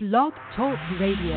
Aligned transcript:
Blog 0.00 0.32
Talk 0.54 0.78
Radio. 1.00 1.34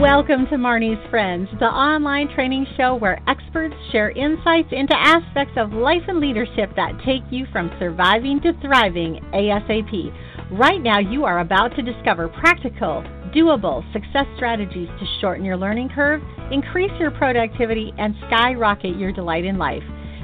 Welcome 0.00 0.46
to 0.46 0.54
Marnie's 0.58 1.10
Friends, 1.10 1.48
the 1.58 1.64
online 1.64 2.32
training 2.36 2.68
show 2.76 2.94
where 2.94 3.20
experts 3.26 3.74
share 3.90 4.10
insights 4.10 4.68
into 4.70 4.94
aspects 4.96 5.54
of 5.56 5.72
life 5.72 6.02
and 6.06 6.20
leadership 6.20 6.70
that 6.76 7.00
take 7.04 7.22
you 7.32 7.46
from 7.50 7.72
surviving 7.80 8.40
to 8.42 8.52
thriving 8.62 9.18
ASAP. 9.34 10.14
Right 10.52 10.80
now, 10.80 11.00
you 11.00 11.24
are 11.24 11.40
about 11.40 11.74
to 11.74 11.82
discover 11.82 12.28
practical, 12.28 13.02
doable 13.34 13.82
success 13.92 14.26
strategies 14.36 14.88
to 15.00 15.06
shorten 15.20 15.44
your 15.44 15.56
learning 15.56 15.88
curve, 15.88 16.22
increase 16.52 16.92
your 17.00 17.10
productivity, 17.10 17.92
and 17.98 18.14
skyrocket 18.28 18.96
your 18.96 19.10
delight 19.10 19.44
in 19.44 19.58
life. 19.58 19.82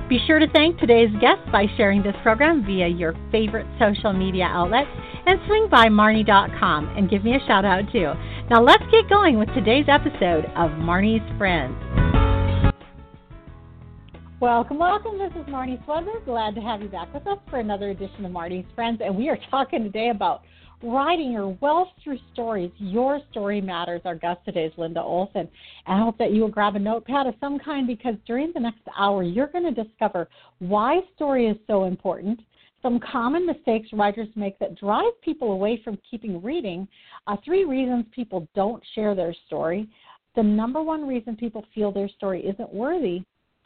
Be 0.08 0.18
sure 0.26 0.38
to 0.38 0.48
thank 0.50 0.78
today's 0.78 1.10
guests 1.20 1.44
by 1.50 1.66
sharing 1.76 2.02
this 2.02 2.16
program 2.22 2.64
via 2.66 2.88
your 2.88 3.14
favorite 3.30 3.66
social 3.78 4.12
media 4.12 4.44
outlets 4.44 4.90
and 5.26 5.38
swing 5.46 5.68
by 5.70 5.86
Marnie.com 5.86 6.88
and 6.96 7.08
give 7.08 7.24
me 7.24 7.34
a 7.36 7.46
shout 7.46 7.64
out 7.64 7.84
too. 7.92 8.12
Now 8.50 8.62
let's 8.62 8.82
get 8.90 9.08
going 9.08 9.38
with 9.38 9.48
today's 9.54 9.86
episode 9.88 10.46
of 10.56 10.70
Marnie's 10.72 11.26
Friends. 11.38 11.76
Welcome, 14.40 14.78
welcome. 14.78 15.18
This 15.18 15.30
is 15.40 15.46
Marnie 15.46 15.82
Swedberg. 15.86 16.24
Glad 16.24 16.56
to 16.56 16.60
have 16.60 16.82
you 16.82 16.88
back 16.88 17.14
with 17.14 17.24
us 17.28 17.38
for 17.48 17.60
another 17.60 17.90
edition 17.90 18.24
of 18.24 18.32
Marnie's 18.32 18.66
Friends. 18.74 19.00
And 19.02 19.16
we 19.16 19.28
are 19.28 19.38
talking 19.50 19.84
today 19.84 20.10
about 20.10 20.42
writing 20.82 21.32
your 21.32 21.56
wealth 21.60 21.88
through 22.02 22.18
stories. 22.32 22.70
Your 22.78 23.20
story 23.30 23.60
matters. 23.60 24.00
Our 24.04 24.14
guest 24.14 24.40
today 24.44 24.64
is 24.64 24.72
Linda 24.76 25.00
Olson. 25.00 25.48
And 25.86 26.00
I 26.00 26.02
hope 26.02 26.18
that 26.18 26.32
you 26.32 26.42
will 26.42 26.48
grab 26.48 26.76
a 26.76 26.78
notepad 26.78 27.26
of 27.26 27.34
some 27.40 27.58
kind 27.58 27.86
because 27.86 28.14
during 28.26 28.52
the 28.52 28.60
next 28.60 28.80
hour, 28.96 29.22
you're 29.22 29.46
going 29.46 29.72
to 29.72 29.84
discover 29.84 30.28
why 30.58 31.00
story 31.14 31.46
is 31.46 31.56
so 31.66 31.84
important, 31.84 32.40
some 32.82 32.98
common 33.00 33.46
mistakes 33.46 33.88
writers 33.92 34.28
make 34.34 34.58
that 34.58 34.78
drive 34.78 35.12
people 35.22 35.52
away 35.52 35.80
from 35.84 35.98
keeping 36.10 36.42
reading, 36.42 36.88
uh, 37.26 37.36
three 37.44 37.64
reasons 37.64 38.04
people 38.12 38.48
don't 38.54 38.82
share 38.94 39.14
their 39.14 39.34
story, 39.46 39.88
the 40.34 40.42
number 40.42 40.82
one 40.82 41.06
reason 41.06 41.36
people 41.36 41.64
feel 41.74 41.92
their 41.92 42.08
story 42.08 42.44
isn't 42.44 42.72
worthy, 42.72 43.22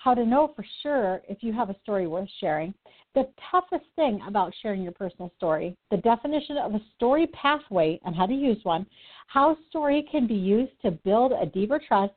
how 0.07 0.15
to 0.15 0.25
know 0.25 0.53
for 0.55 0.65
sure 0.85 1.21
if 1.29 1.39
you 1.41 1.53
have 1.53 1.69
a 1.69 1.75
story 1.83 2.07
worth 2.07 2.29
sharing, 2.39 2.73
the 3.17 3.29
toughest 3.51 3.85
thing 3.97 4.21
about 4.29 4.55
sharing 4.63 4.81
your 4.81 4.93
personal 4.93 5.33
story, 5.37 5.77
the 5.91 5.97
definition 5.97 6.57
of 6.59 6.77
a 6.77 6.81
story 6.95 7.27
pathway 7.33 7.99
and 8.05 8.15
how 8.15 8.25
to 8.25 8.33
use 8.33 8.59
one, 8.63 8.87
how 9.27 9.57
story 9.69 10.07
can 10.09 10.25
be 10.29 10.35
used 10.35 10.71
to 10.81 10.93
build 10.93 11.33
a 11.33 11.45
deeper 11.47 11.81
trust, 11.89 12.13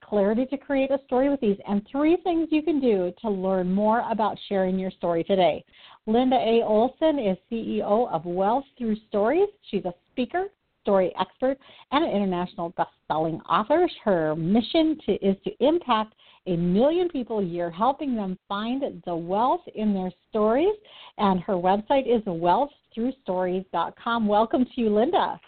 clarity 0.00 0.46
to 0.46 0.56
create 0.56 0.90
a 0.90 0.98
story 1.06 1.28
with 1.28 1.40
ease, 1.44 1.56
and 1.68 1.86
three 1.88 2.16
things 2.24 2.48
you 2.50 2.60
can 2.60 2.80
do 2.80 3.12
to 3.20 3.30
learn 3.30 3.72
more 3.72 4.02
about 4.10 4.36
sharing 4.48 4.76
your 4.76 4.90
story 4.90 5.22
today. 5.22 5.64
Linda 6.06 6.38
A. 6.38 6.64
Olson 6.64 7.20
is 7.20 7.38
CEO 7.52 8.10
of 8.10 8.24
Wealth 8.24 8.64
Through 8.76 8.96
Stories. 9.08 9.48
She's 9.70 9.84
a 9.84 9.94
speaker, 10.10 10.46
story 10.82 11.12
expert, 11.20 11.58
and 11.92 12.04
an 12.04 12.10
international 12.10 12.70
best-selling 12.76 13.40
author. 13.42 13.88
Her 14.04 14.34
mission 14.36 14.98
to, 15.06 15.12
is 15.14 15.36
to 15.44 15.50
impact 15.64 16.14
a 16.46 16.56
million 16.56 17.08
people 17.08 17.40
a 17.40 17.44
year, 17.44 17.70
helping 17.70 18.14
them 18.14 18.38
find 18.48 19.02
the 19.04 19.14
wealth 19.14 19.62
in 19.74 19.92
their 19.92 20.10
stories. 20.30 20.74
And 21.18 21.40
her 21.40 21.54
website 21.54 22.06
is 22.06 22.22
wealththroughstories.com. 22.22 24.26
Welcome 24.26 24.64
to 24.64 24.80
you, 24.80 24.94
Linda. 24.94 25.38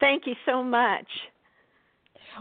Thank 0.00 0.26
you 0.26 0.34
so 0.46 0.62
much. 0.62 1.06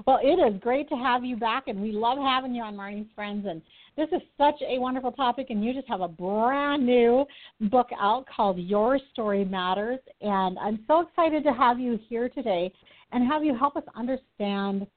Well, 0.05 0.19
it 0.21 0.39
is 0.39 0.59
great 0.61 0.89
to 0.89 0.95
have 0.95 1.23
you 1.23 1.35
back, 1.35 1.67
and 1.67 1.81
we 1.81 1.91
love 1.91 2.17
having 2.17 2.53
you 2.53 2.63
on 2.63 2.75
Marnie's 2.75 3.09
Friends. 3.15 3.45
And 3.47 3.61
this 3.97 4.09
is 4.11 4.21
such 4.37 4.61
a 4.67 4.79
wonderful 4.79 5.11
topic, 5.11 5.47
and 5.49 5.63
you 5.63 5.73
just 5.73 5.87
have 5.87 6.01
a 6.01 6.07
brand 6.07 6.85
new 6.85 7.25
book 7.61 7.89
out 7.99 8.25
called 8.33 8.57
Your 8.59 8.99
Story 9.11 9.45
Matters. 9.45 9.99
And 10.21 10.57
I'm 10.59 10.83
so 10.87 11.01
excited 11.01 11.43
to 11.43 11.53
have 11.53 11.79
you 11.79 11.99
here 12.07 12.29
today 12.29 12.71
and 13.11 13.27
have 13.27 13.43
you 13.43 13.57
help 13.57 13.75
us 13.75 13.83
understand 13.95 14.87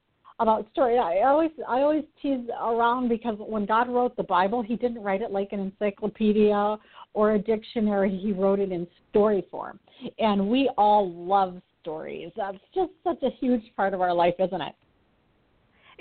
about 0.41 0.67
story. 0.73 0.99
I 0.99 1.21
always 1.29 1.51
I 1.69 1.81
always 1.81 2.05
tease 2.21 2.49
around 2.61 3.09
because 3.09 3.37
when 3.39 3.65
God 3.65 3.89
wrote 3.89 4.17
the 4.17 4.25
Bible, 4.25 4.63
He 4.63 4.77
didn't 4.77 5.03
write 5.03 5.23
it 5.23 5.31
like 5.31 5.53
an 5.53 5.61
encyclopedia 5.61 6.79
or 7.15 7.33
a 7.33 7.39
dictionary. 7.39 8.19
He 8.19 8.33
wrote 8.33 8.59
it 8.59 8.73
in 8.73 8.87
story 9.11 9.47
form, 9.51 9.79
and 10.19 10.49
we 10.49 10.71
all 10.77 11.11
love 11.13 11.61
stories. 11.81 12.31
That's 12.37 12.59
just 12.75 12.91
such 13.05 13.23
a 13.23 13.31
huge 13.41 13.63
part 13.77 13.95
of 13.95 14.01
our 14.01 14.15
life, 14.15 14.35
isn't 14.39 14.61
it? 14.61 14.75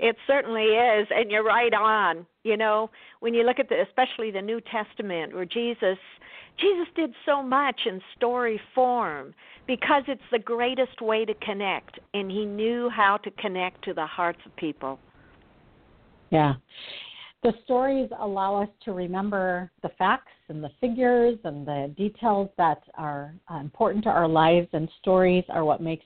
It 0.01 0.16
certainly 0.25 0.63
is, 0.63 1.07
and 1.12 1.29
you're 1.29 1.44
right 1.44 1.73
on. 1.73 2.25
You 2.44 2.57
know, 2.57 2.89
when 3.19 3.35
you 3.35 3.44
look 3.44 3.59
at 3.59 3.69
the, 3.69 3.84
especially 3.88 4.31
the 4.31 4.41
New 4.41 4.59
Testament, 4.59 5.34
where 5.34 5.45
Jesus, 5.45 6.00
Jesus 6.59 6.88
did 6.95 7.13
so 7.23 7.44
much 7.44 7.79
in 7.85 8.01
story 8.17 8.59
form 8.73 9.35
because 9.67 10.01
it's 10.07 10.22
the 10.31 10.40
greatest 10.40 11.01
way 11.01 11.23
to 11.23 11.35
connect, 11.35 12.00
and 12.16 12.31
he 12.31 12.45
knew 12.45 12.90
how 12.90 13.17
to 13.17 13.29
connect 13.31 13.84
to 13.85 13.94
the 13.94 14.06
hearts 14.06 14.40
of 14.44 14.56
people. 14.56 15.00
Yeah. 16.31 16.56
The 17.44 17.53
stories 17.63 18.09
allow 18.19 18.59
us 18.59 18.69
to 18.85 18.94
remember 18.94 19.72
the 19.84 19.90
facts 20.00 20.31
and 20.50 20.63
the 20.63 20.72
figures 20.79 21.38
and 21.44 21.66
the 21.66 21.94
details 21.95 22.50
that 22.57 22.81
are 22.95 23.35
uh, 23.53 23.57
important 23.57 24.03
to 24.06 24.09
our 24.09 24.28
lives, 24.28 24.67
and 24.73 24.90
stories 25.00 25.44
are 25.50 25.63
what 25.63 25.79
makes 25.79 26.06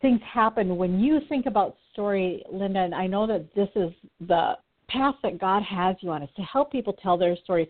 things 0.00 0.20
happen. 0.28 0.76
When 0.76 0.98
you 0.98 1.20
think 1.28 1.46
about 1.46 1.76
story, 1.92 2.42
Linda, 2.50 2.80
and 2.80 2.94
I 2.94 3.06
know 3.06 3.26
that 3.26 3.54
this 3.54 3.68
is 3.76 3.92
the 4.26 4.54
path 4.88 5.14
that 5.22 5.38
God 5.38 5.62
has 5.62 5.96
you 6.00 6.10
on 6.10 6.22
is 6.22 6.30
to 6.36 6.42
help 6.42 6.70
people 6.70 6.94
tell 7.02 7.16
their 7.16 7.36
stories. 7.44 7.68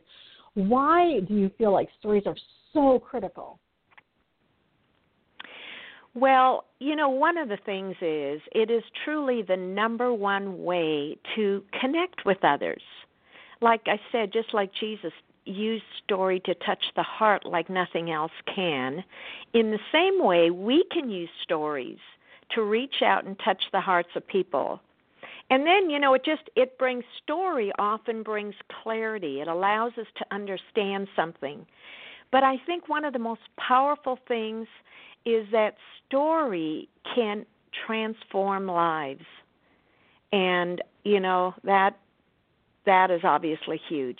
Why 0.55 1.21
do 1.21 1.35
you 1.35 1.51
feel 1.57 1.73
like 1.73 1.89
stories 1.99 2.25
are 2.27 2.37
so 2.73 2.99
critical? 2.99 3.59
Well, 6.15 6.65
you 6.79 6.95
know, 6.95 7.09
one 7.09 7.39
of 7.39 7.49
the 7.49 7.59
things 7.65 7.97
is 8.03 8.41
it 8.53 8.71
is 8.71 8.83
truly 9.05 9.43
the 9.43 9.57
number 9.57 10.13
one 10.13 10.63
way 10.63 11.17
to 11.37 11.63
connect 11.81 12.27
with 12.27 12.45
others. 12.45 12.83
Like 13.63 13.83
I 13.87 13.99
said, 14.11 14.33
just 14.33 14.53
like 14.53 14.71
Jesus 14.79 15.13
used 15.45 15.85
story 16.05 16.41
to 16.41 16.55
touch 16.67 16.85
the 16.97 17.03
heart 17.03 17.47
like 17.47 17.71
nothing 17.71 18.11
else 18.11 18.33
can, 18.55 19.03
in 19.55 19.71
the 19.71 19.79
same 19.91 20.23
way, 20.23 20.51
we 20.51 20.85
can 20.93 21.09
use 21.09 21.31
stories 21.43 21.99
to 22.55 22.63
reach 22.63 23.03
out 23.05 23.25
and 23.25 23.39
touch 23.45 23.63
the 23.73 23.81
hearts 23.81 24.11
of 24.15 24.27
people. 24.27 24.81
And 25.51 25.67
then, 25.67 25.91
you 25.91 25.99
know, 25.99 26.15
it 26.15 26.25
just 26.25 26.43
it 26.57 26.79
brings 26.79 27.05
story 27.23 27.73
often 27.79 28.23
brings 28.23 28.55
clarity. 28.83 29.41
It 29.41 29.49
allows 29.49 29.93
us 29.99 30.07
to 30.17 30.25
understand 30.31 31.09
something. 31.15 31.67
But 32.31 32.43
I 32.43 32.57
think 32.65 32.89
one 32.89 33.05
of 33.05 33.13
the 33.13 33.19
most 33.19 33.43
powerful 33.59 34.19
things 34.27 34.67
is 35.27 35.47
that 35.53 35.77
story 36.07 36.89
can 37.15 37.45
transform 37.87 38.67
lives. 38.67 39.25
And, 40.33 40.83
you 41.05 41.21
know, 41.21 41.55
that 41.65 41.99
that 42.87 43.11
is 43.11 43.21
obviously 43.23 43.81
huge. 43.89 44.19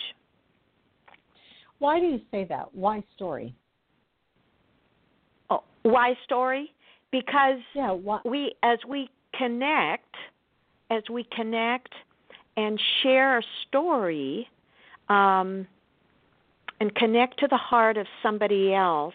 Why 1.79 1.99
do 1.99 2.05
you 2.05 2.21
say 2.31 2.45
that? 2.45 2.73
Why 2.73 3.03
story? 3.15 3.55
Oh, 5.49 5.63
why 5.81 6.13
story? 6.23 6.71
Because 7.13 7.59
yeah, 7.75 7.95
we 8.25 8.55
as 8.63 8.79
we 8.89 9.07
connect 9.37 10.15
as 10.89 11.03
we 11.09 11.23
connect 11.31 11.93
and 12.57 12.81
share 13.01 13.37
a 13.37 13.43
story 13.67 14.49
um, 15.09 15.67
and 16.79 16.93
connect 16.95 17.39
to 17.39 17.47
the 17.47 17.57
heart 17.57 17.97
of 17.97 18.07
somebody 18.23 18.73
else 18.73 19.13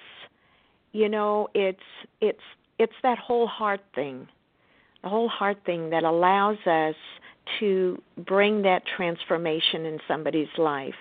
you 0.93 1.09
know 1.09 1.49
it's 1.55 1.83
it's 2.21 2.39
it's 2.79 2.95
that 3.03 3.19
whole 3.19 3.49
heart 3.49 3.81
thing 3.95 4.29
the 5.03 5.09
whole 5.09 5.29
heart 5.29 5.59
thing 5.67 5.91
that 5.91 6.05
allows 6.05 6.59
us 6.67 6.95
to 7.59 8.01
bring 8.27 8.63
that 8.63 8.83
transformation 8.97 9.85
in 9.85 9.99
somebody's 10.07 10.49
life 10.57 10.95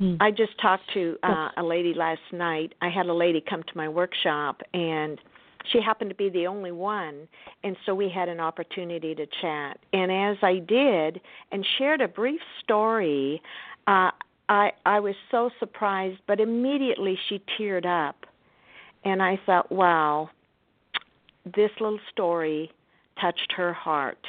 Hmm. 0.00 0.14
I 0.18 0.30
just 0.30 0.58
talked 0.60 0.84
to 0.94 1.16
uh, 1.22 1.50
a 1.58 1.62
lady 1.62 1.92
last 1.92 2.22
night. 2.32 2.72
I 2.80 2.88
had 2.88 3.06
a 3.06 3.12
lady 3.12 3.44
come 3.46 3.62
to 3.62 3.76
my 3.76 3.86
workshop, 3.86 4.62
and 4.72 5.20
she 5.70 5.80
happened 5.82 6.08
to 6.08 6.16
be 6.16 6.30
the 6.30 6.46
only 6.46 6.72
one, 6.72 7.28
and 7.64 7.76
so 7.84 7.94
we 7.94 8.08
had 8.08 8.30
an 8.30 8.40
opportunity 8.40 9.14
to 9.14 9.26
chat. 9.42 9.78
And 9.92 10.10
as 10.10 10.38
I 10.42 10.60
did 10.66 11.20
and 11.52 11.66
shared 11.76 12.00
a 12.00 12.08
brief 12.08 12.40
story, 12.64 13.42
uh, 13.86 14.10
I 14.48 14.72
I 14.86 15.00
was 15.00 15.14
so 15.30 15.50
surprised, 15.58 16.18
but 16.26 16.40
immediately 16.40 17.18
she 17.28 17.42
teared 17.58 17.84
up, 17.84 18.24
and 19.04 19.22
I 19.22 19.38
thought, 19.44 19.70
wow, 19.70 20.30
this 21.44 21.70
little 21.78 22.00
story 22.10 22.72
touched 23.20 23.52
her 23.54 23.74
heart. 23.74 24.26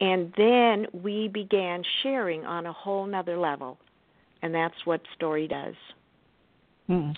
And 0.00 0.32
then 0.38 0.86
we 0.92 1.28
began 1.28 1.82
sharing 2.02 2.46
on 2.46 2.66
a 2.66 2.72
whole 2.72 3.06
nother 3.06 3.36
level 3.36 3.78
and 4.44 4.54
that's 4.54 4.74
what 4.84 5.00
story 5.16 5.48
does. 5.48 5.74
Mm. 6.90 7.14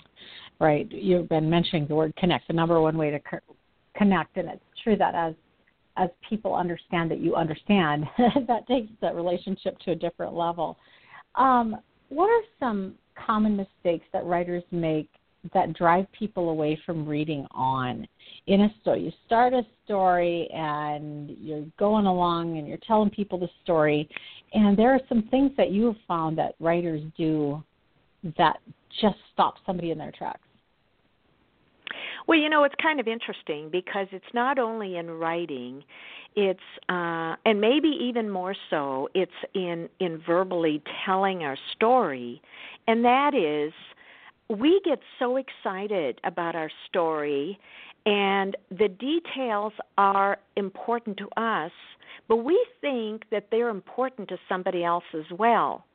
Right. 0.61 0.89
You've 0.89 1.27
been 1.27 1.49
mentioning 1.49 1.85
the 1.85 1.93
word 1.93 2.15
connect, 2.15 2.47
the 2.47 2.53
number 2.53 2.79
one 2.79 2.97
way 2.97 3.11
to 3.11 3.19
co- 3.19 3.55
connect, 3.97 4.37
and 4.37 4.47
it's 4.47 4.63
true 4.83 4.95
that 4.95 5.13
as 5.13 5.33
as 5.97 6.09
people 6.29 6.55
understand 6.55 7.11
that 7.11 7.19
you 7.19 7.35
understand, 7.35 8.05
that 8.47 8.65
takes 8.67 8.89
the 9.01 9.11
relationship 9.13 9.77
to 9.79 9.91
a 9.91 9.95
different 9.95 10.33
level. 10.33 10.77
Um, 11.35 11.75
what 12.09 12.29
are 12.29 12.43
some 12.59 12.93
common 13.25 13.57
mistakes 13.57 14.05
that 14.13 14.23
writers 14.23 14.63
make 14.71 15.09
that 15.53 15.73
drive 15.73 16.05
people 16.17 16.49
away 16.49 16.79
from 16.85 17.07
reading 17.07 17.45
on 17.51 18.07
in 18.47 18.61
a 18.61 18.73
story. 18.81 19.03
You 19.03 19.11
start 19.25 19.53
a 19.53 19.63
story 19.85 20.49
and 20.53 21.35
you're 21.41 21.65
going 21.77 22.05
along 22.05 22.57
and 22.57 22.67
you're 22.67 22.79
telling 22.87 23.09
people 23.09 23.37
the 23.37 23.49
story, 23.63 24.09
and 24.53 24.77
there 24.77 24.91
are 24.91 25.01
some 25.09 25.23
things 25.29 25.51
that 25.57 25.71
you 25.71 25.85
have 25.87 25.97
found 26.07 26.37
that 26.37 26.55
writers 26.59 27.01
do 27.17 27.63
that 28.37 28.57
just 29.01 29.17
stop 29.33 29.55
somebody 29.65 29.91
in 29.91 29.97
their 29.97 30.11
tracks. 30.11 30.39
Well, 32.27 32.37
you 32.37 32.49
know, 32.49 32.63
it's 32.63 32.75
kind 32.81 32.99
of 32.99 33.07
interesting 33.07 33.69
because 33.71 34.07
it's 34.11 34.25
not 34.33 34.59
only 34.59 34.97
in 34.97 35.09
writing, 35.09 35.83
it's 36.35 36.59
uh 36.89 37.35
and 37.45 37.59
maybe 37.59 37.87
even 37.87 38.29
more 38.29 38.55
so, 38.69 39.09
it's 39.13 39.31
in 39.53 39.89
in 39.99 40.21
verbally 40.25 40.81
telling 41.05 41.43
our 41.43 41.57
story, 41.75 42.41
and 42.87 43.03
that 43.05 43.33
is 43.33 43.73
we 44.49 44.81
get 44.85 44.99
so 45.19 45.37
excited 45.37 46.19
about 46.23 46.55
our 46.55 46.71
story 46.87 47.59
and 48.05 48.55
the 48.71 48.87
details 48.87 49.73
are 49.97 50.37
important 50.55 51.17
to 51.17 51.27
us, 51.35 51.71
but 52.29 52.37
we 52.37 52.65
think 52.79 53.23
that 53.31 53.47
they're 53.51 53.69
important 53.69 54.29
to 54.29 54.37
somebody 54.47 54.83
else 54.83 55.03
as 55.13 55.25
well. 55.37 55.85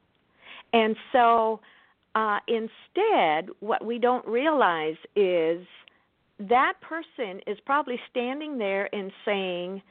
And 0.75 0.95
so 1.11 1.61
uh, 2.15 2.39
instead, 2.47 3.49
what 3.61 3.85
we 3.85 3.99
don't 3.99 4.27
realize 4.27 4.97
is 5.17 5.67
that 6.39 6.75
person 6.83 7.41
is 7.47 7.59
probably 7.65 7.99
standing 8.11 8.59
there 8.59 8.95
and 8.95 9.11
saying, 9.25 9.83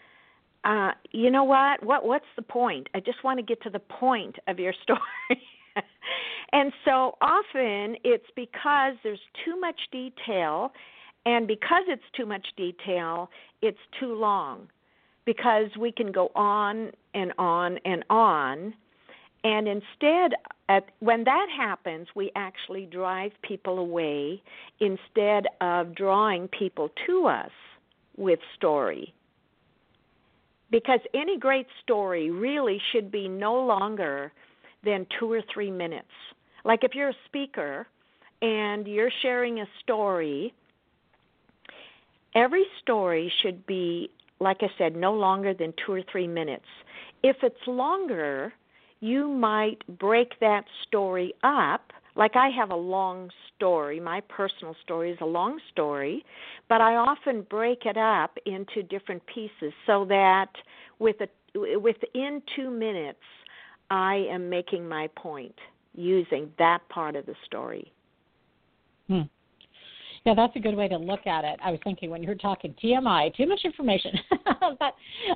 uh, 0.64 0.92
you 1.12 1.32
know 1.32 1.44
what? 1.44 1.84
What 1.84 2.06
what's 2.06 2.26
the 2.36 2.44
point? 2.44 2.88
I 2.94 3.00
just 3.00 3.24
want 3.24 3.40
to 3.40 3.44
get 3.44 3.64
to 3.64 3.72
the 3.72 3.80
point 3.80 4.36
of 4.48 4.60
your 4.60 4.74
story. 4.84 5.42
and 6.54 6.72
so 6.86 7.18
often 7.22 7.96
it's 8.04 8.26
because 8.36 8.96
there's 9.04 9.20
too 9.46 9.60
much 9.60 9.80
detail, 9.92 10.72
and 11.26 11.48
because 11.48 11.84
it's 11.88 12.04
too 12.16 12.26
much 12.26 12.48
detail, 12.58 13.30
it's 13.62 13.78
too 14.00 14.14
long. 14.16 14.68
Because 15.24 15.70
we 15.80 15.92
can 15.92 16.12
go 16.12 16.32
on 16.36 16.92
and 17.14 17.32
on 17.38 17.78
and 17.86 18.04
on. 18.10 18.74
And 19.44 19.68
instead, 19.68 20.34
at, 20.68 20.86
when 21.00 21.24
that 21.26 21.48
happens, 21.56 22.08
we 22.16 22.32
actually 22.36 22.86
drive 22.86 23.32
people 23.44 23.78
away 23.78 24.42
instead 24.80 25.46
of 25.62 25.96
drawing 25.96 26.48
people 26.48 26.90
to 27.06 27.28
us 27.28 27.52
with 28.18 28.40
story. 28.56 29.14
Because 30.72 31.02
any 31.14 31.38
great 31.38 31.68
story 31.84 32.32
really 32.32 32.82
should 32.92 33.12
be 33.12 33.28
no 33.28 33.60
longer 33.60 34.32
than 34.84 35.06
two 35.20 35.32
or 35.32 35.42
three 35.54 35.72
minutes. 35.72 36.08
Like 36.64 36.84
if 36.84 36.96
you're 36.96 37.10
a 37.10 37.16
speaker 37.26 37.88
and 38.42 38.88
you're 38.88 39.12
sharing 39.22 39.60
a 39.60 39.66
story, 39.84 40.54
every 42.36 42.66
story 42.82 43.32
should 43.42 43.66
be, 43.66 44.10
like 44.40 44.58
I 44.62 44.70
said, 44.78 44.96
no 44.96 45.14
longer 45.14 45.54
than 45.54 45.74
two 45.86 45.94
or 45.94 46.02
three 46.12 46.28
minutes. 46.28 46.66
If 47.24 47.38
it's 47.44 47.68
longer, 47.68 48.54
you 49.00 49.28
might 49.28 49.80
break 50.00 50.40
that 50.40 50.66
story 50.88 51.34
up. 51.44 51.92
Like 52.16 52.36
I 52.36 52.50
have 52.50 52.72
a 52.72 52.76
long 52.76 53.30
story, 53.56 54.00
my 54.00 54.22
personal 54.22 54.76
story 54.84 55.12
is 55.12 55.18
a 55.22 55.26
long 55.26 55.60
story, 55.72 56.26
but 56.68 56.82
I 56.82 56.96
often 56.96 57.46
break 57.50 57.86
it 57.86 57.98
up 57.98 58.38
into 58.46 58.84
different 58.84 59.24
pieces 59.28 59.74
so 59.86 60.06
that 60.06 60.50
with 61.00 61.16
a, 61.22 61.78
within 61.80 62.42
2 62.56 62.70
minutes 62.70 63.20
I 63.92 64.26
am 64.32 64.50
making 64.50 64.88
my 64.88 65.10
point 65.18 65.54
using 65.94 66.50
that 66.58 66.80
part 66.88 67.18
of 67.18 67.26
the 67.26 67.36
story. 67.46 67.92
Hmm. 69.08 69.24
Yeah, 70.26 70.34
that's 70.34 70.56
a 70.56 70.60
good 70.60 70.76
way 70.76 70.88
to 70.88 70.98
look 70.98 71.28
at 71.28 71.44
it. 71.44 71.60
I 71.62 71.72
was 71.72 71.80
thinking 71.84 72.10
when 72.10 72.24
you 72.24 72.30
were 72.30 72.36
talking 72.36 72.74
TMI, 72.82 73.36
too 73.36 73.48
much 73.48 73.60
information. 73.66 74.12
but 74.80 74.96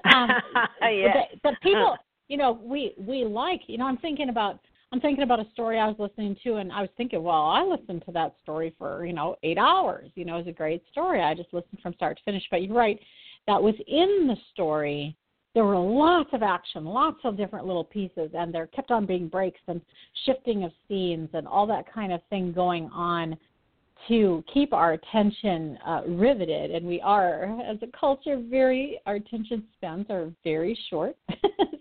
um, 0.10 0.30
yeah. 0.82 1.26
the, 1.34 1.40
the 1.44 1.52
people, 1.62 1.98
you 2.30 2.38
know, 2.38 2.58
we 2.64 2.94
we 2.98 3.26
like. 3.26 3.62
You 3.68 3.78
know, 3.78 3.86
I'm 3.86 3.98
thinking 3.98 4.30
about 4.30 4.60
I'm 4.94 5.02
thinking 5.02 5.24
about 5.24 5.42
a 5.42 5.50
story 5.52 5.78
I 5.78 5.88
was 5.88 5.98
listening 6.00 6.38
to, 6.44 6.56
and 6.56 6.72
I 6.72 6.80
was 6.80 6.90
thinking, 6.96 7.24
well, 7.24 7.48
I 7.48 7.62
listened 7.62 8.04
to 8.06 8.14
that 8.14 8.36
story 8.42 8.74
for 8.78 9.06
you 9.06 9.14
know 9.14 9.36
eight 9.44 9.58
hours. 9.58 10.12
You 10.16 10.24
know, 10.24 10.36
it 10.36 10.46
was 10.46 10.48
a 10.48 10.54
great 10.54 10.82
story. 10.92 11.22
I 11.22 11.34
just 11.34 11.54
listened 11.54 11.80
from 11.84 11.94
start 11.96 12.18
to 12.18 12.24
finish. 12.24 12.44
But 12.50 12.62
you're 12.62 12.74
right, 12.74 13.00
that 13.48 13.62
within 13.62 14.28
the 14.28 14.38
story, 14.54 15.18
there 15.56 15.64
were 15.64 15.80
lots 15.80 16.30
of 16.34 16.44
action, 16.44 16.84
lots 16.84 17.18
of 17.24 17.38
different 17.38 17.66
little 17.66 17.86
pieces, 17.86 18.30
and 18.34 18.54
there 18.54 18.68
kept 18.68 18.92
on 18.92 19.06
being 19.06 19.30
breaks 19.30 19.62
and 19.68 19.82
shifting 20.26 20.66
of 20.66 20.72
scenes 20.88 21.30
and 21.34 21.48
all 21.48 21.66
that 21.66 21.92
kind 21.92 22.12
of 22.12 22.22
thing 22.30 22.52
going 22.52 22.90
on 22.94 23.38
to 24.10 24.44
keep 24.54 24.74
our 24.74 24.94
attention 24.94 25.78
uh, 25.88 26.02
riveted. 26.06 26.72
And 26.72 26.86
we 26.86 27.00
are, 27.00 27.58
as 27.62 27.78
a 27.82 27.98
culture, 27.98 28.38
very 28.38 29.00
our 29.06 29.16
attention 29.16 29.64
spans 29.78 30.08
are 30.10 30.30
very 30.44 30.78
short. 30.90 31.16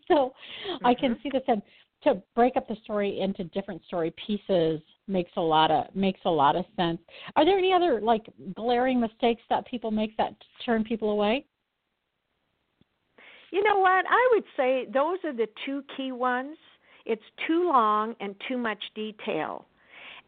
so 0.08 0.14
mm-hmm. 0.14 0.86
I 0.86 0.94
can 0.94 1.14
mm-hmm. 1.14 1.22
see 1.24 1.30
this. 1.32 1.42
And 1.48 1.60
to 2.04 2.22
break 2.36 2.56
up 2.56 2.68
the 2.68 2.76
story 2.84 3.20
into 3.20 3.42
different 3.44 3.82
story 3.86 4.14
pieces 4.24 4.80
makes 5.08 5.32
a 5.36 5.40
lot 5.40 5.72
of 5.72 5.94
makes 5.96 6.20
a 6.26 6.30
lot 6.30 6.54
of 6.54 6.64
sense. 6.76 7.00
Are 7.34 7.44
there 7.44 7.58
any 7.58 7.72
other 7.72 8.00
like 8.00 8.26
glaring 8.54 9.00
mistakes 9.00 9.42
that 9.50 9.66
people 9.66 9.90
make 9.90 10.16
that 10.16 10.34
turn 10.64 10.84
people 10.84 11.10
away? 11.10 11.44
You 13.54 13.62
know 13.62 13.78
what? 13.78 14.04
I 14.10 14.28
would 14.32 14.42
say 14.56 14.84
those 14.92 15.18
are 15.22 15.32
the 15.32 15.46
two 15.64 15.84
key 15.96 16.10
ones. 16.10 16.56
It's 17.06 17.22
too 17.46 17.68
long 17.68 18.16
and 18.18 18.34
too 18.48 18.58
much 18.58 18.82
detail. 18.96 19.64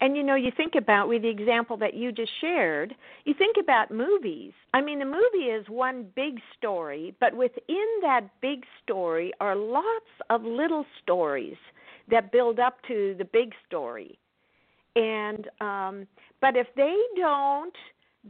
And 0.00 0.16
you 0.16 0.22
know, 0.22 0.36
you 0.36 0.52
think 0.56 0.74
about 0.76 1.08
with 1.08 1.22
the 1.22 1.28
example 1.28 1.76
that 1.78 1.94
you 1.94 2.12
just 2.12 2.30
shared, 2.40 2.94
you 3.24 3.34
think 3.34 3.56
about 3.60 3.90
movies. 3.90 4.52
I 4.74 4.80
mean, 4.80 5.00
the 5.00 5.06
movie 5.06 5.46
is 5.50 5.68
one 5.68 6.06
big 6.14 6.38
story, 6.56 7.16
but 7.18 7.34
within 7.34 7.86
that 8.02 8.28
big 8.40 8.62
story 8.84 9.32
are 9.40 9.56
lots 9.56 10.06
of 10.30 10.44
little 10.44 10.86
stories 11.02 11.56
that 12.08 12.30
build 12.30 12.60
up 12.60 12.76
to 12.86 13.16
the 13.18 13.24
big 13.24 13.54
story. 13.66 14.20
And 14.94 15.48
um 15.60 16.06
but 16.40 16.54
if 16.54 16.68
they 16.76 16.94
don't 17.16 17.74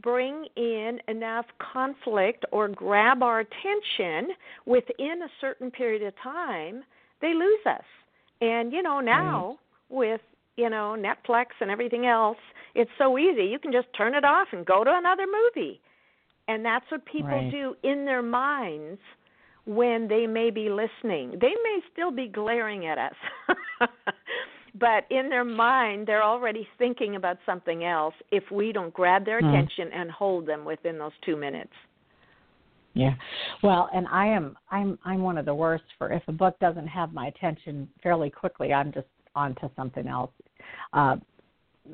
bring 0.01 0.45
in 0.55 0.99
enough 1.07 1.45
conflict 1.73 2.45
or 2.51 2.67
grab 2.67 3.23
our 3.23 3.39
attention 3.39 4.35
within 4.65 5.21
a 5.23 5.29
certain 5.41 5.71
period 5.71 6.03
of 6.03 6.13
time, 6.21 6.83
they 7.21 7.33
lose 7.33 7.65
us. 7.65 7.83
And 8.41 8.71
you 8.71 8.83
know, 8.83 8.99
now 8.99 9.57
right. 9.89 9.97
with 9.97 10.21
you 10.55 10.69
know 10.69 10.95
Netflix 10.97 11.47
and 11.61 11.71
everything 11.71 12.05
else, 12.05 12.37
it's 12.75 12.91
so 12.97 13.17
easy. 13.17 13.45
You 13.45 13.59
can 13.59 13.71
just 13.71 13.87
turn 13.97 14.13
it 14.13 14.23
off 14.23 14.49
and 14.51 14.65
go 14.65 14.83
to 14.83 14.91
another 14.93 15.25
movie. 15.25 15.79
And 16.47 16.63
that's 16.63 16.85
what 16.89 17.05
people 17.05 17.29
right. 17.29 17.51
do 17.51 17.75
in 17.83 18.05
their 18.05 18.21
minds 18.21 18.99
when 19.65 20.07
they 20.07 20.27
may 20.27 20.49
be 20.49 20.69
listening. 20.69 21.31
They 21.41 21.53
may 21.63 21.79
still 21.91 22.11
be 22.11 22.27
glaring 22.27 22.85
at 22.85 22.97
us. 22.97 23.89
but 24.79 25.05
in 25.09 25.29
their 25.29 25.43
mind 25.43 26.07
they're 26.07 26.23
already 26.23 26.67
thinking 26.77 27.15
about 27.15 27.37
something 27.45 27.83
else 27.83 28.13
if 28.31 28.43
we 28.51 28.71
don't 28.71 28.93
grab 28.93 29.25
their 29.25 29.41
mm. 29.41 29.49
attention 29.49 29.91
and 29.93 30.11
hold 30.11 30.45
them 30.45 30.65
within 30.65 30.97
those 30.97 31.11
2 31.25 31.35
minutes. 31.35 31.71
Yeah. 32.93 33.13
Well, 33.61 33.89
and 33.93 34.07
I 34.07 34.25
am 34.25 34.57
I'm 34.71 34.97
I'm 35.05 35.21
one 35.21 35.37
of 35.37 35.45
the 35.45 35.53
worst 35.53 35.83
for 35.97 36.11
if 36.11 36.23
a 36.27 36.31
book 36.31 36.57
doesn't 36.59 36.87
have 36.87 37.13
my 37.13 37.27
attention 37.27 37.87
fairly 38.01 38.31
quickly, 38.31 38.73
I'm 38.73 38.91
just 38.91 39.05
on 39.35 39.53
to 39.55 39.69
something 39.75 40.07
else. 40.07 40.31
Uh 40.93 41.17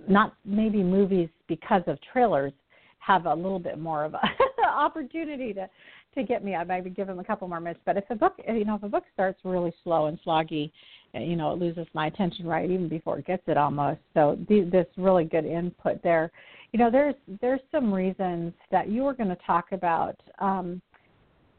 not 0.07 0.35
maybe 0.45 0.81
movies 0.81 1.29
because 1.47 1.83
of 1.87 1.97
trailers 2.11 2.53
have 2.99 3.25
a 3.25 3.33
little 3.33 3.59
bit 3.59 3.77
more 3.77 4.05
of 4.05 4.13
a 4.13 4.21
opportunity 4.67 5.53
to 5.53 5.69
to 6.15 6.23
get 6.23 6.43
me. 6.43 6.55
I 6.55 6.63
might 6.63 6.95
give 6.95 7.07
them 7.07 7.19
a 7.19 7.23
couple 7.23 7.47
more 7.47 7.59
minutes. 7.59 7.81
But 7.85 7.97
if 7.97 8.05
a 8.09 8.15
book, 8.15 8.33
you 8.47 8.65
know, 8.65 8.75
if 8.75 8.83
a 8.83 8.89
book 8.89 9.03
starts 9.13 9.39
really 9.43 9.73
slow 9.83 10.07
and 10.07 10.19
sloggy, 10.25 10.71
you 11.13 11.35
know, 11.35 11.53
it 11.53 11.59
loses 11.59 11.87
my 11.93 12.07
attention 12.07 12.47
right 12.47 12.69
even 12.69 12.87
before 12.87 13.19
it 13.19 13.27
gets 13.27 13.43
it 13.47 13.57
almost. 13.57 13.99
So 14.13 14.37
th- 14.47 14.71
this 14.71 14.87
really 14.97 15.25
good 15.25 15.45
input 15.45 16.01
there. 16.03 16.31
You 16.71 16.79
know, 16.79 16.89
there's 16.89 17.15
there's 17.39 17.59
some 17.71 17.93
reasons 17.93 18.53
that 18.71 18.89
you 18.89 19.03
were 19.03 19.13
going 19.13 19.29
to 19.29 19.37
talk 19.45 19.71
about 19.71 20.19
um, 20.39 20.81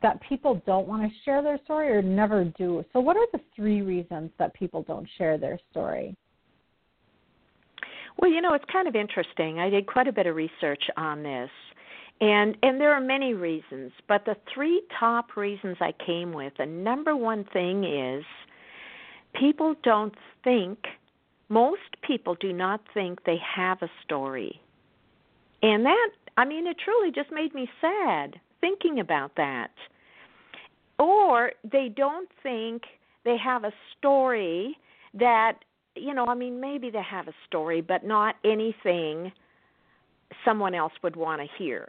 that 0.03 0.21
people 0.29 0.61
don't 0.67 0.89
want 0.89 1.03
to 1.03 1.09
share 1.25 1.43
their 1.43 1.59
story 1.65 1.89
or 1.91 2.03
never 2.03 2.45
do. 2.59 2.85
So 2.93 3.01
what 3.01 3.17
are 3.17 3.27
the 3.33 3.41
three 3.55 3.83
reasons 3.83 4.31
that 4.39 4.53
people 4.55 4.83
don't 4.83 5.09
share 5.17 5.39
their 5.39 5.59
story? 5.71 6.17
Well, 8.19 8.31
you 8.31 8.41
know, 8.41 8.55
it's 8.55 8.65
kind 8.73 8.87
of 8.87 8.95
interesting. 8.95 9.59
I 9.59 9.71
did 9.71 9.87
quite 9.87 10.07
a 10.07 10.13
bit 10.13 10.27
of 10.27 10.37
research 10.37 10.83
on 10.97 11.23
this. 11.23 11.51
And 12.21 12.57
and 12.63 12.81
there 12.81 12.93
are 12.93 13.01
many 13.01 13.35
reasons, 13.35 13.93
but 14.09 14.25
the 14.25 14.37
three 14.53 14.83
top 14.99 15.37
reasons 15.37 15.77
I 15.81 15.93
came 16.05 16.33
with, 16.33 16.53
the 16.59 16.67
number 16.67 17.17
one 17.17 17.45
thing 17.53 17.85
is 17.85 18.25
people 19.35 19.75
don't 19.83 20.15
think 20.43 20.79
most 21.49 21.81
people 22.07 22.37
do 22.41 22.53
not 22.53 22.81
think 22.95 23.25
they 23.25 23.39
have 23.57 23.83
a 23.83 23.91
story. 24.05 24.61
And 25.63 25.85
that 25.85 26.11
I 26.37 26.45
mean 26.45 26.67
it 26.67 26.77
truly 26.83 27.11
just 27.11 27.33
made 27.33 27.55
me 27.55 27.69
sad 27.81 28.41
thinking 28.61 29.01
about 29.01 29.33
that. 29.37 29.71
Or 30.99 31.53
they 31.65 31.91
don't 31.95 32.29
think 32.43 32.83
they 33.25 33.37
have 33.37 33.65
a 33.65 33.73
story 33.99 34.79
that 35.15 35.59
you 35.97 36.13
know, 36.13 36.27
I 36.27 36.35
mean, 36.35 36.61
maybe 36.61 36.91
they 36.91 37.03
have 37.03 37.29
a 37.29 37.35
story, 37.47 37.81
but 37.81 38.05
not 38.05 38.37
anything 38.45 39.33
someone 40.45 40.75
else 40.75 40.93
would 41.03 41.17
want 41.17 41.41
to 41.41 41.47
hear. 41.57 41.89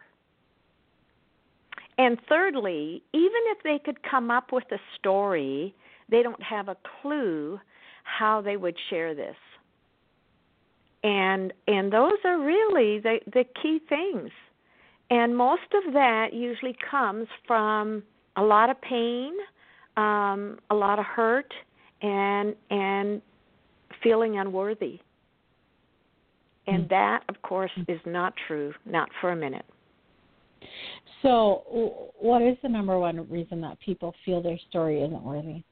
And 1.97 2.17
thirdly, 2.27 3.03
even 3.13 3.41
if 3.47 3.63
they 3.63 3.79
could 3.79 4.03
come 4.03 4.29
up 4.29 4.51
with 4.51 4.65
a 4.71 4.79
story, 4.97 5.73
they 6.09 6.23
don't 6.23 6.41
have 6.43 6.67
a 6.67 6.77
clue 7.01 7.59
how 8.03 8.41
they 8.41 8.57
would 8.57 8.75
share 8.89 9.15
this. 9.15 9.35
And 11.03 11.53
and 11.67 11.91
those 11.91 12.17
are 12.23 12.39
really 12.39 12.99
the 12.99 13.19
the 13.31 13.45
key 13.61 13.79
things. 13.87 14.31
And 15.09 15.37
most 15.37 15.73
of 15.73 15.93
that 15.93 16.33
usually 16.33 16.75
comes 16.89 17.27
from 17.45 18.03
a 18.35 18.43
lot 18.43 18.69
of 18.69 18.81
pain, 18.81 19.33
um, 19.97 20.57
a 20.71 20.75
lot 20.75 20.97
of 20.97 21.05
hurt, 21.05 21.53
and 22.01 22.55
and 22.69 23.21
feeling 24.01 24.37
unworthy. 24.39 24.99
And 26.67 26.83
hmm. 26.83 26.89
that, 26.89 27.23
of 27.29 27.41
course, 27.43 27.71
is 27.87 28.01
not 28.05 28.33
true, 28.47 28.73
not 28.85 29.09
for 29.21 29.31
a 29.31 29.35
minute. 29.35 29.65
So, 31.21 32.11
what 32.19 32.41
is 32.41 32.55
the 32.61 32.69
number 32.69 32.99
one 32.99 33.27
reason 33.29 33.61
that 33.61 33.79
people 33.79 34.13
feel 34.23 34.41
their 34.41 34.59
story 34.69 35.01
isn't 35.01 35.23
worthy? 35.23 35.63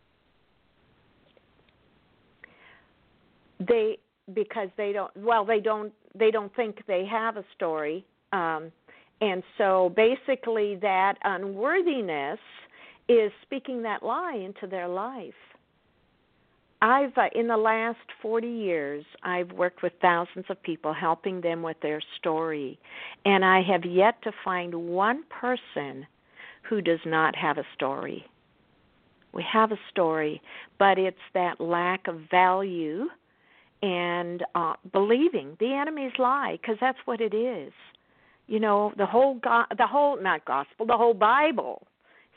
They 3.59 3.97
because 4.33 4.69
they 4.77 4.93
don't 4.93 5.11
well 5.17 5.43
they 5.45 5.59
don't 5.59 5.91
they 6.15 6.31
don't 6.31 6.53
think 6.55 6.79
they 6.87 7.05
have 7.05 7.35
a 7.35 7.43
story 7.55 8.05
um 8.31 8.71
and 9.19 9.43
so 9.57 9.93
basically 9.95 10.75
that 10.77 11.15
unworthiness 11.23 12.39
is 13.09 13.31
speaking 13.41 13.81
that 13.83 14.01
lie 14.01 14.35
into 14.35 14.65
their 14.65 14.87
life 14.87 15.33
I've 16.83 17.17
uh, 17.17 17.29
in 17.33 17.47
the 17.47 17.55
last 17.55 18.05
40 18.21 18.45
years 18.45 19.05
I've 19.23 19.53
worked 19.53 19.83
with 19.83 19.93
thousands 20.01 20.43
of 20.49 20.61
people 20.61 20.93
helping 20.93 21.39
them 21.39 21.63
with 21.63 21.77
their 21.81 22.01
story 22.19 22.77
and 23.23 23.45
I 23.45 23.61
have 23.61 23.85
yet 23.85 24.21
to 24.23 24.33
find 24.43 24.75
one 24.75 25.23
person 25.29 26.05
who 26.63 26.81
does 26.81 26.99
not 27.05 27.37
have 27.37 27.57
a 27.57 27.63
story. 27.73 28.25
We 29.31 29.45
have 29.49 29.71
a 29.71 29.79
story, 29.91 30.41
but 30.77 30.99
it's 30.99 31.15
that 31.33 31.61
lack 31.61 32.09
of 32.09 32.19
value 32.29 33.05
and 33.81 34.43
uh 34.53 34.73
believing 34.91 35.55
the 35.61 35.73
enemy's 35.73 36.11
lie 36.19 36.59
because 36.61 36.75
that's 36.81 36.99
what 37.05 37.21
it 37.21 37.33
is. 37.33 37.71
You 38.47 38.59
know, 38.59 38.91
the 38.97 39.05
whole 39.05 39.35
go- 39.35 39.71
the 39.77 39.87
whole 39.87 40.21
not 40.21 40.43
gospel, 40.43 40.85
the 40.85 40.97
whole 40.97 41.13
Bible 41.13 41.87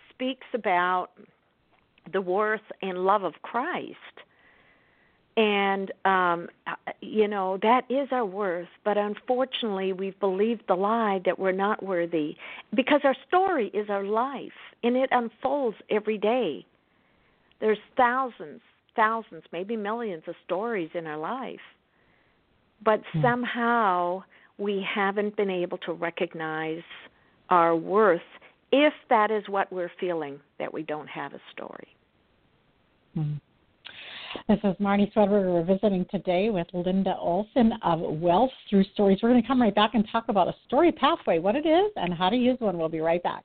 speaks 0.09 0.47
about 0.55 1.09
the 2.12 2.21
worth 2.21 2.61
and 2.81 2.99
love 2.99 3.25
of 3.25 3.35
Christ 3.43 3.97
and 5.37 5.93
um 6.05 6.49
you 7.00 7.28
know 7.28 7.59
that 7.62 7.85
is 7.90 8.09
our 8.11 8.25
worth 8.25 8.69
but 8.85 8.97
unfortunately 8.97 9.93
we've 9.93 10.19
believed 10.19 10.62
the 10.66 10.75
lie 10.75 11.21
that 11.25 11.38
we're 11.38 11.52
not 11.52 11.83
worthy 11.83 12.37
because 12.75 13.00
our 13.05 13.16
story 13.28 13.69
is 13.75 13.90
our 13.90 14.05
life 14.05 14.52
and 14.83 14.97
it 14.97 15.09
unfolds 15.12 15.76
every 15.90 16.19
day 16.19 16.64
there's 17.61 17.78
thousands 17.97 18.61
thousands 18.95 19.43
maybe 19.52 19.76
millions 19.76 20.23
of 20.26 20.35
stories 20.45 20.90
in 20.95 21.07
our 21.07 21.19
life 21.19 21.61
but 22.83 23.02
hmm. 23.12 23.21
somehow 23.23 24.23
we 24.59 24.85
haven't 24.95 25.37
been 25.37 25.50
able 25.50 25.78
to 25.78 25.93
recognize 25.93 26.83
our 27.50 27.76
worth 27.76 28.21
if 28.73 28.95
that 29.11 29.31
is 29.31 29.45
what 29.49 29.71
we're 29.71 29.93
feeling 30.00 30.40
that 30.59 30.73
we 30.73 30.83
don't 30.83 31.09
have 31.09 31.35
a 31.35 31.40
story 31.52 31.88
hmm. 33.14 33.35
This 34.49 34.59
is 34.64 34.75
Marnie 34.81 35.12
Swedberg. 35.12 35.52
We're 35.52 35.64
visiting 35.64 36.07
today 36.11 36.50
with 36.50 36.66
Linda 36.73 37.16
Olson 37.16 37.73
of 37.83 38.00
Wealth 38.00 38.50
Through 38.69 38.85
Stories. 38.95 39.19
We're 39.23 39.31
going 39.31 39.43
to 39.43 39.47
come 39.47 39.61
right 39.61 39.75
back 39.75 39.95
and 39.95 40.07
talk 40.11 40.28
about 40.28 40.49
a 40.49 40.55
story 40.66 40.93
pathway, 40.93 41.38
what 41.38 41.57
it 41.57 41.66
is, 41.66 41.90
and 41.97 42.14
how 42.14 42.28
to 42.31 42.37
use 42.37 42.57
one. 42.61 42.78
We'll 42.78 42.88
be 42.88 43.00
right 43.00 43.23
back. 43.23 43.45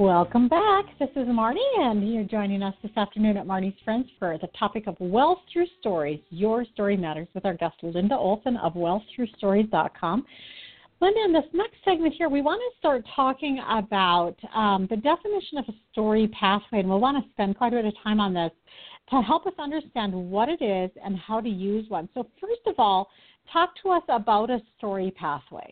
Welcome 0.00 0.48
back. 0.48 0.86
This 0.98 1.10
is 1.10 1.28
Marnie, 1.28 1.58
and 1.76 2.10
you're 2.10 2.24
joining 2.24 2.62
us 2.62 2.74
this 2.82 2.90
afternoon 2.96 3.36
at 3.36 3.46
Marnie's 3.46 3.78
Friends 3.84 4.08
for 4.18 4.38
the 4.38 4.46
topic 4.58 4.86
of 4.86 4.96
Wealth 4.98 5.40
Through 5.52 5.66
Stories. 5.78 6.20
Your 6.30 6.64
story 6.72 6.96
matters 6.96 7.28
with 7.34 7.44
our 7.44 7.52
guest 7.52 7.74
Linda 7.82 8.16
Olson 8.16 8.56
of 8.56 8.72
WealthThroughStories.com. 8.72 10.24
Linda, 11.02 11.20
in 11.26 11.34
this 11.34 11.44
next 11.52 11.74
segment 11.84 12.14
here, 12.16 12.30
we 12.30 12.40
want 12.40 12.62
to 12.62 12.78
start 12.78 13.04
talking 13.14 13.60
about 13.68 14.36
um, 14.54 14.86
the 14.88 14.96
definition 14.96 15.58
of 15.58 15.66
a 15.68 15.74
story 15.92 16.28
pathway, 16.28 16.80
and 16.80 16.88
we'll 16.88 16.98
want 16.98 17.22
to 17.22 17.30
spend 17.32 17.58
quite 17.58 17.74
a 17.74 17.76
bit 17.76 17.84
of 17.84 17.92
time 18.02 18.20
on 18.20 18.32
this 18.32 18.52
to 19.10 19.20
help 19.20 19.46
us 19.46 19.52
understand 19.58 20.14
what 20.14 20.48
it 20.48 20.62
is 20.62 20.90
and 21.04 21.18
how 21.18 21.42
to 21.42 21.48
use 21.50 21.90
one. 21.90 22.08
So, 22.14 22.26
first 22.40 22.62
of 22.66 22.76
all, 22.78 23.10
talk 23.52 23.74
to 23.82 23.90
us 23.90 24.04
about 24.08 24.48
a 24.48 24.62
story 24.78 25.10
pathway. 25.10 25.70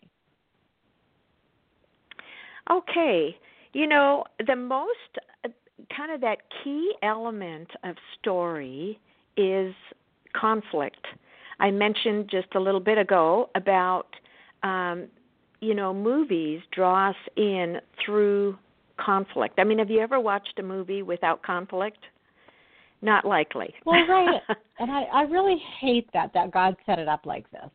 Okay. 2.69 3.35
You 3.73 3.87
know, 3.87 4.23
the 4.45 4.55
most 4.55 5.19
uh, 5.45 5.49
kind 5.95 6.11
of 6.11 6.21
that 6.21 6.39
key 6.63 6.93
element 7.03 7.69
of 7.83 7.95
story 8.19 8.99
is 9.37 9.73
conflict. 10.33 11.05
I 11.59 11.71
mentioned 11.71 12.29
just 12.29 12.47
a 12.55 12.59
little 12.59 12.79
bit 12.79 12.97
ago 12.97 13.49
about 13.55 14.07
um, 14.63 15.07
you 15.61 15.73
know 15.73 15.93
movies 15.93 16.61
draw 16.71 17.09
us 17.09 17.15
in 17.35 17.77
through 18.03 18.57
conflict. 18.97 19.59
I 19.59 19.63
mean, 19.63 19.79
have 19.79 19.89
you 19.89 19.99
ever 19.99 20.19
watched 20.19 20.59
a 20.59 20.63
movie 20.63 21.01
without 21.01 21.41
conflict? 21.43 21.99
Not 23.01 23.23
likely. 23.25 23.73
Well, 23.85 24.05
right, 24.07 24.41
and 24.79 24.91
I 24.91 25.03
I 25.03 25.21
really 25.23 25.61
hate 25.79 26.09
that 26.13 26.33
that 26.33 26.51
God 26.51 26.75
set 26.85 26.99
it 26.99 27.07
up 27.07 27.25
like 27.25 27.49
this. 27.51 27.69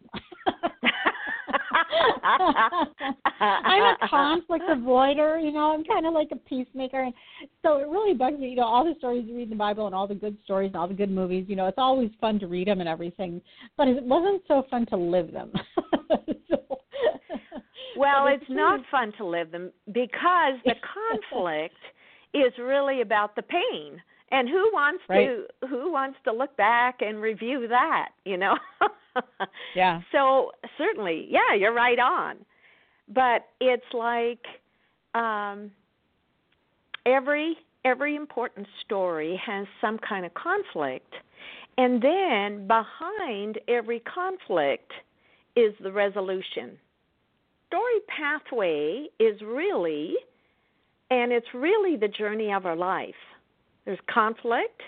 I'm 3.41 3.97
a 4.01 4.09
conflict 4.09 4.65
avoider, 4.69 5.43
you 5.43 5.53
know. 5.53 5.73
I'm 5.73 5.85
kind 5.85 6.07
of 6.07 6.15
like 6.15 6.29
a 6.33 6.37
peacemaker, 6.37 7.03
and 7.03 7.15
so 7.63 7.79
it 7.79 7.89
really 7.89 8.15
bugs 8.15 8.39
me. 8.39 8.51
You 8.51 8.57
know, 8.57 8.65
all 8.65 8.85
the 8.85 8.95
stories 8.99 9.25
you 9.27 9.37
read 9.37 9.45
in 9.45 9.51
the 9.51 9.57
Bible 9.57 9.87
and 9.87 9.95
all 9.95 10.07
the 10.07 10.15
good 10.15 10.37
stories 10.45 10.69
and 10.69 10.77
all 10.77 10.89
the 10.89 10.95
good 10.95 11.11
movies. 11.11 11.47
You 11.49 11.57
know, 11.57 11.67
it's 11.67 11.79
always 11.79 12.11
fun 12.21 12.39
to 12.41 12.47
read 12.47 12.69
them 12.69 12.81
and 12.81 12.89
everything, 12.89 13.41
but 13.77 13.89
it 13.89 14.03
wasn't 14.03 14.43
so 14.49 14.65
fun 14.71 14.87
to 14.87 14.97
live 14.97 15.33
them. 15.33 15.53
so, 16.51 16.79
well, 17.97 18.27
it's, 18.27 18.43
it's 18.43 18.51
not 18.51 18.81
fun 18.91 19.13
to 19.19 19.27
live 19.27 19.51
them 19.51 19.71
because 19.87 20.55
the 20.65 20.75
conflict 21.31 21.77
is 22.33 22.53
really 22.59 23.01
about 23.01 23.37
the 23.37 23.43
pain 23.43 24.01
and 24.35 24.49
who 24.49 24.69
wants 24.73 25.03
right. 25.09 25.29
to 25.29 25.69
who 25.69 25.93
wants 25.93 26.19
to 26.25 26.33
look 26.33 26.57
back 26.57 27.01
and 27.01 27.21
review 27.21 27.69
that 27.69 28.09
you 28.25 28.37
know? 28.37 28.57
Yeah. 29.77 30.01
So 30.11 30.51
certainly. 30.77 31.29
Yeah 31.31 31.55
you're 31.57 31.73
right 31.73 31.99
on. 32.01 32.37
But 33.09 33.47
it's 33.61 33.85
like 33.93 34.45
um 35.15 35.71
every 37.07 37.57
every 37.85 38.17
important 38.17 38.67
story 38.85 39.41
has 39.47 39.67
some 39.81 39.99
kind 39.99 40.27
of 40.27 40.35
conflict 40.35 41.15
and 41.79 42.03
then 42.03 42.67
behind 42.67 43.61
every 43.69 44.01
conflict 44.01 44.91
is 45.55 45.75
the 45.81 45.93
resolution. 45.93 46.77
Story 47.69 48.01
pathway 48.09 49.07
is 49.21 49.41
really 49.43 50.15
and 51.11 51.31
it's 51.31 51.47
really 51.55 51.97
the 51.97 52.09
journey 52.09 52.53
of 52.53 52.67
our 52.67 52.77
life 52.77 53.15
there's 53.85 53.99
conflict, 54.13 54.83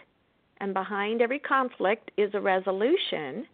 and 0.59 0.73
behind 0.73 1.21
every 1.21 1.39
conflict 1.39 2.11
is 2.17 2.31
a 2.35 2.41
resolution. 2.41 3.47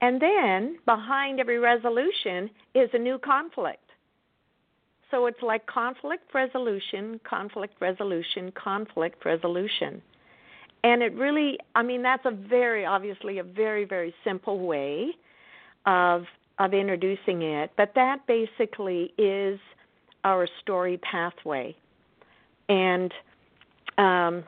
And 0.00 0.20
then 0.20 0.78
behind 0.86 1.40
every 1.40 1.58
resolution 1.58 2.50
is 2.74 2.88
a 2.92 2.98
new 2.98 3.18
conflict. 3.18 3.82
So 5.10 5.26
it's 5.26 5.42
like 5.42 5.66
conflict 5.66 6.34
resolution, 6.34 7.20
conflict 7.28 7.74
resolution, 7.80 8.52
conflict 8.52 9.24
resolution. 9.24 10.02
And 10.84 11.02
it 11.02 11.14
really, 11.14 11.58
I 11.74 11.82
mean, 11.82 12.02
that's 12.02 12.24
a 12.24 12.30
very, 12.30 12.84
obviously, 12.84 13.38
a 13.38 13.42
very, 13.42 13.84
very 13.84 14.14
simple 14.24 14.66
way 14.66 15.10
of 15.86 16.24
of 16.58 16.74
introducing 16.74 17.42
it. 17.42 17.70
But 17.76 17.92
that 17.94 18.26
basically 18.26 19.12
is 19.16 19.60
our 20.24 20.48
story 20.60 20.98
pathway. 20.98 21.76
And 22.68 23.12
um, 23.98 24.44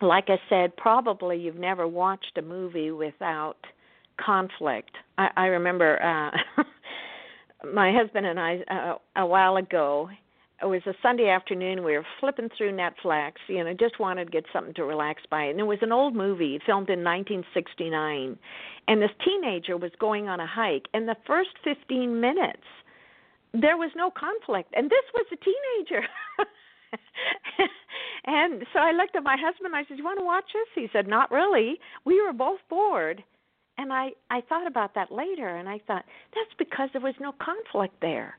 like 0.00 0.24
I 0.28 0.38
said, 0.48 0.76
probably 0.76 1.38
you've 1.38 1.56
never 1.56 1.86
watched 1.86 2.36
a 2.36 2.42
movie 2.42 2.90
without 2.90 3.58
conflict. 4.24 4.90
I, 5.18 5.28
I 5.36 5.46
remember 5.46 6.02
uh, 6.02 6.64
my 7.72 7.92
husband 7.92 8.26
and 8.26 8.40
I 8.40 8.58
uh, 8.70 9.22
a 9.22 9.26
while 9.26 9.56
ago. 9.56 10.08
It 10.60 10.66
was 10.66 10.82
a 10.86 10.94
Sunday 11.02 11.28
afternoon. 11.28 11.82
We 11.82 11.96
were 11.96 12.06
flipping 12.20 12.48
through 12.56 12.72
Netflix. 12.72 13.32
You 13.48 13.64
know, 13.64 13.74
just 13.74 13.98
wanted 13.98 14.26
to 14.26 14.30
get 14.30 14.44
something 14.52 14.74
to 14.74 14.84
relax 14.84 15.22
by. 15.28 15.42
And 15.42 15.58
it 15.58 15.64
was 15.64 15.78
an 15.82 15.90
old 15.90 16.14
movie 16.14 16.60
filmed 16.64 16.88
in 16.88 17.02
1969, 17.02 18.38
and 18.86 19.02
this 19.02 19.10
teenager 19.24 19.76
was 19.76 19.90
going 19.98 20.28
on 20.28 20.38
a 20.38 20.46
hike. 20.46 20.86
And 20.94 21.08
the 21.08 21.16
first 21.26 21.50
15 21.64 22.20
minutes, 22.20 22.62
there 23.52 23.76
was 23.76 23.90
no 23.96 24.10
conflict, 24.10 24.72
and 24.74 24.88
this 24.88 25.04
was 25.14 25.26
a 25.32 25.36
teenager. 25.36 26.06
and 28.24 28.64
so 28.72 28.78
I 28.78 28.92
looked 28.92 29.16
at 29.16 29.22
my 29.22 29.36
husband. 29.38 29.74
I 29.74 29.84
said, 29.88 29.98
"You 29.98 30.04
want 30.04 30.18
to 30.18 30.24
watch 30.24 30.44
this?" 30.52 30.68
He 30.74 30.88
said, 30.92 31.06
"Not 31.06 31.30
really." 31.30 31.78
We 32.04 32.20
were 32.22 32.32
both 32.32 32.60
bored, 32.68 33.22
and 33.78 33.92
I 33.92 34.10
I 34.30 34.42
thought 34.48 34.66
about 34.66 34.94
that 34.94 35.10
later, 35.10 35.48
and 35.48 35.68
I 35.68 35.80
thought 35.86 36.04
that's 36.34 36.54
because 36.58 36.88
there 36.92 37.02
was 37.02 37.14
no 37.20 37.32
conflict 37.32 37.94
there. 38.00 38.38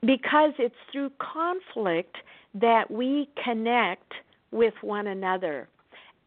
Because 0.00 0.52
it's 0.58 0.74
through 0.92 1.10
conflict 1.18 2.16
that 2.54 2.90
we 2.90 3.28
connect 3.42 4.12
with 4.50 4.74
one 4.82 5.08
another. 5.08 5.68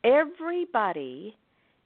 Everybody 0.04 1.36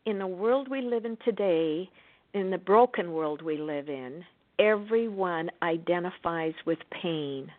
in 0.06 0.20
the 0.20 0.28
world 0.28 0.68
we 0.70 0.82
live 0.82 1.06
in 1.06 1.18
today, 1.26 1.90
in 2.34 2.50
the 2.50 2.58
broken 2.58 3.14
world 3.14 3.42
we 3.42 3.58
live 3.58 3.90
in, 3.90 4.24
everyone 4.60 5.50
identifies 5.62 6.54
with 6.66 6.80
pain 7.02 7.52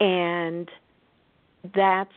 and 0.00 0.68
that's 1.74 2.10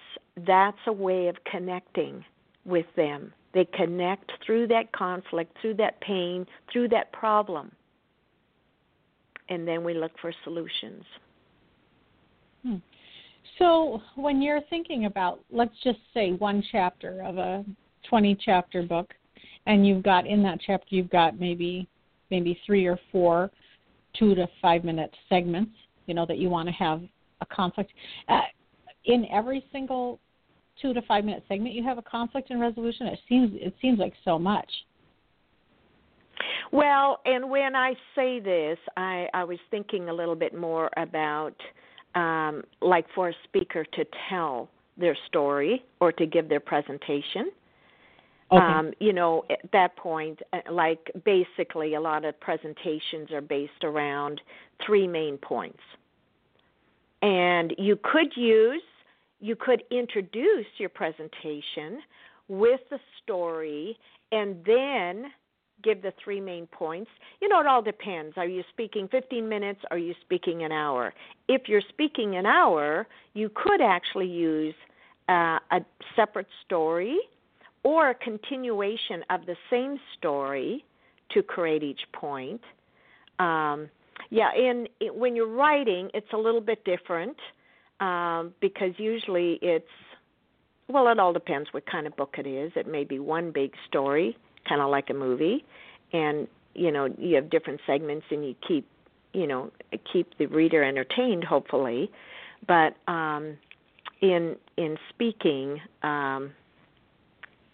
that's 0.46 0.78
a 0.88 0.92
way 0.92 1.28
of 1.28 1.36
connecting 1.50 2.24
with 2.66 2.86
them. 2.96 3.34
They 3.54 3.66
connect 3.66 4.32
through 4.46 4.68
that 4.68 4.92
conflict 4.92 5.58
through 5.62 5.76
that 5.76 6.00
pain 6.02 6.46
through 6.72 6.90
that 6.90 7.12
problem. 7.12 7.72
And 9.50 9.68
then 9.68 9.84
we 9.84 9.94
look 9.94 10.12
for 10.22 10.34
solutions. 10.44 11.04
Hmm. 12.64 12.78
so 13.60 14.02
when 14.16 14.42
you're 14.42 14.62
thinking 14.70 15.06
about 15.06 15.40
let's 15.52 15.76
just 15.84 16.00
say 16.14 16.32
one 16.34 16.64
chapter 16.72 17.22
of 17.22 17.38
a 17.38 17.64
20 18.10 18.36
chapter 18.44 18.82
book 18.82 19.14
and 19.68 19.86
you've 19.86 20.02
got 20.02 20.26
in 20.26 20.42
that 20.42 20.60
chapter 20.66 20.88
you've 20.90 21.12
got 21.12 21.40
maybe 21.40 21.88
maybe 22.32 22.60
three 22.66 22.88
or 22.88 23.00
four 23.12 23.52
two 24.18 24.34
to 24.34 24.48
five 24.60 24.84
minute 24.84 25.14
segments 25.30 25.72
you 26.08 26.16
know 26.16 26.26
that 26.26 26.40
you 26.40 26.50
want 26.50 26.68
to 26.68 26.74
have 26.74 27.02
a 27.42 27.46
conflict. 27.46 27.92
Uh, 28.28 28.42
in 29.06 29.26
every 29.32 29.66
single 29.72 30.20
two 30.82 30.94
to 30.94 31.02
five 31.04 31.26
minute 31.26 31.44
segment, 31.48 31.74
you 31.74 31.84
have 31.84 31.98
a 31.98 32.04
conflict 32.04 32.50
and 32.50 32.60
resolution. 32.60 33.08
It 33.08 33.20
seems 33.28 33.52
it 33.56 33.76
seems 33.82 34.00
like 34.00 34.14
so 34.24 34.38
much. 34.38 34.70
Well, 36.72 37.20
and 37.26 37.50
when 37.50 37.76
I 37.76 37.94
say 38.16 38.40
this, 38.40 38.78
I, 38.96 39.28
I 39.34 39.44
was 39.44 39.58
thinking 39.72 40.10
a 40.10 40.14
little 40.14 40.36
bit 40.36 40.56
more 40.56 40.90
about 40.98 41.56
um, 42.16 42.64
like 42.82 43.06
for 43.16 43.30
a 43.30 43.34
speaker 43.46 43.84
to 43.84 44.06
tell 44.30 44.70
their 44.98 45.18
story 45.28 45.84
or 46.00 46.12
to 46.12 46.26
give 46.26 46.50
their 46.50 46.60
presentation. 46.60 47.52
Okay. 48.52 48.64
Um, 48.64 48.94
you 49.00 49.14
know, 49.14 49.44
at 49.50 49.72
that 49.74 49.96
point, 49.98 50.40
uh, 50.54 50.60
like 50.72 51.12
basically 51.26 51.96
a 51.96 52.02
lot 52.02 52.24
of 52.24 52.40
presentations 52.40 53.32
are 53.32 53.42
based 53.42 53.84
around 53.84 54.40
three 54.86 55.08
main 55.08 55.38
points. 55.38 55.80
And 57.22 57.74
you 57.78 57.98
could 58.02 58.36
use, 58.36 58.82
you 59.40 59.56
could 59.56 59.84
introduce 59.92 60.68
your 60.78 60.90
presentation 60.90 62.00
with 62.48 62.82
the 62.90 63.00
story 63.24 63.98
and 64.32 64.64
then 64.66 65.32
give 65.84 66.02
the 66.02 66.14
three 66.24 66.42
main 66.42 66.68
points. 66.68 67.10
You 67.42 67.50
know, 67.50 67.60
it 67.60 67.68
all 67.68 67.82
depends. 67.82 68.38
Are 68.38 68.48
you 68.48 68.64
speaking 68.70 69.08
15 69.10 69.48
minutes? 69.48 69.82
Are 69.92 69.98
you 69.98 70.14
speaking 70.22 70.64
an 70.64 70.72
hour? 70.72 71.14
If 71.48 71.68
you're 71.68 71.82
speaking 71.90 72.36
an 72.36 72.46
hour, 72.46 73.08
you 73.34 73.50
could 73.54 73.82
actually 73.82 74.28
use 74.28 74.76
uh, 75.30 75.60
a 75.72 75.82
separate 76.16 76.48
story 76.66 77.18
or 77.84 78.10
a 78.10 78.16
continuation 78.16 79.24
of 79.30 79.46
the 79.46 79.56
same 79.70 80.00
story 80.18 80.84
to 81.32 81.44
create 81.44 81.84
each 81.84 82.02
point. 82.14 82.62
Um, 83.40 83.90
yeah, 84.30 84.50
in, 84.56 84.88
when 85.14 85.36
you're 85.36 85.48
writing, 85.48 86.10
it's 86.14 86.32
a 86.34 86.38
little 86.38 86.62
bit 86.62 86.84
different 86.84 87.38
um, 88.00 88.54
because 88.62 88.92
usually 88.98 89.60
it's 89.62 89.86
well, 90.90 91.10
it 91.10 91.20
all 91.20 91.34
depends 91.34 91.74
what 91.74 91.86
kind 91.86 92.08
of 92.08 92.16
book 92.16 92.36
it 92.38 92.48
is. 92.48 92.72
It 92.76 92.88
may 92.88 93.04
be 93.04 93.20
one 93.20 93.52
big 93.52 93.74
story, 93.90 94.38
kind 94.70 94.82
of 94.82 94.90
like 94.90 95.10
a 95.10 95.14
movie, 95.14 95.66
and 96.14 96.48
you 96.74 96.92
know 96.92 97.14
you 97.18 97.36
have 97.36 97.50
different 97.50 97.82
segments, 97.86 98.26
and 98.32 98.46
you 98.46 98.56
keep 98.66 98.88
you 99.34 99.48
know 99.48 99.72
keep 100.12 100.38
the 100.38 100.46
reader 100.46 100.84
entertained, 100.84 101.44
hopefully. 101.44 102.10
But 102.68 102.96
um, 103.12 103.58
in 104.22 104.56
in 104.78 104.98
speaking, 105.10 105.80
um, 106.04 106.52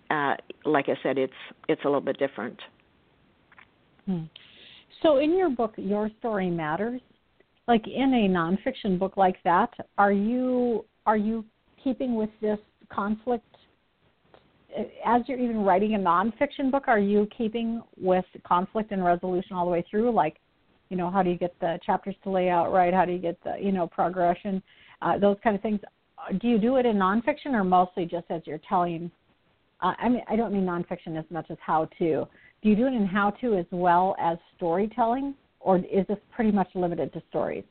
uh, 0.10 0.36
like 0.66 0.90
I 0.90 0.98
said, 1.04 1.18
it's 1.18 1.34
it's 1.68 1.82
a 1.84 1.88
little 1.88 2.02
bit 2.02 2.18
different. 2.18 2.60
Hmm. 4.06 4.24
So, 5.04 5.18
in 5.18 5.38
your 5.38 5.50
book, 5.50 5.74
Your 5.76 6.10
Story 6.20 6.50
Matters, 6.50 7.02
like 7.68 7.86
in 7.88 8.14
a 8.14 8.30
nonfiction 8.30 8.98
book 8.98 9.18
like 9.18 9.36
that, 9.44 9.70
are 9.98 10.14
you 10.14 10.86
are 11.06 11.18
you 11.18 11.44
keeping 11.84 12.16
with 12.16 12.30
this 12.42 12.58
conflict 12.90 13.46
as 15.06 15.22
you're 15.28 15.38
even 15.38 15.66
writing 15.66 15.96
a 15.96 15.98
nonfiction 15.98 16.72
book? 16.72 16.86
Are 16.88 17.00
you 17.00 17.28
keeping 17.38 17.84
with 17.98 18.24
conflict 18.48 18.94
and 18.94 19.04
resolution 19.04 19.58
all 19.58 19.66
the 19.66 19.72
way 19.72 19.86
through? 19.92 20.12
Like, 20.12 20.38
you 20.90 20.96
know, 20.96 21.12
how 21.12 21.22
do 21.22 21.30
you 21.30 21.38
get 21.38 21.54
the 21.60 21.80
chapters 21.86 22.16
to 22.24 22.30
lay 22.30 22.50
out 22.50 22.72
right? 22.72 22.94
How 22.94 23.04
do 23.04 23.12
you 23.12 23.20
get 23.20 23.38
the 23.44 23.58
you 23.62 23.74
know 23.74 23.88
progression? 23.88 24.64
Uh, 25.02 25.20
those 25.20 25.36
kind 25.44 25.54
of 25.54 25.62
things. 25.62 25.82
Do 26.40 26.48
you 26.48 26.58
do 26.58 26.78
it 26.78 26.86
in 26.86 26.96
nonfiction 26.96 27.48
or 27.48 27.66
mostly 27.66 28.06
just 28.06 28.28
as 28.30 28.42
you're 28.46 28.62
telling? 28.70 29.12
Uh, 29.82 29.92
I 30.00 30.08
mean, 30.08 30.22
I 30.30 30.38
don't 30.38 30.54
mean 30.54 30.64
nonfiction 30.64 31.20
as 31.20 31.26
much 31.30 31.48
as 31.50 31.58
how 31.60 31.90
to 32.00 32.26
do 32.64 32.70
you 32.70 32.76
do 32.76 32.88
it 32.88 32.94
in 32.94 33.06
how 33.06 33.32
to 33.42 33.58
as 33.58 33.66
well 33.72 34.16
as 34.20 34.38
storytelling, 34.56 35.36
or 35.60 35.78
is 35.78 36.08
this 36.08 36.18
pretty 36.34 36.52
much 36.52 36.70
limited 36.74 37.12
to 37.14 37.22
stories? 37.30 37.66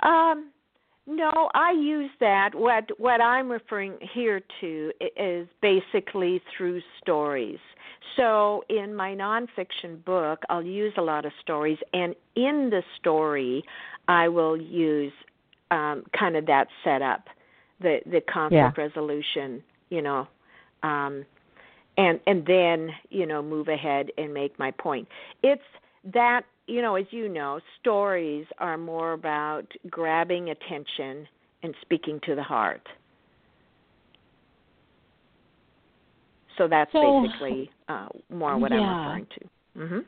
Um, 0.00 0.50
no, 1.06 1.50
I 1.54 1.72
use 1.72 2.10
that. 2.20 2.54
What 2.54 2.84
what 2.98 3.20
I'm 3.20 3.50
referring 3.50 3.94
here 4.14 4.40
to 4.60 4.92
is 5.16 5.48
basically 5.60 6.40
through 6.56 6.80
stories. 7.00 7.58
So 8.16 8.62
in 8.68 8.94
my 8.94 9.14
nonfiction 9.14 10.04
book, 10.04 10.42
I'll 10.48 10.62
use 10.62 10.92
a 10.98 11.02
lot 11.02 11.24
of 11.24 11.32
stories, 11.42 11.78
and 11.92 12.14
in 12.36 12.70
the 12.70 12.82
story, 13.00 13.64
I 14.06 14.28
will 14.28 14.56
use 14.56 15.12
um, 15.70 16.04
kind 16.16 16.36
of 16.36 16.46
that 16.46 16.68
setup, 16.84 17.24
the 17.80 17.98
the 18.06 18.20
conflict 18.20 18.78
yeah. 18.78 18.84
resolution. 18.84 19.62
You 19.90 20.02
know, 20.02 20.28
um, 20.84 21.24
and 21.96 22.20
and 22.26 22.44
then 22.46 22.90
you 23.10 23.26
know 23.26 23.42
move 23.42 23.68
ahead 23.68 24.08
and 24.18 24.32
make 24.32 24.58
my 24.58 24.70
point. 24.70 25.06
It's 25.42 25.62
that 26.12 26.42
you 26.66 26.82
know 26.82 26.96
as 26.96 27.06
you 27.10 27.28
know 27.28 27.60
stories 27.80 28.46
are 28.58 28.78
more 28.78 29.12
about 29.12 29.66
grabbing 29.90 30.50
attention 30.50 31.26
and 31.62 31.74
speaking 31.82 32.20
to 32.26 32.34
the 32.34 32.42
heart. 32.42 32.86
So 36.58 36.68
that's 36.68 36.92
so, 36.92 37.24
basically 37.26 37.70
uh, 37.88 38.08
more 38.30 38.58
what 38.58 38.72
yeah. 38.72 38.78
i'm 38.78 38.98
referring 38.98 39.26
to. 39.38 39.78
Mm-hmm. 39.78 39.98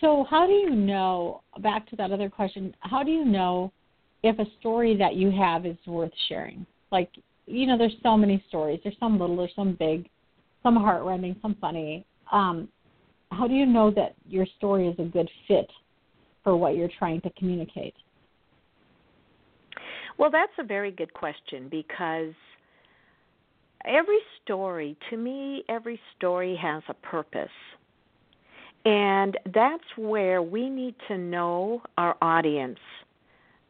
so 0.00 0.24
how 0.30 0.46
do 0.46 0.52
you 0.52 0.70
know 0.70 1.40
back 1.62 1.90
to 1.90 1.96
that 1.96 2.12
other 2.12 2.30
question 2.30 2.72
how 2.78 3.02
do 3.02 3.10
you 3.10 3.24
know 3.24 3.72
if 4.22 4.38
a 4.38 4.44
story 4.60 4.96
that 4.96 5.14
you 5.14 5.30
have 5.30 5.66
is 5.66 5.76
worth 5.86 6.12
sharing? 6.28 6.66
Like 6.92 7.10
you 7.46 7.66
know 7.66 7.78
there's 7.78 7.96
so 8.02 8.16
many 8.16 8.42
stories. 8.48 8.80
There's 8.82 8.96
some 9.00 9.18
little 9.18 9.36
there's 9.36 9.52
some 9.56 9.76
big 9.78 10.08
some 10.62 10.76
heartrending, 10.76 11.36
some 11.42 11.56
funny. 11.60 12.04
Um, 12.32 12.68
how 13.32 13.46
do 13.46 13.54
you 13.54 13.66
know 13.66 13.90
that 13.92 14.14
your 14.28 14.46
story 14.58 14.88
is 14.88 14.98
a 14.98 15.04
good 15.04 15.28
fit 15.46 15.70
for 16.42 16.56
what 16.56 16.76
you're 16.76 16.90
trying 16.98 17.20
to 17.22 17.30
communicate? 17.38 17.94
Well, 20.18 20.30
that's 20.30 20.52
a 20.58 20.64
very 20.64 20.90
good 20.90 21.14
question 21.14 21.68
because 21.70 22.34
every 23.86 24.18
story, 24.42 24.96
to 25.08 25.16
me, 25.16 25.64
every 25.68 25.98
story 26.16 26.58
has 26.60 26.82
a 26.88 26.94
purpose. 26.94 27.48
And 28.84 29.38
that's 29.54 29.84
where 29.96 30.42
we 30.42 30.70
need 30.70 30.94
to 31.08 31.18
know 31.18 31.82
our 31.98 32.16
audience, 32.22 32.78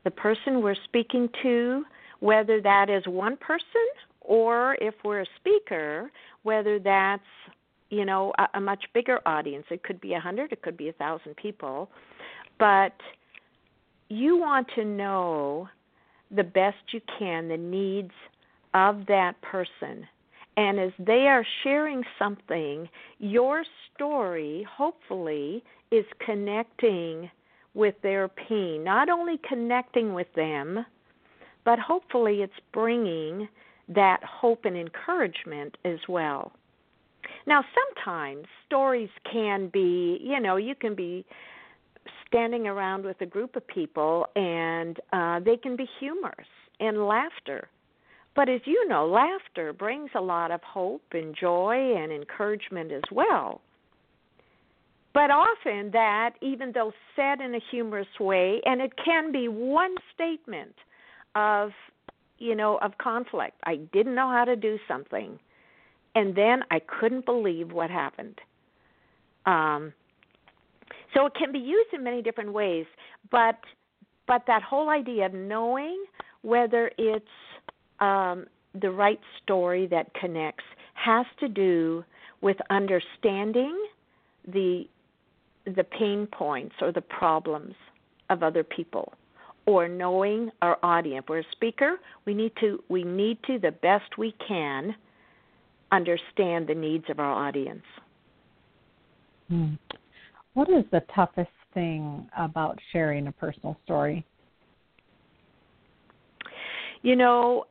the 0.05 0.11
person 0.11 0.63
we're 0.63 0.77
speaking 0.85 1.29
to, 1.43 1.85
whether 2.21 2.61
that 2.61 2.89
is 2.89 3.03
one 3.07 3.37
person 3.37 3.87
or 4.21 4.77
if 4.81 4.95
we're 5.05 5.23
a 5.23 5.27
speaker, 5.37 6.11
whether 6.43 6.79
that's 6.79 7.23
you 7.91 8.05
know 8.05 8.33
a, 8.39 8.59
a 8.59 8.61
much 8.61 8.85
bigger 8.95 9.21
audience. 9.27 9.67
It 9.71 9.83
could 9.83 10.01
be 10.01 10.15
a 10.15 10.21
hundred, 10.21 10.53
it 10.53 10.63
could 10.63 10.77
be 10.77 10.89
a 10.89 10.93
thousand 10.93 11.37
people, 11.37 11.91
but 12.59 12.95
you 14.09 14.37
want 14.37 14.67
to 14.75 14.85
know 14.85 15.69
the 16.31 16.45
best 16.45 16.77
you 16.93 17.01
can 17.19 17.49
the 17.49 17.57
needs 17.57 18.13
of 18.75 19.07
that 19.07 19.35
person. 19.43 20.07
And 20.57 20.79
as 20.79 20.93
they 20.99 21.27
are 21.27 21.47
sharing 21.63 22.03
something, 22.19 22.89
your 23.19 23.65
story 23.95 24.67
hopefully 24.77 25.65
is 25.91 26.05
connecting 26.25 27.31
with 27.75 27.95
their 28.03 28.29
pain, 28.29 28.85
not 28.85 29.09
only 29.09 29.41
connecting 29.49 30.13
with 30.13 30.27
them, 30.35 30.85
but 31.65 31.79
hopefully 31.79 32.43
it's 32.43 32.53
bringing 32.73 33.49
that 33.95 34.21
hope 34.25 34.65
and 34.65 34.77
encouragement 34.77 35.77
as 35.85 35.99
well. 36.09 36.53
Now, 37.47 37.65
sometimes 37.75 38.47
stories 38.67 39.11
can 39.31 39.69
be, 39.69 40.19
you 40.23 40.41
know, 40.41 40.57
you 40.57 40.75
can 40.75 40.95
be 40.95 41.25
standing 42.27 42.67
around 42.67 43.05
with 43.05 43.21
a 43.21 43.27
group 43.27 43.57
of 43.57 43.67
people 43.67 44.27
and 44.37 44.99
uh, 45.13 45.41
they 45.41 45.57
can 45.57 45.77
be 45.77 45.87
humorous 45.99 46.47
and 46.79 47.07
laughter. 47.07 47.69
But 48.37 48.49
as 48.49 48.61
you 48.65 48.89
know, 48.89 49.07
laughter 49.07 49.73
brings 49.73 50.11
a 50.15 50.21
lot 50.21 50.51
of 50.51 50.63
hope 50.63 51.03
and 51.13 51.35
joy 51.39 51.97
and 51.97 52.13
encouragement 52.13 52.93
as 52.93 53.03
well. 53.11 53.61
But 55.13 55.31
often 55.31 55.91
that, 55.93 56.35
even 56.41 56.71
though 56.73 56.93
said 57.17 57.41
in 57.41 57.55
a 57.55 57.61
humorous 57.71 58.07
way, 58.21 58.61
and 58.65 58.81
it 58.81 58.93
can 59.05 59.33
be 59.33 59.49
one 59.49 59.97
statement 60.15 60.75
of, 61.35 61.71
you 62.41 62.57
know, 62.57 62.79
of 62.79 62.99
conflict. 62.99 63.61
I 63.65 63.77
didn't 63.93 64.15
know 64.15 64.31
how 64.31 64.45
to 64.45 64.57
do 64.57 64.79
something, 64.89 65.39
and 66.15 66.35
then 66.35 66.65
I 66.71 66.81
couldn't 66.81 67.27
believe 67.27 67.71
what 67.71 67.91
happened. 67.91 68.41
Um, 69.47 69.93
so 71.15 71.27
it 71.27 71.35
can 71.35 71.53
be 71.53 71.59
used 71.59 71.93
in 71.93 72.03
many 72.03 72.23
different 72.23 72.53
ways, 72.53 72.87
but 73.31 73.59
but 74.27 74.43
that 74.47 74.63
whole 74.63 74.91
idea 74.91 75.27
of 75.27 75.35
knowing 75.35 76.05
whether 76.43 76.91
it's 76.99 77.27
um, 77.99 78.47
the 78.81 78.91
right 78.91 79.21
story 79.43 79.87
that 79.89 80.13
connects 80.15 80.65
has 80.95 81.27
to 81.41 81.49
do 81.49 82.05
with 82.41 82.57
understanding 82.71 83.77
the 84.47 84.85
the 85.67 85.85
pain 85.85 86.27
points 86.27 86.75
or 86.81 86.91
the 86.91 87.03
problems 87.03 87.75
of 88.31 88.43
other 88.43 88.65
people 88.65 89.13
or 89.71 89.87
knowing 89.87 90.51
our 90.63 90.79
audience. 90.83 91.25
We're 91.29 91.39
a 91.39 91.45
speaker, 91.53 91.99
we 92.27 92.35
need 92.35 92.51
to 92.59 92.83
we 92.89 93.05
need 93.05 93.39
to 93.47 93.61
the 93.61 93.71
best 93.71 94.19
we 94.19 94.35
can 94.47 94.97
understand 95.93 96.67
the 96.67 96.75
needs 96.75 97.05
of 97.09 97.21
our 97.21 97.47
audience. 97.47 97.85
Hmm. 99.49 99.75
What 100.55 100.69
is 100.71 100.85
the 100.91 101.03
toughest 101.15 101.51
thing 101.73 102.29
about 102.37 102.81
sharing 102.93 103.29
a 103.29 103.33
personal 103.33 103.77
story? 103.85 104.27
You 107.03 107.15
know, 107.15 107.67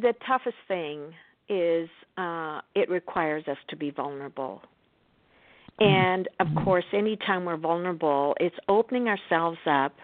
the 0.00 0.14
toughest 0.28 0.56
thing 0.68 1.12
is 1.48 1.88
uh, 2.16 2.60
it 2.76 2.88
requires 2.88 3.42
us 3.48 3.58
to 3.70 3.76
be 3.76 3.90
vulnerable. 3.90 4.62
Mm-hmm. 5.80 5.92
And 5.92 6.28
of 6.38 6.46
mm-hmm. 6.46 6.64
course, 6.64 6.84
anytime 6.92 7.44
we're 7.44 7.56
vulnerable, 7.56 8.36
it's 8.38 8.56
opening 8.68 9.08
ourselves 9.08 9.58
up, 9.66 9.94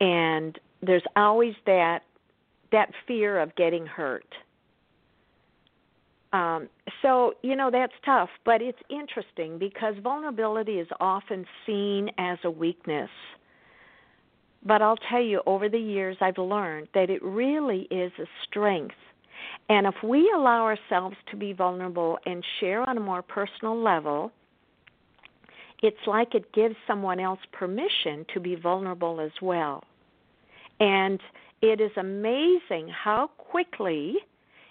and 0.00 0.58
there's 0.82 1.02
always 1.16 1.54
that 1.66 2.00
that 2.70 2.90
fear 3.06 3.40
of 3.40 3.54
getting 3.56 3.86
hurt. 3.86 4.26
Um, 6.32 6.68
so 7.00 7.34
you 7.42 7.56
know 7.56 7.70
that's 7.70 7.92
tough, 8.04 8.28
but 8.44 8.60
it's 8.60 8.78
interesting 8.90 9.58
because 9.58 9.94
vulnerability 10.02 10.78
is 10.78 10.88
often 11.00 11.46
seen 11.66 12.10
as 12.18 12.38
a 12.44 12.50
weakness. 12.50 13.10
But 14.64 14.82
I'll 14.82 14.98
tell 15.08 15.22
you, 15.22 15.40
over 15.46 15.68
the 15.68 15.78
years, 15.78 16.16
I've 16.20 16.36
learned 16.36 16.88
that 16.92 17.10
it 17.10 17.22
really 17.22 17.86
is 17.90 18.12
a 18.18 18.26
strength. 18.44 18.96
And 19.68 19.86
if 19.86 19.94
we 20.02 20.30
allow 20.34 20.64
ourselves 20.64 21.16
to 21.30 21.36
be 21.36 21.52
vulnerable 21.52 22.18
and 22.26 22.44
share 22.58 22.88
on 22.88 22.96
a 22.96 23.00
more 23.00 23.22
personal 23.22 23.80
level, 23.80 24.32
it's 25.82 26.06
like 26.06 26.34
it 26.34 26.52
gives 26.52 26.76
someone 26.86 27.20
else 27.20 27.40
permission 27.52 28.26
to 28.34 28.40
be 28.40 28.54
vulnerable 28.54 29.20
as 29.20 29.32
well. 29.40 29.84
And 30.80 31.20
it 31.60 31.80
is 31.80 31.90
amazing 31.96 32.88
how 32.88 33.30
quickly 33.38 34.16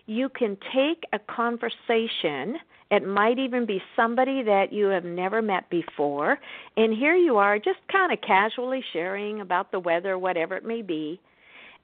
you 0.06 0.30
can 0.30 0.58
take 0.74 1.04
a 1.14 1.20
conversation. 1.20 2.58
It 2.90 3.06
might 3.06 3.40
even 3.40 3.66
be 3.66 3.82
somebody 3.96 4.42
that 4.44 4.72
you 4.72 4.86
have 4.86 5.04
never 5.04 5.42
met 5.42 5.70
before. 5.70 6.40
And 6.78 6.94
here 6.94 7.16
you 7.16 7.38
are, 7.38 7.60
just 7.60 7.80
kind 7.92 8.14
of 8.14 8.22
casually 8.22 8.84
sharing 8.94 9.42
about 9.42 9.72
the 9.72 9.80
weather, 9.80 10.18
whatever 10.18 10.56
it 10.56 10.66
may 10.66 10.82
be. 10.82 11.20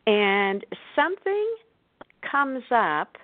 And 0.08 0.66
something 0.96 1.56
comes 2.30 2.64
up, 2.72 3.18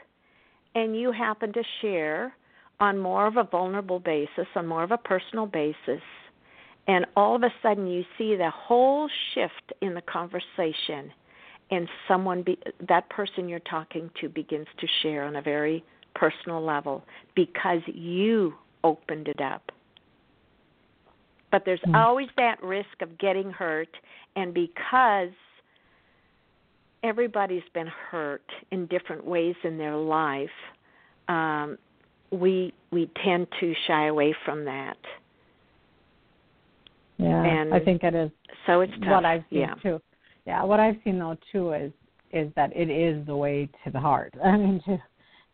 and 0.75 0.97
you 0.97 1.11
happen 1.11 1.53
to 1.53 1.63
share 1.81 2.33
on 2.79 2.97
more 2.97 3.27
of 3.27 3.37
a 3.37 3.43
vulnerable 3.43 3.99
basis, 3.99 4.47
on 4.55 4.65
more 4.65 4.83
of 4.83 4.91
a 4.91 4.97
personal 4.97 5.45
basis, 5.45 6.01
and 6.87 7.05
all 7.15 7.35
of 7.35 7.43
a 7.43 7.53
sudden 7.61 7.87
you 7.87 8.03
see 8.17 8.35
the 8.35 8.49
whole 8.49 9.09
shift 9.33 9.73
in 9.81 9.93
the 9.93 10.01
conversation 10.01 11.11
and 11.71 11.87
someone 12.07 12.41
be, 12.41 12.57
that 12.87 13.07
person 13.09 13.47
you're 13.47 13.59
talking 13.59 14.09
to 14.19 14.27
begins 14.27 14.67
to 14.79 14.87
share 15.01 15.23
on 15.23 15.35
a 15.35 15.41
very 15.41 15.83
personal 16.15 16.63
level 16.63 17.03
because 17.35 17.81
you 17.85 18.53
opened 18.83 19.27
it 19.27 19.39
up 19.39 19.71
but 21.51 21.63
there's 21.65 21.79
mm-hmm. 21.81 21.95
always 21.95 22.27
that 22.37 22.61
risk 22.63 23.01
of 23.01 23.17
getting 23.17 23.51
hurt 23.51 23.89
and 24.35 24.53
because 24.53 25.29
everybody's 27.03 27.63
been 27.73 27.87
hurt 27.87 28.45
in 28.71 28.85
different 28.87 29.25
ways 29.25 29.55
in 29.63 29.77
their 29.77 29.95
life 29.95 30.49
um, 31.27 31.77
we 32.31 32.73
we 32.91 33.09
tend 33.23 33.47
to 33.59 33.73
shy 33.87 34.07
away 34.07 34.35
from 34.45 34.65
that. 34.65 34.97
Yeah, 37.17 37.43
and 37.43 37.73
I 37.73 37.79
think 37.79 38.03
it 38.03 38.15
is. 38.15 38.31
So 38.65 38.81
it's 38.81 38.93
tough. 38.99 39.09
what 39.09 39.25
I've 39.25 39.43
seen 39.49 39.59
yeah. 39.59 39.73
too. 39.75 40.01
Yeah, 40.45 40.63
what 40.63 40.79
I've 40.79 40.95
seen 41.03 41.19
though 41.19 41.37
too 41.51 41.73
is 41.73 41.91
is 42.31 42.51
that 42.55 42.75
it 42.75 42.89
is 42.89 43.25
the 43.25 43.35
way 43.35 43.69
to 43.83 43.91
the 43.91 43.99
heart. 43.99 44.33
I 44.43 44.57
mean, 44.57 44.81
to 44.85 44.97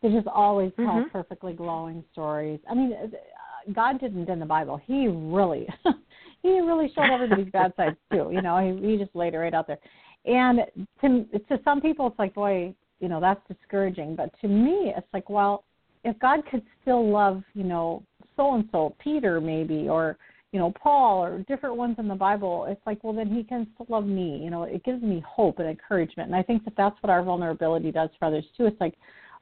to 0.02 0.14
just 0.14 0.28
always 0.28 0.72
tell 0.76 0.86
mm-hmm. 0.86 1.08
perfectly 1.10 1.52
glowing 1.52 2.04
stories. 2.12 2.60
I 2.70 2.74
mean, 2.74 2.92
uh, 2.92 3.72
God 3.72 4.00
didn't 4.00 4.28
in 4.28 4.38
the 4.38 4.46
Bible. 4.46 4.80
He 4.86 5.08
really, 5.08 5.66
he 6.42 6.60
really 6.60 6.92
showed 6.94 7.10
everybody's 7.10 7.50
bad 7.50 7.72
sides 7.76 7.96
too. 8.12 8.30
You 8.32 8.42
know, 8.42 8.58
he 8.58 8.90
he 8.92 8.96
just 8.96 9.14
laid 9.14 9.34
it 9.34 9.38
right 9.38 9.54
out 9.54 9.66
there. 9.66 9.78
And 10.24 10.60
to 11.00 11.24
to 11.48 11.60
some 11.64 11.80
people, 11.80 12.06
it's 12.08 12.18
like, 12.18 12.34
boy, 12.34 12.74
you 13.00 13.08
know, 13.08 13.20
that's 13.20 13.40
discouraging. 13.48 14.16
But 14.16 14.30
to 14.40 14.48
me, 14.48 14.92
it's 14.96 15.06
like, 15.12 15.28
well, 15.28 15.64
if 16.06 16.18
God 16.20 16.40
could 16.50 16.62
still 16.80 17.10
love, 17.10 17.42
you 17.54 17.64
know, 17.64 18.02
so 18.36 18.54
and 18.54 18.68
so, 18.70 18.94
Peter 19.02 19.40
maybe, 19.40 19.88
or 19.88 20.16
you 20.52 20.60
know, 20.60 20.72
Paul, 20.80 21.22
or 21.22 21.40
different 21.48 21.76
ones 21.76 21.96
in 21.98 22.08
the 22.08 22.14
Bible, 22.14 22.66
it's 22.68 22.80
like, 22.86 23.02
well, 23.02 23.12
then 23.12 23.28
He 23.28 23.42
can 23.42 23.66
still 23.74 23.86
love 23.88 24.06
me. 24.06 24.38
You 24.42 24.48
know, 24.48 24.62
it 24.62 24.84
gives 24.84 25.02
me 25.02 25.22
hope 25.26 25.58
and 25.58 25.68
encouragement, 25.68 26.28
and 26.28 26.36
I 26.36 26.42
think 26.42 26.64
that 26.64 26.74
that's 26.76 26.96
what 27.02 27.10
our 27.10 27.22
vulnerability 27.22 27.90
does 27.90 28.10
for 28.18 28.26
others 28.26 28.44
too. 28.56 28.66
It's 28.66 28.80
like, 28.80 28.94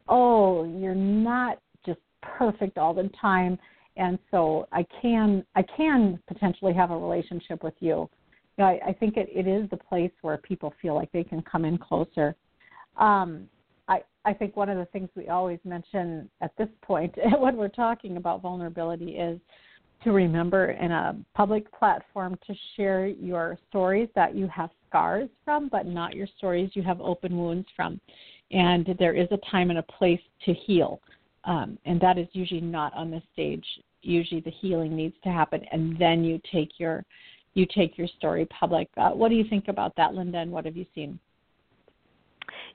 oh, 0.08 0.64
you're 0.80 0.94
not 0.94 1.58
just 1.86 2.00
perfect 2.22 2.78
all 2.78 2.94
the 2.94 3.10
time, 3.20 3.58
and 3.96 4.18
so 4.30 4.66
I 4.72 4.86
can, 5.02 5.44
I 5.54 5.62
can 5.76 6.18
potentially 6.26 6.72
have 6.72 6.90
a 6.90 6.96
relationship 6.96 7.62
with 7.62 7.74
you. 7.80 8.08
You 8.56 8.64
know, 8.64 8.64
I, 8.64 8.80
I 8.88 8.92
think 8.94 9.16
it, 9.16 9.28
it 9.32 9.46
is 9.46 9.68
the 9.70 9.76
place 9.76 10.12
where 10.22 10.38
people 10.38 10.72
feel 10.80 10.94
like 10.94 11.12
they 11.12 11.24
can 11.24 11.42
come 11.42 11.64
in 11.64 11.76
closer. 11.76 12.34
Um, 12.96 13.48
I, 13.88 14.02
I 14.24 14.32
think 14.32 14.56
one 14.56 14.68
of 14.68 14.78
the 14.78 14.86
things 14.86 15.08
we 15.14 15.28
always 15.28 15.58
mention 15.64 16.30
at 16.40 16.56
this 16.56 16.68
point 16.82 17.14
when 17.38 17.56
we're 17.56 17.68
talking 17.68 18.16
about 18.16 18.42
vulnerability 18.42 19.12
is 19.16 19.38
to 20.02 20.12
remember 20.12 20.72
in 20.72 20.92
a 20.92 21.16
public 21.34 21.70
platform 21.72 22.38
to 22.46 22.54
share 22.76 23.06
your 23.06 23.58
stories 23.68 24.08
that 24.14 24.34
you 24.34 24.46
have 24.48 24.70
scars 24.88 25.28
from, 25.44 25.68
but 25.68 25.86
not 25.86 26.14
your 26.14 26.26
stories 26.36 26.70
you 26.74 26.82
have 26.82 27.00
open 27.00 27.36
wounds 27.36 27.66
from. 27.74 28.00
And 28.50 28.94
there 28.98 29.14
is 29.14 29.28
a 29.30 29.38
time 29.50 29.70
and 29.70 29.78
a 29.78 29.82
place 29.82 30.20
to 30.44 30.52
heal. 30.52 31.00
Um, 31.44 31.78
and 31.84 32.00
that 32.00 32.18
is 32.18 32.28
usually 32.32 32.60
not 32.60 32.92
on 32.94 33.10
the 33.10 33.22
stage. 33.32 33.64
Usually 34.02 34.40
the 34.40 34.50
healing 34.50 34.94
needs 34.94 35.14
to 35.24 35.30
happen, 35.30 35.62
and 35.72 35.98
then 35.98 36.24
you 36.24 36.40
take 36.52 36.78
your 36.78 37.04
you 37.54 37.66
take 37.72 37.96
your 37.96 38.08
story 38.18 38.46
public. 38.46 38.88
Uh, 38.96 39.10
what 39.10 39.28
do 39.28 39.36
you 39.36 39.44
think 39.48 39.68
about 39.68 39.94
that, 39.96 40.12
Linda? 40.12 40.38
And 40.38 40.50
what 40.50 40.64
have 40.64 40.76
you 40.76 40.86
seen? 40.94 41.18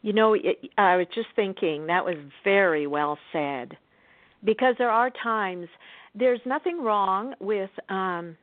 You 0.01 0.13
know, 0.13 0.33
it, 0.33 0.69
I 0.77 0.95
was 0.95 1.07
just 1.13 1.27
thinking 1.35 1.87
that 1.87 2.05
was 2.05 2.15
very 2.43 2.87
well 2.87 3.17
said. 3.33 3.77
Because 4.43 4.75
there 4.77 4.89
are 4.89 5.11
times 5.21 5.67
there's 6.15 6.39
nothing 6.45 6.81
wrong 6.81 7.33
with 7.39 7.69
um 7.89 8.37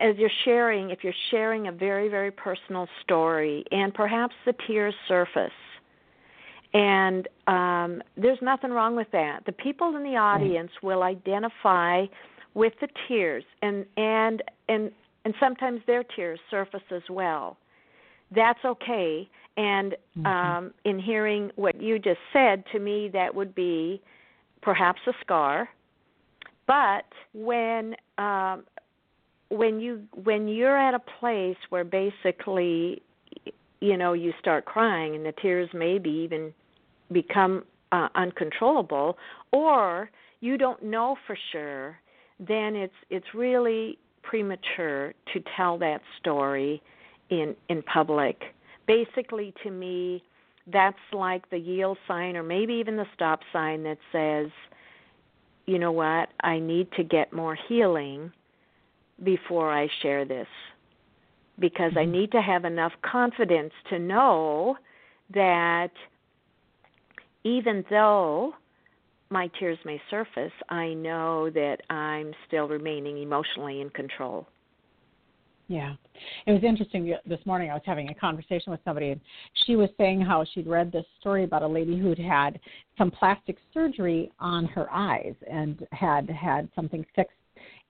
as 0.00 0.16
you're 0.16 0.30
sharing, 0.44 0.90
if 0.90 1.00
you're 1.02 1.12
sharing 1.30 1.68
a 1.68 1.72
very, 1.72 2.08
very 2.08 2.30
personal 2.30 2.88
story 3.02 3.64
and 3.70 3.92
perhaps 3.92 4.34
the 4.46 4.54
tears 4.66 4.94
surface, 5.08 5.50
and 6.74 7.28
um, 7.46 8.02
there's 8.16 8.38
nothing 8.40 8.70
wrong 8.70 8.96
with 8.96 9.08
that. 9.12 9.44
The 9.44 9.52
people 9.52 9.94
in 9.96 10.02
the 10.02 10.16
audience 10.16 10.70
will 10.82 11.02
identify 11.02 12.06
with 12.54 12.72
the 12.80 12.88
tears, 13.08 13.44
and 13.60 13.84
and 13.96 14.42
and 14.68 14.90
and 15.24 15.34
sometimes 15.38 15.80
their 15.86 16.02
tears 16.02 16.40
surface 16.50 16.82
as 16.90 17.02
well. 17.10 17.58
That's 18.34 18.64
okay. 18.64 19.28
And 19.56 19.94
mm-hmm. 20.18 20.26
um, 20.26 20.74
in 20.84 20.98
hearing 20.98 21.50
what 21.56 21.80
you 21.80 21.98
just 21.98 22.20
said, 22.32 22.64
to 22.72 22.78
me, 22.78 23.10
that 23.12 23.34
would 23.34 23.54
be 23.54 24.00
perhaps 24.62 25.00
a 25.06 25.12
scar. 25.20 25.68
But 26.66 27.04
when 27.34 27.94
um, 28.18 28.64
when 29.52 29.80
you 29.80 30.02
when 30.24 30.48
you're 30.48 30.78
at 30.78 30.94
a 30.94 31.02
place 31.20 31.56
where 31.68 31.84
basically 31.84 33.02
you 33.80 33.96
know 33.98 34.14
you 34.14 34.32
start 34.40 34.64
crying 34.64 35.14
and 35.14 35.26
the 35.26 35.34
tears 35.42 35.68
maybe 35.74 36.08
even 36.08 36.54
become 37.12 37.64
uh, 37.90 38.08
uncontrollable 38.14 39.18
or 39.50 40.10
you 40.40 40.56
don't 40.56 40.82
know 40.82 41.16
for 41.26 41.36
sure 41.50 41.98
then 42.40 42.74
it's 42.74 42.94
it's 43.10 43.26
really 43.34 43.98
premature 44.22 45.12
to 45.32 45.42
tell 45.54 45.76
that 45.76 46.00
story 46.18 46.80
in 47.40 47.56
in 47.68 47.82
public 47.82 48.42
basically 48.86 49.54
to 49.62 49.70
me 49.70 50.22
that's 50.72 50.96
like 51.12 51.48
the 51.50 51.58
yield 51.58 51.98
sign 52.06 52.36
or 52.36 52.42
maybe 52.42 52.74
even 52.74 52.96
the 52.96 53.06
stop 53.14 53.40
sign 53.52 53.82
that 53.82 53.98
says 54.12 54.48
you 55.66 55.78
know 55.78 55.92
what 55.92 56.28
i 56.40 56.58
need 56.58 56.86
to 56.92 57.02
get 57.02 57.32
more 57.32 57.56
healing 57.68 58.30
before 59.22 59.72
I 59.72 59.88
share 60.00 60.24
this 60.24 60.48
because 61.58 61.92
I 61.96 62.02
mm-hmm. 62.02 62.12
need 62.12 62.32
to 62.32 62.42
have 62.42 62.64
enough 62.64 62.92
confidence 63.02 63.72
to 63.90 63.98
know 63.98 64.76
that 65.34 65.90
even 67.44 67.84
though 67.90 68.54
my 69.30 69.50
tears 69.58 69.78
may 69.84 70.00
surface, 70.10 70.52
I 70.68 70.94
know 70.94 71.50
that 71.50 71.78
I'm 71.90 72.32
still 72.46 72.68
remaining 72.68 73.18
emotionally 73.18 73.80
in 73.80 73.90
control. 73.90 74.46
Yeah. 75.72 75.94
It 76.46 76.52
was 76.52 76.62
interesting 76.64 77.14
uh, 77.14 77.16
this 77.24 77.40
morning 77.46 77.70
I 77.70 77.72
was 77.72 77.82
having 77.86 78.10
a 78.10 78.14
conversation 78.14 78.72
with 78.72 78.80
somebody 78.84 79.08
and 79.08 79.20
she 79.64 79.74
was 79.74 79.88
saying 79.96 80.20
how 80.20 80.44
she'd 80.52 80.66
read 80.66 80.92
this 80.92 81.06
story 81.18 81.44
about 81.44 81.62
a 81.62 81.66
lady 81.66 81.98
who'd 81.98 82.18
had 82.18 82.60
some 82.98 83.10
plastic 83.10 83.56
surgery 83.72 84.30
on 84.38 84.66
her 84.66 84.86
eyes 84.92 85.34
and 85.50 85.86
had 85.92 86.28
had 86.28 86.68
something 86.76 87.06
fixed 87.16 87.36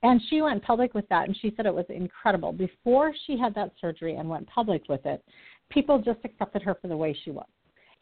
and 0.05 0.21
she 0.29 0.43
went 0.43 0.65
public 0.65 0.95
with 0.95 1.09
that, 1.11 1.29
and 1.29 1.37
she 1.41 1.53
said 1.57 1.65
it 1.65 1.75
was 1.75 1.85
incredible. 1.89 2.53
Before 2.53 3.15
she 3.25 3.39
had 3.39 3.55
that 3.55 3.71
surgery 3.81 4.17
and 4.17 4.29
went 4.29 4.49
public 4.49 4.89
with 4.89 5.07
it, 5.07 5.25
people 5.71 6.03
just 6.03 6.19
accepted 6.25 6.61
her 6.63 6.75
for 6.75 6.89
the 6.89 6.97
way 6.97 7.17
she 7.25 7.31
was. 7.31 7.47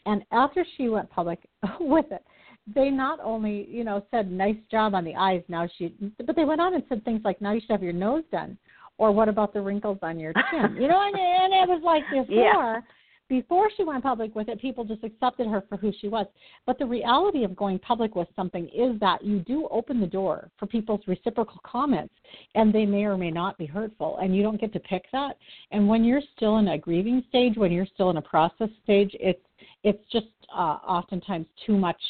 And 0.07 0.23
after 0.33 0.65
she 0.77 0.89
went 0.89 1.11
public 1.11 1.47
with 1.81 2.07
it, 2.11 2.25
they 2.75 2.89
not 2.89 3.21
only, 3.23 3.69
you 3.69 3.85
know, 3.85 4.03
said 4.11 4.33
nice 4.33 4.57
job 4.71 4.95
on 4.95 5.05
the 5.05 5.15
eyes. 5.15 5.43
Now 5.49 5.69
she, 5.77 5.95
but 6.25 6.37
they 6.37 6.47
went 6.47 6.63
on 6.63 6.75
and 6.75 6.83
said 6.89 7.05
things 7.05 7.21
like, 7.23 7.41
now 7.43 7.53
you 7.53 7.61
should 7.61 7.71
have 7.71 7.83
your 7.83 7.93
nose 7.93 8.25
done, 8.33 8.57
or 9.01 9.11
what 9.11 9.29
about 9.29 9.53
the 9.53 9.61
wrinkles 9.61 9.99
on 10.03 10.21
your 10.21 10.33
chin? 10.51 10.77
you 10.81 10.87
know, 10.87 11.01
and, 11.01 11.17
and 11.17 11.53
it 11.53 11.69
was 11.69 11.81
like 11.83 12.05
before. 12.11 12.35
Yeah 12.35 12.81
before 13.31 13.71
she 13.77 13.85
went 13.85 14.03
public 14.03 14.35
with 14.35 14.49
it, 14.49 14.61
people 14.61 14.85
just 14.85 15.05
accepted 15.05 15.47
her 15.47 15.63
for 15.69 15.77
who 15.77 15.93
she 16.01 16.09
was. 16.09 16.27
But 16.67 16.81
the 16.81 16.85
reality 16.85 17.45
of 17.45 17.55
going 17.55 17.79
public 17.79 18.17
with 18.17 18.27
something 18.35 18.69
is 18.75 18.99
that 18.99 19.25
you 19.25 19.39
do 19.39 19.69
open 19.71 20.01
the 20.01 20.07
door 20.07 20.51
for 20.59 20.67
people's 20.67 21.01
reciprocal 21.07 21.61
comments, 21.65 22.13
and 22.57 22.75
they 22.75 22.85
may 22.85 23.05
or 23.05 23.17
may 23.17 23.31
not 23.31 23.57
be 23.57 23.67
hurtful, 23.67 24.19
and 24.19 24.37
you 24.37 24.43
don't 24.43 24.61
get 24.61 24.73
to 24.73 24.81
pick 24.81 25.05
that. 25.13 25.37
And 25.71 25.89
when 25.89 26.03
you're 26.03 26.23
still 26.37 26.59
in 26.59 26.69
a 26.69 26.77
grieving 26.77 27.25
stage, 27.29 27.57
when 27.57 27.71
you're 27.71 27.87
still 27.95 28.11
in 28.11 28.17
a 28.17 28.23
process 28.23 28.69
stage, 28.83 29.13
it's 29.15 29.41
it's 29.85 30.03
just 30.13 30.27
uh, 30.53 30.79
oftentimes 30.87 31.47
too 31.65 31.79
much. 31.79 32.01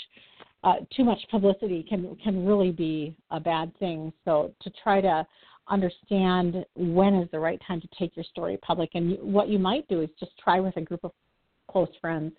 Uh, 0.63 0.75
too 0.95 1.05
much 1.05 1.19
publicity 1.31 1.83
can 1.83 2.15
can 2.23 2.45
really 2.45 2.71
be 2.71 3.15
a 3.31 3.41
bad 3.41 3.73
thing. 3.79 4.13
So 4.27 4.53
to 4.61 4.71
try 4.83 5.01
to 5.01 5.27
understand 5.69 6.65
when 6.75 7.15
is 7.15 7.29
the 7.31 7.39
right 7.39 7.61
time 7.67 7.81
to 7.81 7.89
take 7.99 8.17
your 8.17 8.25
story 8.25 8.59
public. 8.63 8.91
And 8.95 9.19
what 9.21 9.49
you 9.49 9.59
might 9.59 9.87
do 9.89 10.01
is 10.01 10.11
just 10.19 10.33
try 10.39 10.61
with 10.61 10.77
a 10.77 10.81
group 10.81 11.01
of 11.05 11.13
close 11.71 11.89
friends 12.01 12.33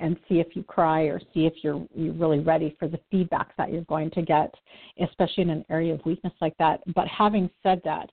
and 0.00 0.16
see 0.28 0.36
if 0.36 0.54
you 0.54 0.62
cry 0.62 1.02
or 1.02 1.20
see 1.34 1.46
if 1.46 1.52
you're 1.62 1.86
you're 1.94 2.14
really 2.14 2.38
ready 2.38 2.74
for 2.78 2.88
the 2.88 2.98
feedback 3.10 3.54
that 3.56 3.70
you're 3.70 3.82
going 3.84 4.10
to 4.12 4.22
get, 4.22 4.54
especially 5.02 5.42
in 5.42 5.50
an 5.50 5.64
area 5.68 5.92
of 5.92 6.00
weakness 6.06 6.32
like 6.40 6.56
that. 6.58 6.80
But 6.94 7.06
having 7.08 7.50
said 7.62 7.80
that, 7.84 8.10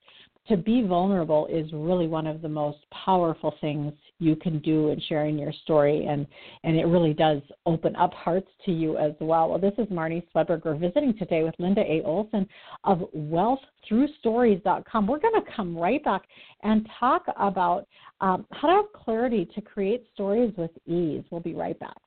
to 0.47 0.58
be 0.58 0.84
vulnerable 0.84 1.47
is 1.47 1.71
really 1.73 2.08
one 2.08 2.27
of 2.27 2.41
the 2.41 2.49
most 2.49 2.77
powerful 2.91 3.55
things 3.62 3.93
you 4.19 4.36
can 4.36 4.60
do 4.60 4.89
in 4.89 5.01
sharing 5.08 5.38
your 5.38 5.51
story 5.63 6.05
and 6.05 6.27
and 6.63 6.77
it 6.77 6.86
really 6.86 7.13
does 7.13 7.41
open 7.65 7.95
up 7.95 8.13
hearts 8.13 8.47
to 8.65 8.71
you 8.71 8.97
as 8.97 9.13
well. 9.19 9.49
Well, 9.49 9.60
this 9.60 9.73
is 9.77 9.88
Marnie 9.88 10.23
Swedberg. 10.34 10.63
We're 10.65 10.75
visiting 10.75 11.17
today 11.17 11.43
with 11.43 11.55
Linda 11.60 11.81
A. 11.81 12.01
Olson 12.03 12.47
of 12.84 12.99
wealththroughstories.com. 13.15 15.08
We're 15.08 15.19
going 15.19 15.41
to 15.41 15.51
come 15.55 15.77
right 15.77 16.03
back 16.03 16.23
and 16.63 16.88
talk 16.99 17.25
about 17.38 17.88
um, 18.21 18.45
how 18.51 18.67
to 18.67 18.73
have 18.73 18.86
clarity 18.93 19.49
to 19.55 19.62
create 19.62 20.05
stories 20.13 20.53
with 20.58 20.71
ease. 20.86 21.23
We'll 21.29 21.41
be 21.41 21.53
right 21.53 21.79
back. 21.79 21.97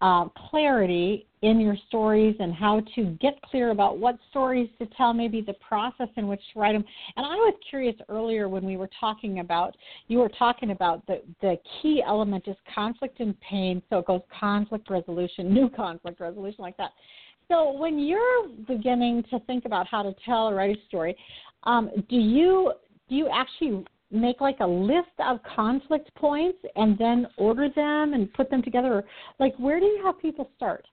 uh, 0.00 0.26
clarity 0.50 1.26
in 1.42 1.60
your 1.60 1.76
stories 1.88 2.36
and 2.40 2.52
how 2.54 2.82
to 2.94 3.16
get 3.20 3.40
clear 3.42 3.70
about 3.70 3.98
what 3.98 4.16
stories 4.30 4.68
to 4.78 4.86
tell, 4.96 5.12
maybe 5.14 5.40
the 5.40 5.54
process 5.66 6.08
in 6.16 6.26
which 6.26 6.40
to 6.52 6.58
write 6.58 6.72
them. 6.72 6.84
And 7.16 7.24
I 7.24 7.36
was 7.36 7.54
curious 7.68 7.94
earlier 8.08 8.48
when 8.48 8.64
we 8.64 8.76
were 8.76 8.90
talking 8.98 9.40
about, 9.40 9.74
you 10.08 10.18
were 10.18 10.30
talking 10.30 10.72
about 10.72 11.06
the, 11.06 11.22
the 11.40 11.56
key 11.80 12.02
element 12.06 12.44
is 12.46 12.56
conflict 12.74 13.20
and 13.20 13.38
pain. 13.40 13.82
So 13.88 13.98
it 13.98 14.06
goes 14.06 14.20
conflict 14.38 14.90
resolution, 14.90 15.52
new 15.54 15.68
conflict 15.70 16.20
resolution, 16.20 16.60
like 16.60 16.76
that. 16.76 16.90
So 17.48 17.72
when 17.72 17.98
you're 17.98 18.48
beginning 18.66 19.22
to 19.30 19.38
think 19.40 19.64
about 19.66 19.86
how 19.86 20.02
to 20.02 20.14
tell 20.24 20.48
or 20.48 20.54
write 20.54 20.76
a 20.76 20.80
story, 20.88 21.16
um, 21.64 21.90
do 22.08 22.16
you 22.16 22.72
do 23.08 23.14
you 23.14 23.28
actually 23.28 23.84
make 24.10 24.40
like 24.40 24.58
a 24.60 24.66
list 24.66 25.10
of 25.18 25.40
conflict 25.42 26.14
points 26.14 26.58
and 26.76 26.96
then 26.98 27.26
order 27.36 27.68
them 27.74 28.14
and 28.14 28.32
put 28.32 28.48
them 28.48 28.62
together? 28.62 29.04
Like, 29.38 29.54
where 29.58 29.80
do 29.80 29.86
you 29.86 30.00
have 30.04 30.20
people 30.20 30.50
start? 30.56 30.86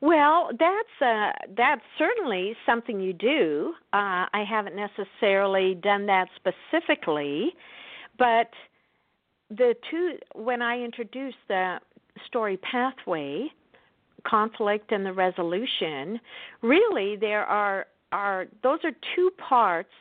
Well, 0.00 0.50
that's 0.58 1.02
uh, 1.02 1.32
that's 1.56 1.82
certainly 1.98 2.54
something 2.66 3.00
you 3.00 3.12
do. 3.12 3.74
Uh, 3.92 4.26
I 4.32 4.44
haven't 4.48 4.76
necessarily 4.76 5.74
done 5.76 6.06
that 6.06 6.28
specifically, 6.36 7.54
but 8.18 8.50
the 9.50 9.74
two 9.90 10.18
when 10.34 10.62
I 10.62 10.80
introduced 10.80 11.36
the 11.48 11.78
story 12.26 12.58
pathway, 12.58 13.48
conflict 14.26 14.92
and 14.92 15.06
the 15.06 15.12
resolution, 15.12 16.20
really 16.62 17.16
there 17.16 17.44
are 17.44 17.86
are 18.14 18.46
those 18.62 18.78
are 18.84 18.92
two 19.16 19.30
parts 19.36 19.92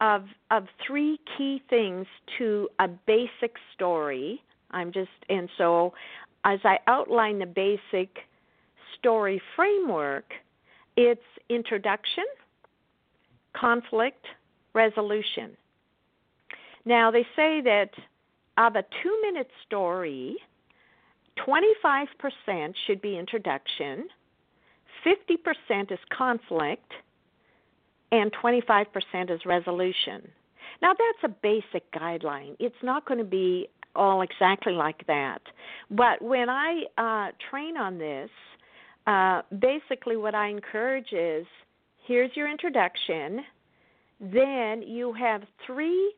of 0.00 0.24
of 0.50 0.66
three 0.84 1.20
key 1.38 1.62
things 1.70 2.06
to 2.36 2.68
a 2.80 2.88
basic 2.88 3.54
story. 3.72 4.42
I'm 4.72 4.92
just 4.92 5.10
and 5.28 5.48
so 5.56 5.94
as 6.44 6.58
I 6.64 6.78
outline 6.88 7.38
the 7.38 7.46
basic 7.46 8.18
story 8.98 9.40
framework, 9.54 10.32
it's 10.96 11.22
introduction, 11.48 12.24
conflict, 13.56 14.26
resolution. 14.74 15.56
Now 16.84 17.10
they 17.12 17.22
say 17.36 17.60
that 17.62 17.90
of 18.58 18.76
a 18.76 18.82
2-minute 18.82 19.50
story, 19.66 20.36
25% 21.38 22.74
should 22.86 23.00
be 23.00 23.16
introduction, 23.18 24.08
50% 25.04 25.92
is 25.92 25.98
conflict, 26.16 26.92
and 28.12 28.32
25% 28.32 29.30
is 29.30 29.40
resolution. 29.44 30.28
Now, 30.82 30.92
that's 30.92 31.32
a 31.32 31.36
basic 31.42 31.90
guideline. 31.92 32.56
It's 32.58 32.74
not 32.82 33.06
going 33.06 33.18
to 33.18 33.24
be 33.24 33.68
all 33.96 34.22
exactly 34.22 34.72
like 34.72 35.06
that. 35.06 35.40
But 35.90 36.20
when 36.20 36.48
I 36.48 36.82
uh, 36.98 37.32
train 37.50 37.76
on 37.76 37.98
this, 37.98 38.30
uh, 39.06 39.42
basically 39.58 40.16
what 40.16 40.34
I 40.34 40.48
encourage 40.48 41.12
is 41.12 41.46
here's 42.06 42.30
your 42.34 42.50
introduction. 42.50 43.40
Then 44.20 44.82
you 44.82 45.12
have 45.12 45.42
three, 45.66 46.14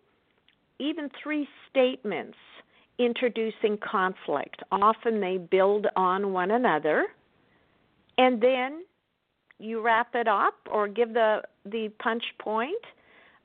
even 0.79 1.11
three 1.23 1.49
statements 1.71 2.37
introducing 2.99 3.79
conflict. 3.79 4.63
Often 4.73 5.21
they 5.21 5.39
build 5.39 5.87
on 5.97 6.33
one 6.33 6.51
another. 6.51 7.07
And 8.19 8.41
then 8.41 8.85
you 9.59 9.81
wrap 9.81 10.15
it 10.15 10.29
up 10.29 10.55
or 10.71 10.89
give 10.89 11.15
the, 11.15 11.43
the 11.65 11.91
punch 11.99 12.25
point, 12.39 12.75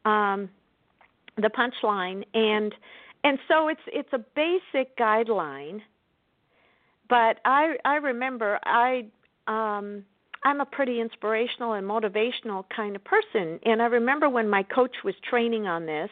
um, 0.06 0.50
the 1.38 1.50
punchline, 1.50 2.26
and 2.34 2.74
and 3.24 3.38
so 3.48 3.68
it's 3.68 3.82
it's 3.88 4.12
a 4.14 4.20
basic 4.36 4.98
guideline. 4.98 5.82
But 7.08 7.38
I 7.46 7.76
I 7.86 7.96
remember 7.96 8.60
I 8.64 9.06
um 9.48 10.04
I'm 10.44 10.60
a 10.60 10.66
pretty 10.66 11.00
inspirational 11.00 11.74
and 11.74 11.88
motivational 11.88 12.66
kind 12.76 12.96
of 12.96 13.04
person. 13.04 13.60
And 13.64 13.82
I 13.82 13.86
remember 13.86 14.28
when 14.28 14.50
my 14.50 14.64
coach 14.64 14.96
was 15.04 15.14
training 15.30 15.68
on 15.68 15.86
this, 15.86 16.10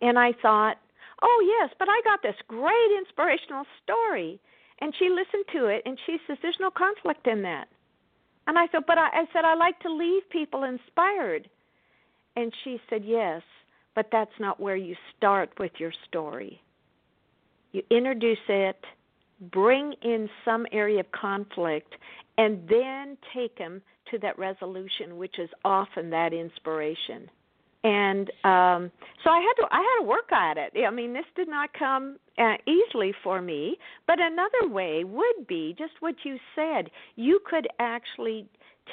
and 0.00 0.18
I 0.18 0.32
thought, 0.40 0.76
oh, 1.22 1.58
yes, 1.60 1.74
but 1.78 1.88
I 1.88 2.00
got 2.04 2.22
this 2.22 2.36
great 2.46 2.98
inspirational 2.98 3.64
story. 3.82 4.40
And 4.80 4.94
she 4.98 5.08
listened 5.08 5.44
to 5.52 5.66
it, 5.66 5.82
and 5.86 5.98
she 6.06 6.18
says, 6.26 6.36
there's 6.42 6.56
no 6.60 6.70
conflict 6.70 7.26
in 7.26 7.42
that. 7.42 7.68
And 8.46 8.58
I 8.58 8.66
said, 8.72 8.82
but 8.86 8.98
I, 8.98 9.08
I 9.08 9.24
said, 9.32 9.44
I 9.44 9.54
like 9.54 9.78
to 9.80 9.92
leave 9.92 10.22
people 10.30 10.64
inspired. 10.64 11.48
And 12.36 12.52
she 12.64 12.80
said, 12.90 13.02
yes, 13.04 13.42
but 13.94 14.08
that's 14.10 14.38
not 14.40 14.60
where 14.60 14.76
you 14.76 14.96
start 15.16 15.50
with 15.58 15.72
your 15.78 15.92
story. 16.08 16.60
You 17.72 17.82
introduce 17.90 18.38
it, 18.48 18.78
bring 19.52 19.94
in 20.02 20.28
some 20.44 20.66
area 20.72 21.00
of 21.00 21.10
conflict, 21.12 21.94
and 22.38 22.68
then 22.68 23.16
take 23.34 23.56
them 23.56 23.82
to 24.10 24.18
that 24.18 24.38
resolution, 24.38 25.16
which 25.16 25.38
is 25.38 25.48
often 25.64 26.10
that 26.10 26.32
inspiration. 26.32 27.30
And 27.84 28.30
um, 28.44 28.90
so 29.22 29.30
I 29.30 29.40
had 29.40 29.62
to 29.62 29.68
I 29.70 29.78
had 29.78 30.02
to 30.02 30.08
work 30.08 30.32
at 30.32 30.56
it. 30.56 30.72
I 30.84 30.90
mean, 30.90 31.12
this 31.12 31.26
did 31.36 31.48
not 31.48 31.70
come 31.78 32.16
uh, 32.38 32.54
easily 32.66 33.12
for 33.22 33.42
me. 33.42 33.76
But 34.06 34.18
another 34.20 34.72
way 34.72 35.04
would 35.04 35.46
be 35.46 35.74
just 35.78 35.92
what 36.00 36.14
you 36.24 36.38
said. 36.54 36.90
You 37.16 37.40
could 37.48 37.68
actually 37.78 38.46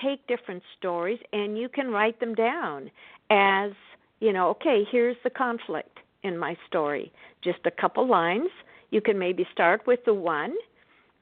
take 0.03 0.25
different 0.27 0.61
stories 0.77 1.19
and 1.33 1.57
you 1.57 1.69
can 1.69 1.89
write 1.89 2.19
them 2.19 2.35
down 2.35 2.91
as 3.29 3.71
you 4.19 4.33
know. 4.33 4.49
Okay, 4.49 4.83
here's 4.91 5.17
the 5.23 5.29
conflict 5.29 5.99
in 6.23 6.37
my 6.37 6.55
story. 6.67 7.11
Just 7.41 7.59
a 7.65 7.71
couple 7.71 8.07
lines. 8.07 8.49
You 8.89 8.99
can 8.99 9.17
maybe 9.17 9.47
start 9.53 9.87
with 9.87 9.99
the 10.05 10.13
one 10.13 10.53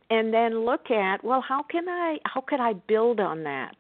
and 0.10 0.34
then 0.34 0.66
look 0.66 0.90
at 0.92 1.24
well 1.24 1.44
how 1.48 1.64
can 1.64 1.88
i 1.88 2.18
how 2.26 2.42
could 2.42 2.60
i 2.60 2.74
build 2.74 3.20
on 3.20 3.44
that 3.44 3.76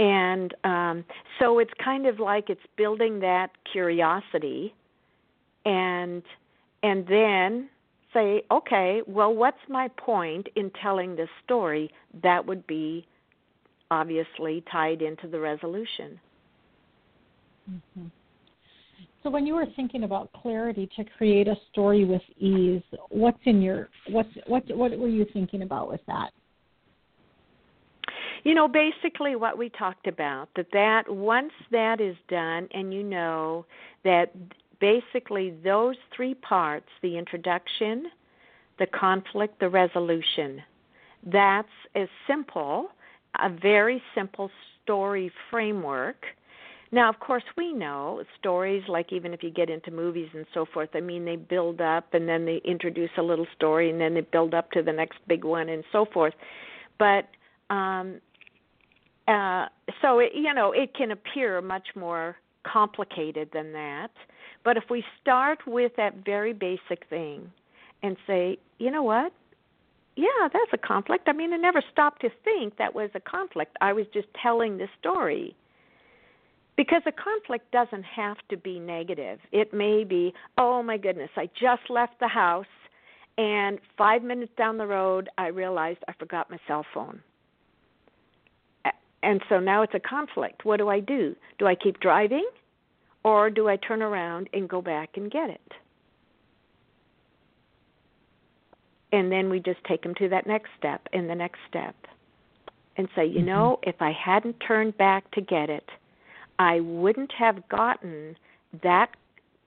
and 0.00 0.54
um 0.64 1.04
so 1.38 1.60
it's 1.60 1.70
kind 1.82 2.06
of 2.06 2.18
like 2.18 2.50
it's 2.50 2.60
building 2.76 3.20
that 3.20 3.50
curiosity 3.70 4.74
and 5.64 6.22
and 6.82 7.06
then 7.06 7.68
say 8.12 8.42
okay 8.50 9.02
well 9.06 9.32
what's 9.32 9.58
my 9.68 9.86
point 9.96 10.48
in 10.56 10.70
telling 10.82 11.14
this 11.14 11.28
story 11.44 11.90
that 12.22 12.44
would 12.44 12.66
be 12.66 13.06
obviously 13.90 14.64
tied 14.72 15.02
into 15.02 15.28
the 15.28 15.38
resolution 15.38 16.18
mm-hmm. 17.70 18.06
So 19.22 19.28
when 19.28 19.46
you 19.46 19.54
were 19.54 19.66
thinking 19.76 20.04
about 20.04 20.32
clarity 20.32 20.88
to 20.96 21.04
create 21.18 21.46
a 21.46 21.54
story 21.70 22.06
with 22.06 22.22
ease, 22.38 22.80
what's 23.10 23.38
in 23.44 23.60
your 23.60 23.90
what's 24.08 24.30
what 24.46 24.62
what 24.74 24.98
were 24.98 25.08
you 25.08 25.26
thinking 25.34 25.60
about 25.60 25.90
with 25.90 26.00
that? 26.06 26.30
You 28.44 28.54
know, 28.54 28.68
basically 28.68 29.36
what 29.36 29.58
we 29.58 29.68
talked 29.68 30.06
about 30.06 30.48
that 30.56 30.66
that 30.72 31.08
once 31.08 31.52
that 31.70 32.00
is 32.00 32.16
done 32.28 32.68
and 32.72 32.92
you 32.92 33.02
know 33.02 33.66
that 34.04 34.32
basically 34.80 35.54
those 35.62 35.96
three 36.14 36.34
parts, 36.34 36.88
the 37.02 37.18
introduction, 37.18 38.06
the 38.78 38.86
conflict, 38.86 39.60
the 39.60 39.68
resolution, 39.68 40.62
that's 41.26 41.68
as 41.94 42.08
simple, 42.26 42.88
a 43.38 43.50
very 43.50 44.02
simple 44.14 44.50
story 44.82 45.30
framework 45.50 46.24
now, 46.92 47.08
of 47.08 47.20
course, 47.20 47.44
we 47.56 47.72
know 47.72 48.22
stories 48.38 48.82
like 48.88 49.12
even 49.12 49.32
if 49.32 49.42
you 49.44 49.50
get 49.50 49.70
into 49.70 49.92
movies 49.92 50.28
and 50.34 50.44
so 50.52 50.66
forth, 50.66 50.90
I 50.94 51.00
mean, 51.00 51.24
they 51.24 51.36
build 51.36 51.80
up 51.80 52.14
and 52.14 52.28
then 52.28 52.44
they 52.44 52.60
introduce 52.64 53.10
a 53.16 53.22
little 53.22 53.46
story 53.54 53.90
and 53.90 54.00
then 54.00 54.14
they 54.14 54.22
build 54.22 54.54
up 54.54 54.72
to 54.72 54.82
the 54.82 54.92
next 54.92 55.18
big 55.28 55.44
one 55.44 55.68
and 55.68 55.84
so 55.92 56.04
forth. 56.12 56.34
But 56.98 57.28
um 57.70 58.20
uh 59.30 59.66
so 60.02 60.18
it, 60.18 60.32
you 60.34 60.52
know, 60.52 60.72
it 60.72 60.94
can 60.94 61.10
appear 61.10 61.60
much 61.60 61.88
more 61.94 62.36
complicated 62.64 63.50
than 63.52 63.72
that. 63.72 64.10
But 64.64 64.76
if 64.76 64.84
we 64.90 65.04
start 65.20 65.60
with 65.66 65.92
that 65.96 66.24
very 66.24 66.52
basic 66.52 67.08
thing 67.08 67.50
and 68.02 68.16
say, 68.26 68.58
you 68.78 68.90
know 68.90 69.02
what? 69.02 69.32
Yeah, 70.16 70.48
that's 70.52 70.72
a 70.72 70.78
conflict. 70.78 71.28
I 71.28 71.32
mean, 71.32 71.52
I 71.52 71.56
never 71.56 71.82
stopped 71.92 72.20
to 72.22 72.30
think 72.44 72.76
that 72.76 72.94
was 72.94 73.10
a 73.14 73.20
conflict. 73.20 73.76
I 73.80 73.92
was 73.92 74.06
just 74.12 74.28
telling 74.42 74.76
the 74.76 74.88
story 74.98 75.56
because 76.76 77.02
a 77.06 77.12
conflict 77.12 77.70
doesn't 77.72 78.04
have 78.04 78.36
to 78.48 78.56
be 78.56 78.78
negative. 78.78 79.38
It 79.52 79.72
may 79.72 80.04
be, 80.04 80.34
oh 80.58 80.82
my 80.82 80.96
goodness, 80.96 81.30
I 81.36 81.48
just 81.58 81.82
left 81.88 82.18
the 82.20 82.28
house 82.28 82.66
and 83.38 83.78
5 83.96 84.22
minutes 84.22 84.52
down 84.58 84.78
the 84.78 84.86
road 84.86 85.28
I 85.38 85.48
realized 85.48 86.00
I 86.08 86.12
forgot 86.18 86.50
my 86.50 86.58
cell 86.66 86.84
phone. 86.92 87.22
And 89.22 89.40
so 89.48 89.60
now 89.60 89.82
it's 89.82 89.94
a 89.94 90.00
conflict. 90.00 90.64
What 90.64 90.78
do 90.78 90.88
I 90.88 91.00
do? 91.00 91.36
Do 91.58 91.66
I 91.66 91.74
keep 91.74 92.00
driving 92.00 92.48
or 93.22 93.50
do 93.50 93.68
I 93.68 93.76
turn 93.76 94.02
around 94.02 94.48
and 94.52 94.68
go 94.68 94.80
back 94.80 95.10
and 95.16 95.30
get 95.30 95.50
it? 95.50 95.72
And 99.12 99.30
then 99.30 99.50
we 99.50 99.60
just 99.60 99.82
take 99.84 100.02
them 100.02 100.14
to 100.16 100.28
that 100.28 100.46
next 100.46 100.70
step 100.78 101.06
and 101.12 101.28
the 101.28 101.34
next 101.34 101.58
step 101.68 101.96
and 102.96 103.08
say, 103.14 103.26
you 103.26 103.38
mm-hmm. 103.38 103.46
know, 103.46 103.80
if 103.82 103.96
I 104.00 104.12
hadn't 104.12 104.56
turned 104.66 104.96
back 104.96 105.30
to 105.32 105.40
get 105.40 105.68
it, 105.68 105.88
I 106.58 106.80
wouldn't 106.80 107.32
have 107.32 107.68
gotten 107.68 108.36
that 108.82 109.10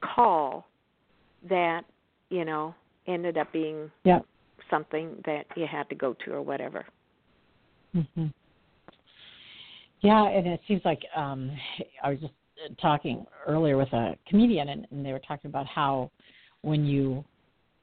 call 0.02 0.66
that, 1.50 1.82
you 2.30 2.46
know, 2.46 2.74
ended 3.08 3.38
up 3.38 3.52
being 3.52 3.92
yeah. 4.04 4.20
something 4.70 5.22
that 5.26 5.46
you 5.56 5.68
had 5.70 5.90
to 5.90 5.96
go 5.96 6.16
to 6.26 6.32
or 6.32 6.42
whatever. 6.42 6.86
Mhm. 7.96 8.32
Yeah, 10.04 10.28
and 10.28 10.46
it 10.46 10.60
seems 10.68 10.82
like 10.86 11.02
um 11.16 11.52
I 12.04 12.12
was 12.12 12.20
just 12.20 12.34
talking 12.80 13.26
earlier 13.48 13.78
with 13.78 13.92
a 13.94 14.16
comedian 14.28 14.70
and, 14.70 14.86
and 14.92 15.06
they 15.06 15.12
were 15.12 15.20
talking 15.20 15.50
about 15.50 15.66
how 15.66 16.12
when 16.62 16.86
you 16.86 17.26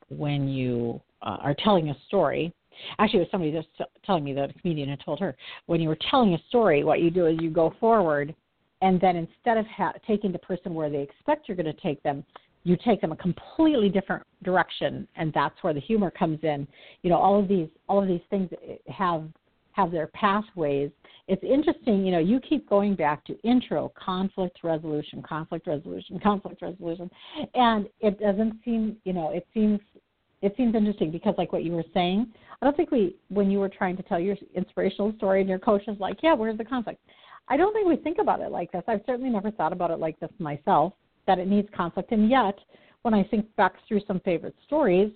when 0.08 0.48
you 0.48 1.00
uh, 1.22 1.38
are 1.40 1.54
telling 1.54 1.90
a 1.90 1.96
story 2.06 2.52
actually 2.98 3.18
it 3.18 3.22
was 3.22 3.28
somebody 3.30 3.52
just 3.52 3.68
telling 4.06 4.24
me 4.24 4.32
that 4.32 4.50
a 4.50 4.52
comedian 4.54 4.88
had 4.88 5.00
told 5.04 5.20
her 5.20 5.36
when 5.66 5.80
you 5.80 5.88
were 5.88 5.98
telling 6.10 6.32
a 6.34 6.38
story 6.48 6.82
what 6.82 7.00
you 7.00 7.10
do 7.10 7.26
is 7.26 7.36
you 7.40 7.50
go 7.50 7.74
forward 7.78 8.34
and 8.80 9.00
then 9.00 9.16
instead 9.16 9.58
of 9.58 9.66
ha- 9.66 9.92
taking 10.06 10.32
the 10.32 10.38
person 10.38 10.72
where 10.72 10.88
they 10.88 11.02
expect 11.02 11.46
you're 11.46 11.56
going 11.56 11.66
to 11.66 11.80
take 11.82 12.02
them 12.02 12.24
you 12.64 12.76
take 12.84 13.00
them 13.00 13.12
a 13.12 13.16
completely 13.16 13.88
different 13.88 14.22
direction 14.42 15.06
and 15.16 15.32
that's 15.32 15.54
where 15.62 15.72
the 15.72 15.80
humor 15.80 16.10
comes 16.10 16.38
in. 16.42 16.66
You 17.02 17.10
know 17.10 17.16
all 17.16 17.38
of 17.38 17.48
these 17.48 17.68
all 17.88 18.02
of 18.02 18.08
these 18.08 18.20
things 18.28 18.50
have 18.88 19.24
have 19.72 19.90
their 19.90 20.08
pathways 20.08 20.90
it's 21.28 21.42
interesting 21.42 22.04
you 22.04 22.12
know 22.12 22.18
you 22.18 22.40
keep 22.40 22.68
going 22.68 22.94
back 22.94 23.24
to 23.24 23.38
intro 23.40 23.92
conflict 23.96 24.58
resolution 24.62 25.22
conflict 25.22 25.66
resolution 25.66 26.18
conflict 26.22 26.60
resolution 26.62 27.10
and 27.54 27.88
it 28.00 28.18
doesn't 28.20 28.54
seem 28.64 28.96
you 29.04 29.12
know 29.12 29.30
it 29.30 29.46
seems 29.54 29.80
it 30.42 30.54
seems 30.56 30.74
interesting 30.74 31.10
because 31.10 31.34
like 31.38 31.52
what 31.52 31.64
you 31.64 31.72
were 31.72 31.84
saying 31.92 32.26
i 32.60 32.66
don't 32.66 32.76
think 32.76 32.90
we 32.90 33.16
when 33.28 33.50
you 33.50 33.58
were 33.58 33.68
trying 33.68 33.96
to 33.96 34.02
tell 34.02 34.18
your 34.20 34.36
inspirational 34.54 35.12
story 35.16 35.40
and 35.40 35.48
your 35.48 35.58
coach 35.58 35.82
was 35.86 35.96
like 36.00 36.16
yeah 36.22 36.34
where's 36.34 36.58
the 36.58 36.64
conflict 36.64 37.00
I 37.50 37.56
don't 37.56 37.72
think 37.72 37.88
we 37.88 37.96
think 37.96 38.18
about 38.18 38.40
it 38.40 38.52
like 38.52 38.70
this. 38.70 38.84
I've 38.86 39.02
certainly 39.04 39.28
never 39.28 39.50
thought 39.50 39.72
about 39.72 39.90
it 39.90 39.98
like 39.98 40.18
this 40.20 40.30
myself, 40.38 40.92
that 41.26 41.40
it 41.40 41.48
needs 41.48 41.68
conflict. 41.76 42.12
And 42.12 42.30
yet, 42.30 42.56
when 43.02 43.12
I 43.12 43.24
think 43.24 43.44
back 43.56 43.74
through 43.88 44.02
some 44.06 44.20
favorite 44.20 44.54
stories, 44.64 45.10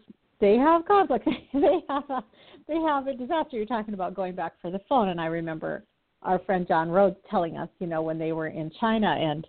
they 0.44 0.58
have 0.58 0.84
conflict. 0.84 1.26
they 1.54 1.78
have 1.88 2.10
a, 2.10 2.22
they 2.68 2.76
have 2.76 3.06
a 3.06 3.14
disaster. 3.14 3.56
You're 3.56 3.64
talking 3.64 3.94
about 3.94 4.14
going 4.14 4.34
back 4.34 4.52
for 4.60 4.70
the 4.70 4.80
phone, 4.90 5.08
and 5.08 5.18
I 5.18 5.26
remember 5.26 5.84
our 6.20 6.38
friend 6.40 6.68
John 6.68 6.90
Rhodes 6.90 7.16
telling 7.30 7.56
us, 7.56 7.68
you 7.78 7.86
know, 7.86 8.02
when 8.02 8.18
they 8.18 8.32
were 8.32 8.48
in 8.48 8.70
China 8.78 9.08
and 9.08 9.46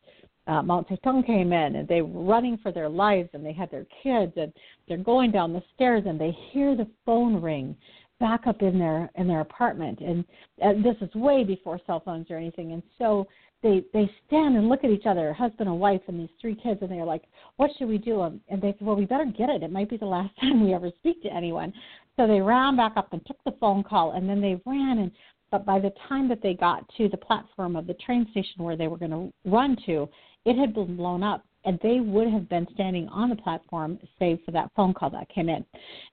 uh, 0.48 0.62
Mao 0.62 0.86
Zedong 0.89 1.26
came 1.26 1.52
in 1.52 1.76
and 1.76 1.88
they 1.88 2.02
were 2.02 2.24
running 2.24 2.58
for 2.64 2.72
their 2.72 2.88
lives 2.88 3.30
and 3.34 3.46
they 3.46 3.52
had 3.52 3.70
their 3.72 3.86
kids 4.04 4.32
and 4.38 4.54
they're 4.88 4.98
going 4.98 5.32
down 5.32 5.52
the 5.52 5.64
stairs 5.74 6.04
and 6.06 6.20
they 6.20 6.32
hear 6.52 6.78
the 6.78 6.88
phone 7.06 7.41
ring 7.41 7.76
back 8.20 8.48
up 8.48 8.62
in 8.62 8.80
their 8.80 9.10
in 9.16 9.28
their 9.28 9.41
apartment 9.41 10.00
and 10.00 10.24
uh, 10.64 10.72
this 10.84 10.96
is 11.02 11.14
way 11.16 11.43
before 11.43 11.80
cell 11.86 12.02
phones 12.06 12.28
or 12.30 12.38
anything 12.38 12.72
and 12.72 12.84
so 12.98 13.28
they 13.64 13.84
they 13.93 14.10
stand 14.28 14.56
and 14.56 14.70
look 14.70 14.84
at 14.84 14.89
each 14.89 15.06
other 15.06 15.34
husband 15.34 15.70
and 15.70 15.80
wife 15.80 16.01
and 16.08 16.20
these 16.20 16.30
three 16.39 16.56
kids 16.56 16.82
and 16.82 16.91
they're 16.91 17.06
like 17.06 17.24
what 17.58 17.72
should 17.78 17.88
we 17.88 17.97
do? 17.97 18.22
Um, 18.22 18.41
and 18.49 18.62
they 18.62 18.74
said 18.78 18.86
well 18.86 18.95
we 18.95 19.06
better 19.06 19.26
get 19.26 19.49
it. 19.49 19.64
It 19.64 19.72
might 19.72 19.89
be 19.89 19.97
the 19.97 20.06
last 20.06 20.36
time 20.39 20.64
we 20.64 20.74
ever 20.74 20.91
speak 20.99 21.22
to 21.24 21.34
anyone. 21.34 21.74
So 22.18 22.28
they 22.28 22.41
ran 22.41 22.78
back 22.78 22.93
up 22.95 23.12
and 23.12 23.26
took 23.26 23.43
the 23.43 23.56
phone 23.60 23.84
call 23.84 24.14
and 24.14 24.30
then 24.30 24.41
they 24.41 24.62
ran 24.66 24.99
and 24.99 25.12
but 25.51 25.66
by 25.66 25.80
the 25.80 25.93
time 26.10 26.28
that 26.30 26.41
they 26.41 26.53
got 26.53 26.84
to 26.97 27.08
the 27.08 27.18
platform 27.18 27.76
of 27.76 27.88
the 27.88 27.93
train 27.95 28.28
station 28.32 28.64
where 28.64 28.76
they 28.76 28.88
were 28.88 28.97
going 28.97 29.12
to 29.12 29.32
run 29.49 29.78
to 29.86 30.08
it 30.45 30.58
had 30.58 30.74
been 30.74 30.95
blown 30.95 31.24
up 31.24 31.43
and 31.66 31.80
they 31.82 31.99
would 31.99 32.30
have 32.30 32.47
been 32.47 32.68
standing 32.74 33.07
on 33.09 33.30
the 33.30 33.36
platform 33.36 33.99
save 34.20 34.39
for 34.45 34.51
that 34.51 34.72
phone 34.76 34.93
call 34.93 35.09
that 35.09 35.28
came 35.30 35.49
in. 35.49 35.66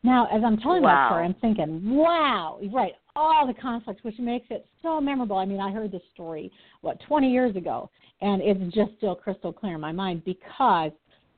Now, 0.03 0.27
as 0.33 0.43
I'm 0.45 0.57
telling 0.57 0.83
wow. 0.83 0.95
that 0.95 1.09
story, 1.09 1.25
I'm 1.25 1.35
thinking, 1.41 1.97
wow, 1.97 2.59
right, 2.73 2.93
all 3.15 3.47
the 3.47 3.55
conflicts, 3.55 4.03
which 4.03 4.19
makes 4.19 4.47
it 4.51 4.67
so 4.83 5.01
memorable. 5.01 5.37
I 5.37 5.45
mean, 5.45 5.61
I 5.61 5.71
heard 5.71 5.93
this 5.93 6.03
story, 6.15 6.51
what, 6.81 6.99
20 7.07 7.31
years 7.31 7.55
ago, 7.57 7.91
and 8.21 8.41
it's 8.41 8.75
just 8.75 8.93
still 8.97 9.15
crystal 9.15 9.53
clear 9.53 9.75
in 9.75 9.81
my 9.81 9.93
mind 9.93 10.25
because 10.25 10.93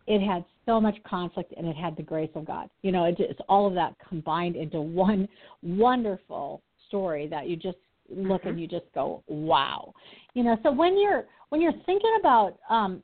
it 0.07 0.25
had 0.25 0.45
so 0.67 0.81
much 0.81 0.97
conflict 1.05 1.53
and 1.57 1.67
it 1.67 1.77
had 1.77 1.97
the 1.97 2.03
grace 2.03 2.31
of 2.35 2.47
God. 2.47 2.69
You 2.83 2.93
know, 2.93 3.05
it, 3.05 3.17
it's 3.19 3.41
all 3.49 3.67
of 3.67 3.75
that 3.75 3.95
combined 4.07 4.57
into 4.57 4.81
one 4.81 5.29
wonderful 5.63 6.63
story 6.89 7.27
that 7.29 7.49
you 7.49 7.57
just 7.57 7.79
look 8.11 8.43
mm-hmm. 8.43 8.51
and 8.51 8.61
you 8.61 8.69
just 8.69 8.87
go, 8.95 9.23
wow. 9.27 9.93
You 10.35 10.45
know, 10.45 10.57
so 10.63 10.71
when 10.71 10.99
you're 10.99 11.25
when 11.49 11.61
you're 11.61 11.73
thinking 11.87 12.17
about 12.21 12.59
um, 12.69 13.03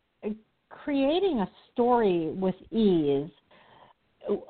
creating 0.70 1.40
a 1.40 1.50
story 1.72 2.32
with 2.34 2.54
ease. 2.70 3.30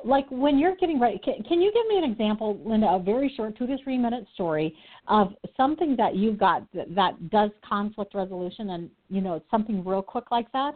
Like 0.05 0.27
when 0.31 0.59
you're 0.59 0.77
getting 0.77 1.01
ready 1.01 1.19
can, 1.25 1.43
can, 1.45 1.61
you 1.61 1.73
give 1.73 1.87
me 1.87 1.99
an 1.99 2.11
example 2.11 2.61
linda 2.65 2.89
a 2.89 2.99
very 2.99 3.33
short 3.37 3.57
two 3.57 3.67
to 3.67 3.77
three 3.83 3.97
minute 3.97 4.27
story 4.35 4.75
of 5.07 5.33
something 5.57 5.97
that 5.97 6.17
you've 6.17 6.39
got 6.39 6.67
that, 6.75 6.93
that 6.95 7.31
does 7.31 7.51
conflict 7.67 8.15
resolution 8.15 8.71
and 8.71 8.91
you 9.09 9.21
know 9.21 9.41
something 9.51 9.85
real 9.85 10.03
quick 10.03 10.25
like 10.31 10.51
that? 10.53 10.75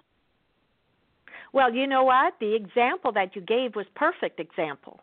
Well 1.52 1.74
you 1.74 1.86
know 1.86 2.04
what? 2.04 2.34
The 2.40 2.54
example 2.54 3.12
that 3.12 3.34
you 3.34 3.42
gave 3.42 3.74
was 3.74 3.84
perfect 3.96 4.38
example. 4.40 5.00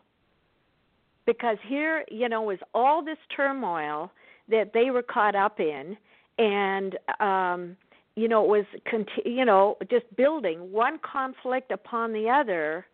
Because 1.26 1.58
here 1.68 2.04
you 2.10 2.28
know 2.30 2.42
was 2.42 2.58
all 2.74 3.04
this 3.04 3.18
turmoil 3.36 4.10
that 4.48 4.72
they 4.72 4.90
were 4.90 5.02
caught 5.02 5.36
up 5.36 5.60
in 5.60 5.96
and 6.38 6.98
um 7.20 7.76
you 8.14 8.28
know, 8.28 8.44
it 8.44 8.48
was 8.48 8.64
conti- 8.90 9.30
you 9.30 9.44
know 9.44 9.76
just 9.90 10.04
building 10.16 10.72
one 10.72 10.98
conflict 10.98 11.70
upon 11.70 12.12
the 12.12 12.28
other, 12.28 12.86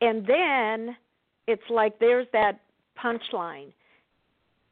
and 0.00 0.26
then 0.26 0.96
it's 1.46 1.68
like 1.70 1.98
there's 1.98 2.26
that 2.32 2.60
punchline. 3.02 3.72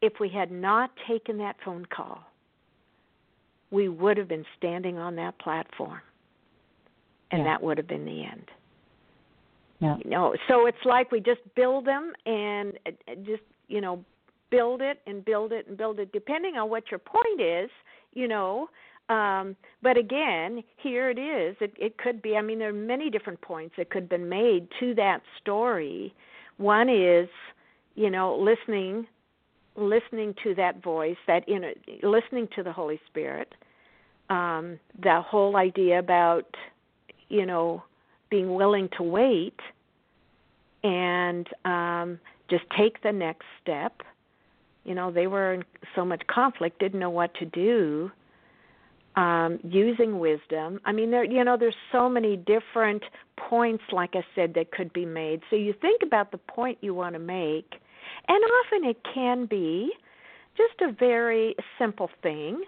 If 0.03 0.15
we 0.21 0.29
had 0.29 0.51
not 0.51 0.91
taken 1.09 1.39
that 1.39 1.57
phone 1.65 1.87
call, 1.87 2.21
we 3.71 3.89
would 3.89 4.17
have 4.17 4.29
been 4.29 4.45
standing 4.57 4.99
on 4.99 5.17
that 5.17 5.39
platform, 5.39 6.01
and 7.31 7.43
yeah. 7.43 7.45
that 7.45 7.63
would 7.63 7.79
have 7.79 7.89
been 7.89 8.05
the 8.05 8.25
end. 8.25 8.51
Yeah. 9.81 9.97
You 10.03 10.11
know, 10.11 10.35
so 10.49 10.67
it's 10.67 10.85
like 10.87 11.13
we 11.13 11.21
just 11.21 11.41
build 11.55 11.87
them 11.87 12.13
and 12.25 12.79
just 13.25 13.43
you 13.69 13.81
know 13.83 14.05
build 14.51 14.81
it 14.81 15.01
and 15.07 15.25
build 15.25 15.53
it 15.53 15.67
and 15.69 15.77
build 15.77 15.99
it 15.99 16.13
depending 16.13 16.57
on 16.57 16.71
what 16.71 16.85
your 16.91 17.01
point 17.01 17.41
is 17.41 17.69
you 18.15 18.29
know 18.29 18.69
um, 19.09 19.57
but 19.83 19.97
again, 19.97 20.65
here 20.79 21.11
it 21.11 21.19
is. 21.19 21.57
It, 21.61 21.75
it 21.79 21.99
could 21.99 22.21
be. 22.21 22.37
I 22.37 22.43
mean, 22.43 22.59
there 22.59 22.71
are 22.71 22.73
many 22.73 23.09
different 23.09 23.41
points 23.41 23.75
that 23.79 23.91
could 23.91 24.05
have 24.05 24.11
been 24.11 24.29
made 24.29 24.69
to 24.81 24.95
that 24.95 25.21
story. 25.41 26.13
One 26.57 26.89
is, 26.89 27.29
you 27.95 28.11
know, 28.11 28.37
listening, 28.37 29.07
listening 29.77 30.35
to 30.43 30.55
that 30.57 30.83
voice, 30.83 31.17
that 31.29 31.49
inner, 31.49 31.73
listening 32.03 32.49
to 32.57 32.63
the 32.63 32.73
Holy 32.73 33.01
Spirit. 33.07 33.55
Um, 34.29 34.81
the 35.01 35.23
whole 35.25 35.57
idea 35.57 36.01
about, 36.01 36.57
you 37.29 37.47
know, 37.47 37.85
being 38.29 38.55
willing 38.55 38.89
to 38.97 39.05
wait 39.05 39.61
and 40.83 41.47
um, 41.65 42.19
just 42.51 42.65
take 42.77 43.01
the 43.03 43.13
next 43.13 43.47
step. 43.63 44.03
You 44.85 44.97
know, 44.97 45.13
they 45.13 45.29
were 45.29 45.55
in 45.55 45.65
so 45.95 46.05
much 46.05 46.23
conflict, 46.27 46.81
didn't 46.81 46.99
know 46.99 47.11
what 47.11 47.33
to 47.35 47.45
do 47.45 48.11
um, 49.17 49.59
using 49.63 50.19
wisdom. 50.19 50.81
I 50.85 50.93
mean, 50.93 51.11
there 51.11 51.25
you 51.25 51.43
know, 51.43 51.57
there's 51.57 51.77
so 51.91 52.09
many 52.09 52.37
different 52.37 53.03
points, 53.37 53.83
like 53.91 54.11
I 54.15 54.25
said, 54.35 54.55
that 54.55 54.71
could 54.71 54.93
be 54.93 55.07
made. 55.07 55.43
So 55.51 55.57
you 55.57 55.75
think 55.81 56.03
about 56.03 56.33
the 56.33 56.39
point 56.39 56.79
you 56.81 56.95
want 56.95 57.15
to 57.15 57.19
make, 57.19 57.75
and 58.29 58.39
often 58.67 58.89
it 58.89 58.99
can 59.15 59.47
be 59.47 59.91
just 60.57 60.81
a 60.83 60.93
very 60.93 61.55
simple 61.79 62.11
thing. 62.23 62.63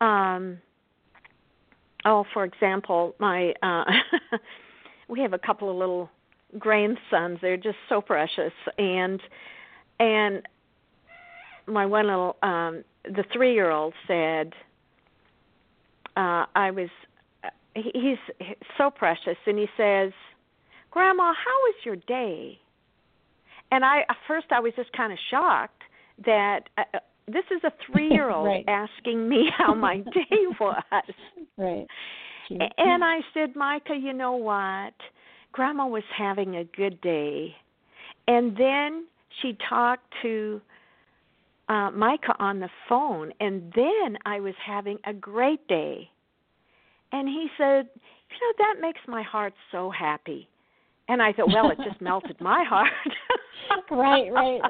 Um, 0.00 0.58
oh, 2.04 2.24
for 2.32 2.44
example, 2.44 3.14
my 3.18 3.52
uh, 3.62 3.84
we 5.08 5.20
have 5.20 5.34
a 5.34 5.38
couple 5.38 5.70
of 5.70 5.76
little 5.76 6.10
grandsons. 6.58 7.38
They're 7.42 7.56
just 7.56 7.78
so 7.88 8.00
precious, 8.00 8.52
and 8.78 9.20
and 9.98 10.42
my 11.66 11.84
one 11.84 12.06
little 12.06 12.36
um, 12.42 12.84
the 13.04 13.24
three 13.32 13.52
year 13.52 13.70
old 13.70 13.92
said 14.06 14.54
uh, 16.16 16.46
I 16.54 16.70
was 16.70 16.88
he's 17.74 18.18
so 18.76 18.90
precious 18.90 19.36
and 19.46 19.58
he 19.58 19.66
says 19.76 20.12
grandma 20.90 21.32
how 21.32 21.56
was 21.64 21.74
your 21.84 21.96
day? 21.96 22.58
And 23.72 23.84
i 23.84 24.00
at 24.08 24.16
first 24.26 24.46
i 24.50 24.60
was 24.60 24.72
just 24.76 24.92
kind 24.92 25.12
of 25.12 25.18
shocked 25.30 25.82
that 26.24 26.60
uh, 26.76 26.82
uh 26.94 26.98
this 27.28 27.44
is 27.54 27.62
a 27.62 27.72
three 27.86 28.08
year 28.10 28.30
old 28.30 28.46
right. 28.46 28.64
asking 28.66 29.28
me 29.28 29.48
how 29.58 29.74
my 29.74 29.98
day 29.98 30.36
was. 30.60 30.82
Right. 31.56 31.86
And 32.50 33.04
i 33.04 33.20
said 33.32 33.54
micah 33.54 33.96
you 34.00 34.12
know 34.12 34.32
what? 34.32 34.94
Grandma 35.52 35.86
was 35.86 36.04
having 36.16 36.56
a 36.56 36.64
good 36.64 37.00
day. 37.00 37.54
And 38.28 38.56
then 38.56 39.06
she 39.40 39.56
talked 39.68 40.06
to 40.22 40.60
uh, 41.70 41.90
Micah 41.92 42.34
on 42.40 42.58
the 42.58 42.68
phone, 42.88 43.32
and 43.38 43.72
then 43.76 44.18
I 44.26 44.40
was 44.40 44.54
having 44.66 44.98
a 45.04 45.12
great 45.12 45.66
day. 45.68 46.10
And 47.12 47.28
he 47.28 47.46
said, 47.56 47.88
You 47.94 48.38
know, 48.40 48.54
that 48.58 48.80
makes 48.80 48.98
my 49.06 49.22
heart 49.22 49.54
so 49.70 49.88
happy. 49.88 50.48
And 51.08 51.22
I 51.22 51.32
thought, 51.32 51.46
Well, 51.46 51.70
it 51.70 51.78
just 51.88 52.00
melted 52.00 52.40
my 52.40 52.64
heart. 52.64 52.90
right, 53.88 54.32
right. 54.32 54.60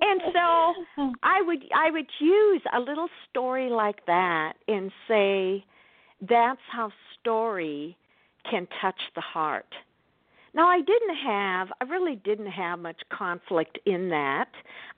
and 0.00 0.20
so 0.32 1.12
I 1.22 1.42
would 1.42 1.62
I 1.76 1.90
would 1.90 2.08
use 2.18 2.62
a 2.74 2.80
little 2.80 3.08
story 3.28 3.68
like 3.68 4.06
that 4.06 4.54
and 4.66 4.90
say 5.06 5.62
that's 6.26 6.60
how 6.72 6.90
story 7.20 7.98
can 8.50 8.66
touch 8.80 9.00
the 9.14 9.20
heart. 9.20 9.66
Now, 10.54 10.68
I 10.68 10.80
didn't 10.80 11.16
have, 11.16 11.68
I 11.80 11.84
really 11.84 12.16
didn't 12.16 12.46
have 12.46 12.78
much 12.78 13.00
conflict 13.12 13.78
in 13.86 14.08
that. 14.10 14.48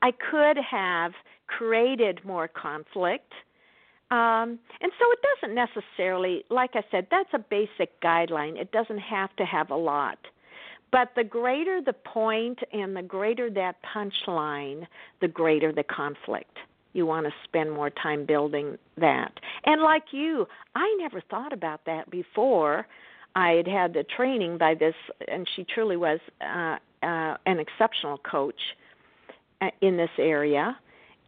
I 0.03 0.13
could 0.13 0.59
have 0.59 1.13
created 1.47 2.21
more 2.25 2.49
conflict. 2.49 3.33
Um, 4.11 4.59
and 4.81 4.93
so 4.99 5.05
it 5.11 5.19
doesn't 5.41 5.55
necessarily, 5.55 6.45
like 6.51 6.71
I 6.75 6.83
said, 6.91 7.09
that's 7.11 7.31
a 7.33 7.39
basic 7.39 8.01
guideline. 8.03 8.61
It 8.61 8.71
doesn't 8.71 8.99
have 8.99 9.35
to 9.37 9.45
have 9.45 9.71
a 9.71 9.77
lot. 9.77 10.19
But 10.93 11.11
the 11.17 11.25
greater 11.25 11.81
the 11.85 11.93
point 11.93 12.59
and 12.73 12.95
the 12.95 13.03
greater 13.03 13.51
that 13.51 13.77
punchline, 13.83 14.87
the 15.21 15.29
greater 15.29 15.73
the 15.73 15.83
conflict. 15.83 16.57
You 16.93 17.05
want 17.05 17.27
to 17.27 17.33
spend 17.45 17.73
more 17.73 17.91
time 17.91 18.25
building 18.25 18.79
that. 18.97 19.33
And 19.65 19.83
like 19.83 20.05
you, 20.13 20.47
I 20.75 20.97
never 20.99 21.21
thought 21.21 21.53
about 21.53 21.81
that 21.87 22.09
before 22.11 22.87
I 23.37 23.51
had 23.51 23.69
had 23.69 23.93
the 23.93 24.03
training 24.17 24.57
by 24.57 24.75
this, 24.75 24.95
and 25.29 25.47
she 25.55 25.65
truly 25.65 25.99
was 25.99 26.19
uh, 26.41 26.79
uh, 27.03 27.37
an 27.45 27.61
exceptional 27.61 28.17
coach 28.19 28.59
uh, 29.61 29.69
in 29.83 29.99
this 29.99 30.11
area. 30.19 30.77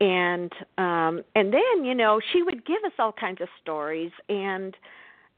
And 0.01 0.51
um, 0.79 1.23
and 1.35 1.53
then 1.53 1.85
you 1.85 1.95
know 1.95 2.19
she 2.33 2.43
would 2.43 2.65
give 2.65 2.83
us 2.87 2.93
all 2.99 3.13
kinds 3.13 3.43
of 3.43 3.49
stories, 3.61 4.13
and 4.31 4.75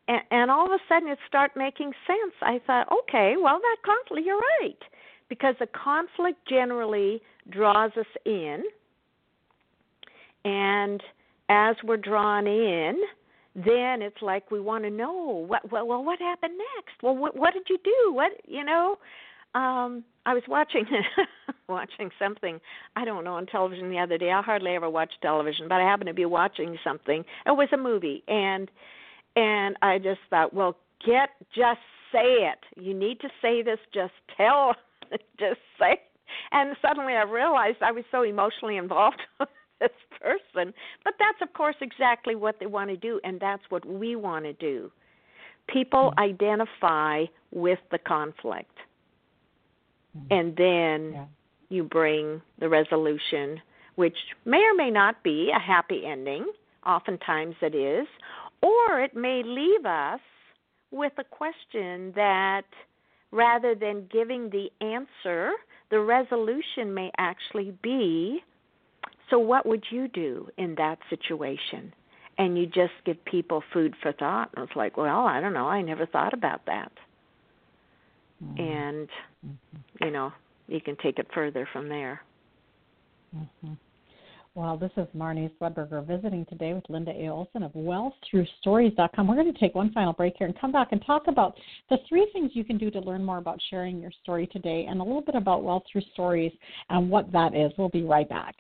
and, 0.07 0.21
and 0.31 0.51
all 0.51 0.67
of 0.67 0.71
a 0.71 0.79
sudden 0.89 1.09
it 1.09 1.19
start 1.27 1.53
making 1.57 1.93
sense. 2.07 2.35
I 2.41 2.61
thought, 2.67 2.87
okay, 3.03 3.35
well 3.43 3.59
that 3.59 3.77
conflict, 3.85 4.25
you're 4.25 4.43
right, 4.61 4.79
because 5.29 5.57
the 5.59 5.67
conflict 5.67 6.39
generally 6.49 7.21
draws 7.49 7.91
us 7.97 8.07
in, 8.27 8.63
and 10.45 11.03
as 11.49 11.75
we're 11.83 11.97
drawn 11.97 12.47
in, 12.47 13.01
then 13.55 14.03
it's 14.03 14.23
like 14.23 14.51
we 14.51 14.61
want 14.61 14.85
to 14.85 14.91
know 14.91 15.45
what 15.47 15.71
well, 15.73 15.87
well 15.87 16.05
what 16.05 16.19
happened 16.21 16.55
next 16.77 17.03
well 17.03 17.17
what 17.17 17.37
what 17.37 17.53
did 17.55 17.65
you 17.69 17.79
do 17.85 18.13
what 18.13 18.33
you 18.47 18.65
know 18.65 18.97
um 19.55 20.05
i 20.27 20.35
was 20.35 20.43
watching 20.49 20.85
watching 21.69 22.11
something 22.19 22.61
i 22.97 23.05
don't 23.05 23.25
know 23.25 23.35
on 23.35 23.47
television 23.47 23.91
the 23.91 23.99
other 23.99 24.19
day 24.19 24.31
i 24.31 24.41
hardly 24.43 24.73
ever 24.73 24.89
watch 24.89 25.13
television 25.23 25.67
but 25.69 25.77
i 25.81 25.85
happened 25.85 26.09
to 26.09 26.15
be 26.15 26.25
watching 26.25 26.77
something 26.85 27.25
it 27.47 27.51
was 27.51 27.69
a 27.73 27.77
movie 27.77 28.23
and 28.29 28.71
And 29.37 29.77
I 29.83 29.99
just 29.99 30.21
thought, 30.29 30.55
well, 30.55 30.77
get 31.07 31.31
just 31.55 31.81
say 32.13 32.51
it. 32.51 32.59
You 32.77 32.95
need 32.95 33.21
to 33.21 33.29
say 33.41 33.63
this. 33.63 33.79
Just 33.95 34.13
tell. 34.37 34.75
just 35.39 35.61
say. 35.79 35.93
It. 35.93 36.01
And 36.53 36.77
suddenly 36.83 37.15
I 37.15 37.23
realized 37.23 37.79
I 37.83 37.93
was 37.93 38.05
so 38.11 38.23
emotionally 38.23 38.77
involved 38.77 39.21
this 39.81 39.91
person. 40.21 40.73
But 41.05 41.15
that's 41.19 41.41
of 41.43 41.53
course 41.55 41.77
exactly 41.81 42.35
what 42.35 42.61
they 42.61 42.67
want 42.67 42.91
to 42.91 42.97
do, 42.97 43.21
and 43.25 43.41
that's 43.41 43.63
what 43.71 43.85
we 43.85 44.17
want 44.17 44.45
to 44.45 44.53
do. 44.55 44.91
People 45.69 46.11
mm-hmm. 46.11 46.21
identify 46.21 47.25
with 47.51 47.79
the 47.91 47.99
conflict, 47.99 48.77
mm-hmm. 50.17 50.33
and 50.33 50.57
then 50.57 51.13
yeah. 51.13 51.25
you 51.69 51.85
bring 51.85 52.41
the 52.59 52.69
resolution, 52.69 53.61
which 53.97 54.17
may 54.45 54.59
or 54.59 54.75
may 54.75 54.91
not 54.91 55.23
be 55.23 55.51
a 55.55 55.59
happy 55.59 56.05
ending. 56.07 56.47
Oftentimes 56.87 57.57
it 57.61 57.75
is, 57.75 58.07
or 58.63 59.01
it 59.01 59.15
may 59.15 59.43
leave 59.45 59.85
us 59.85 60.21
with 60.91 61.13
a 61.19 61.25
question 61.25 62.13
that 62.17 62.65
rather 63.31 63.75
than 63.75 64.09
giving 64.11 64.51
the 64.51 64.71
answer, 64.81 65.53
the 65.91 66.01
resolution 66.01 66.93
may 66.93 67.11
actually 67.19 67.73
be 67.83 68.43
so, 69.31 69.39
what 69.39 69.67
would 69.67 69.85
you 69.91 70.09
do 70.09 70.49
in 70.59 70.75
that 70.77 70.99
situation? 71.09 71.93
And 72.39 72.57
you 72.57 72.67
just 72.67 72.93
give 73.05 73.23
people 73.27 73.63
food 73.73 73.95
for 74.03 74.13
thought. 74.13 74.51
And 74.57 74.67
it's 74.67 74.77
like, 74.77 74.97
well, 74.97 75.27
I 75.27 75.41
don't 75.41 75.53
know. 75.53 75.67
I 75.67 75.83
never 75.83 76.07
thought 76.07 76.33
about 76.33 76.65
that. 76.67 76.91
Mm-hmm. 78.43 78.61
And, 78.61 79.09
mm-hmm. 79.47 80.05
you 80.05 80.11
know, 80.11 80.33
you 80.67 80.81
can 80.81 80.97
take 81.03 81.19
it 81.19 81.27
further 81.35 81.69
from 81.73 81.89
there. 81.89 82.23
Mm-hmm. 83.37 83.75
Well, 84.57 84.77
this 84.77 84.91
is 84.97 85.07
Marnie 85.17 85.51
Swedberger 85.61 86.05
visiting 86.05 86.45
today 86.47 86.75
with 86.75 86.83
Linda 86.89 87.13
A. 87.13 87.29
Olson 87.29 87.63
of 87.63 87.73
WealthThroughStories.com. 87.73 89.29
We're 89.29 89.37
going 89.37 89.53
to 89.53 89.61
take 89.61 89.77
one 89.77 89.93
final 89.93 90.13
break 90.13 90.35
here 90.39 90.49
and 90.49 90.61
come 90.61 90.73
back 90.73 90.89
and 90.91 91.05
talk 91.07 91.29
about 91.29 91.57
the 91.89 91.99
three 92.09 92.29
things 92.33 92.51
you 92.55 92.65
can 92.65 92.77
do 92.77 92.91
to 92.91 93.01
learn 93.01 93.25
more 93.25 93.39
about 93.39 93.61
sharing 93.71 94.01
your 94.01 94.11
story 94.23 94.49
today 94.49 94.87
and 94.89 95.01
a 95.01 95.05
little 95.05 95.23
bit 95.23 95.37
about 95.37 95.63
Wealth 95.63 95.85
Through 95.93 96.03
Stories 96.15 96.53
and 96.89 97.09
what 97.09 97.31
that 97.31 97.55
is. 97.55 97.71
We'll 97.79 97.91
be 97.91 98.03
right 98.03 98.29
back. 98.29 98.57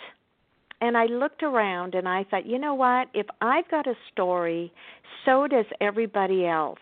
and 0.82 0.98
I 0.98 1.06
looked 1.06 1.44
around 1.44 1.96
and 1.96 2.08
I 2.08 2.24
thought, 2.26 2.46
you 2.46 2.60
know 2.60 2.76
what? 2.76 3.08
If 3.14 3.26
I've 3.42 3.70
got 3.70 3.88
a 3.88 3.96
story, 4.12 4.72
so 5.26 5.48
does 5.48 5.66
everybody 5.82 6.46
else. 6.46 6.80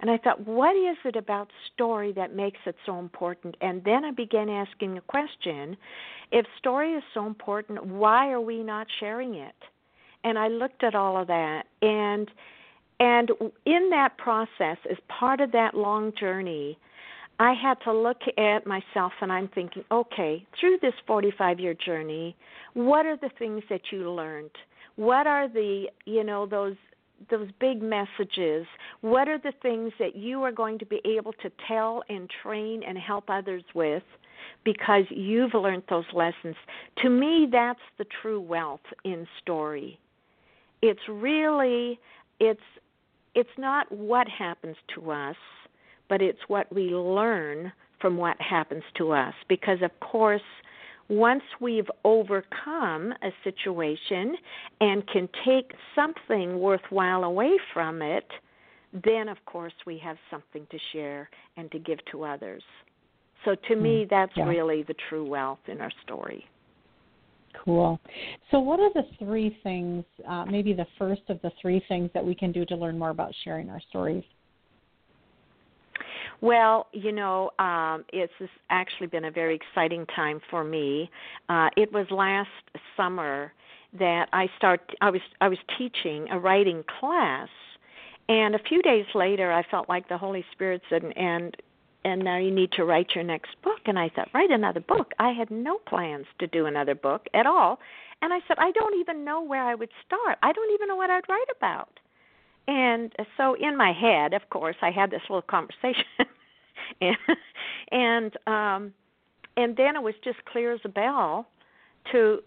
And 0.00 0.10
I 0.10 0.18
thought, 0.18 0.46
what 0.46 0.76
is 0.76 0.96
it 1.04 1.16
about 1.16 1.48
story 1.74 2.12
that 2.12 2.36
makes 2.36 2.58
it 2.66 2.76
so 2.84 2.98
important? 2.98 3.56
And 3.60 3.82
then 3.84 4.04
I 4.04 4.10
began 4.10 4.48
asking 4.48 4.98
a 4.98 5.00
question 5.00 5.76
if 6.32 6.46
story 6.58 6.92
is 6.92 7.02
so 7.14 7.26
important, 7.26 7.84
why 7.84 8.30
are 8.30 8.40
we 8.40 8.62
not 8.62 8.86
sharing 9.00 9.34
it? 9.34 9.54
And 10.24 10.38
I 10.38 10.48
looked 10.48 10.82
at 10.82 10.94
all 10.94 11.20
of 11.20 11.28
that 11.28 11.64
and 11.82 12.30
and 12.98 13.30
in 13.66 13.90
that 13.90 14.16
process 14.16 14.78
as 14.90 14.96
part 15.08 15.40
of 15.40 15.52
that 15.52 15.74
long 15.74 16.12
journey, 16.18 16.78
I 17.38 17.52
had 17.52 17.74
to 17.84 17.92
look 17.92 18.22
at 18.38 18.66
myself 18.66 19.12
and 19.20 19.30
I'm 19.30 19.48
thinking, 19.48 19.84
okay, 19.90 20.46
through 20.58 20.78
this 20.80 20.94
45 21.06 21.60
year 21.60 21.74
journey, 21.74 22.34
what 22.72 23.04
are 23.04 23.16
the 23.16 23.30
things 23.38 23.62
that 23.68 23.82
you 23.92 24.10
learned? 24.10 24.50
What 24.96 25.26
are 25.26 25.46
the, 25.46 25.86
you 26.06 26.24
know, 26.24 26.46
those 26.46 26.76
those 27.30 27.48
big 27.60 27.80
messages 27.80 28.66
what 29.00 29.26
are 29.26 29.38
the 29.38 29.52
things 29.62 29.90
that 29.98 30.14
you 30.16 30.42
are 30.42 30.52
going 30.52 30.78
to 30.78 30.84
be 30.84 31.00
able 31.04 31.32
to 31.32 31.50
tell 31.66 32.02
and 32.10 32.30
train 32.42 32.82
and 32.86 32.98
help 32.98 33.30
others 33.30 33.62
with 33.74 34.02
because 34.64 35.04
you've 35.10 35.54
learned 35.54 35.84
those 35.88 36.04
lessons. 36.12 36.56
To 37.02 37.10
me 37.10 37.48
that's 37.50 37.80
the 37.98 38.06
true 38.22 38.40
wealth 38.40 38.80
in 39.04 39.26
story. 39.42 39.98
It's 40.82 41.00
really 41.08 41.98
it's 42.40 42.60
it's 43.34 43.48
not 43.58 43.90
what 43.92 44.26
happens 44.28 44.76
to 44.94 45.10
us 45.10 45.36
but 46.08 46.22
it's 46.22 46.38
what 46.48 46.72
we 46.72 46.90
learn 46.90 47.72
from 48.00 48.16
what 48.16 48.40
happens 48.40 48.84
to 48.96 49.12
us. 49.12 49.34
Because 49.48 49.78
of 49.82 49.90
course 50.00 50.42
once 51.08 51.42
we've 51.60 51.90
overcome 52.04 53.14
a 53.22 53.30
situation 53.44 54.34
and 54.80 55.06
can 55.06 55.28
take 55.44 55.72
something 55.94 56.58
worthwhile 56.58 57.24
away 57.24 57.56
from 57.72 58.02
it, 58.02 58.26
then 59.04 59.28
of 59.28 59.36
course 59.46 59.72
we 59.86 59.98
have 59.98 60.16
something 60.30 60.66
to 60.70 60.78
share 60.92 61.28
and 61.56 61.70
to 61.70 61.78
give 61.78 61.98
to 62.10 62.24
others. 62.24 62.62
So 63.46 63.54
to 63.68 63.76
me, 63.76 64.02
hmm. 64.02 64.08
that's 64.10 64.32
yeah. 64.36 64.44
really 64.44 64.82
the 64.82 64.94
true 65.08 65.26
wealth 65.26 65.60
in 65.68 65.80
our 65.80 65.92
story. 66.04 66.44
Cool. 67.64 67.98
So, 68.50 68.58
what 68.60 68.80
are 68.80 68.92
the 68.92 69.04
three 69.18 69.58
things, 69.62 70.04
uh, 70.28 70.44
maybe 70.44 70.74
the 70.74 70.86
first 70.98 71.22
of 71.28 71.40
the 71.42 71.50
three 71.62 71.82
things 71.88 72.10
that 72.12 72.24
we 72.24 72.34
can 72.34 72.52
do 72.52 72.66
to 72.66 72.76
learn 72.76 72.98
more 72.98 73.10
about 73.10 73.32
sharing 73.44 73.70
our 73.70 73.80
stories? 73.88 74.24
Well, 76.42 76.88
you 76.92 77.12
know, 77.12 77.50
um, 77.58 78.04
it's 78.12 78.32
actually 78.68 79.06
been 79.06 79.24
a 79.24 79.30
very 79.30 79.54
exciting 79.54 80.04
time 80.14 80.40
for 80.50 80.64
me. 80.64 81.10
Uh, 81.48 81.68
it 81.76 81.90
was 81.92 82.06
last 82.10 82.50
summer 82.94 83.52
that 83.98 84.28
I 84.32 84.48
start. 84.58 84.80
I 85.00 85.10
was 85.10 85.22
I 85.40 85.48
was 85.48 85.58
teaching 85.78 86.26
a 86.30 86.38
writing 86.38 86.84
class, 87.00 87.48
and 88.28 88.54
a 88.54 88.58
few 88.68 88.82
days 88.82 89.06
later, 89.14 89.50
I 89.50 89.62
felt 89.70 89.88
like 89.88 90.08
the 90.08 90.18
Holy 90.18 90.44
Spirit 90.52 90.82
said, 90.90 91.04
"And 91.16 91.56
and 92.06 92.24
now 92.24 92.38
you 92.38 92.50
need 92.50 92.72
to 92.72 92.84
write 92.84 93.14
your 93.14 93.24
next 93.24 93.50
book." 93.62 93.80
And 93.86 93.98
I 93.98 94.08
thought, 94.08 94.28
write 94.32 94.50
another 94.50 94.80
book. 94.80 95.12
I 95.18 95.32
had 95.32 95.50
no 95.50 95.78
plans 95.78 96.26
to 96.38 96.46
do 96.46 96.66
another 96.66 96.94
book 96.94 97.26
at 97.34 97.46
all, 97.46 97.78
and 98.22 98.32
I 98.32 98.38
said, 98.48 98.56
I 98.58 98.70
don't 98.72 98.98
even 98.98 99.24
know 99.24 99.42
where 99.42 99.62
I 99.62 99.74
would 99.74 99.90
start. 100.06 100.38
I 100.42 100.52
don't 100.52 100.72
even 100.74 100.88
know 100.88 100.96
what 100.96 101.10
I'd 101.10 101.28
write 101.28 101.50
about. 101.56 102.00
And 102.68 103.12
so 103.36 103.54
in 103.54 103.76
my 103.76 103.92
head, 103.92 104.32
of 104.32 104.48
course, 104.50 104.76
I 104.82 104.90
had 104.90 105.10
this 105.10 105.22
little 105.28 105.42
conversation, 105.56 106.04
and 107.00 107.16
and 107.92 108.36
um, 108.46 108.94
and 109.56 109.76
then 109.76 109.96
it 109.96 110.02
was 110.02 110.14
just 110.24 110.44
clear 110.46 110.72
as 110.72 110.80
a 110.84 110.88
bell 110.88 111.46
to 112.12 112.40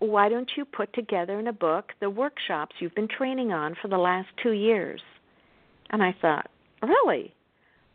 why 0.00 0.28
don't 0.28 0.50
you 0.56 0.64
put 0.64 0.92
together 0.94 1.38
in 1.38 1.46
a 1.46 1.52
book 1.52 1.92
the 2.00 2.08
workshops 2.08 2.76
you've 2.78 2.94
been 2.94 3.08
training 3.08 3.52
on 3.52 3.76
for 3.80 3.88
the 3.88 3.98
last 3.98 4.28
two 4.42 4.52
years? 4.52 5.02
And 5.90 6.02
I 6.02 6.14
thought, 6.20 6.50
really? 6.82 7.34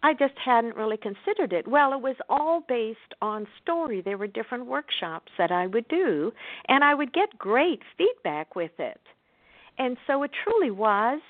I 0.05 0.13
just 0.13 0.35
hadn't 0.37 0.75
really 0.75 0.97
considered 0.97 1.51
it. 1.51 1.67
Well, 1.67 1.91
it 1.93 1.99
was 1.99 2.15
all 2.29 2.63
based 2.69 2.99
on 3.23 3.47
story. 3.63 4.01
There 4.01 4.19
were 4.19 4.27
different 4.27 4.67
workshops 4.67 5.31
that 5.39 5.51
I 5.51 5.65
would 5.65 5.87
do, 5.87 6.31
and 6.67 6.83
I 6.83 6.93
would 6.93 7.11
get 7.11 7.35
great 7.39 7.79
feedback 7.97 8.55
with 8.55 8.69
it. 8.77 9.01
And 9.79 9.97
so 10.05 10.21
it 10.21 10.29
truly 10.43 10.69
was 10.69 11.21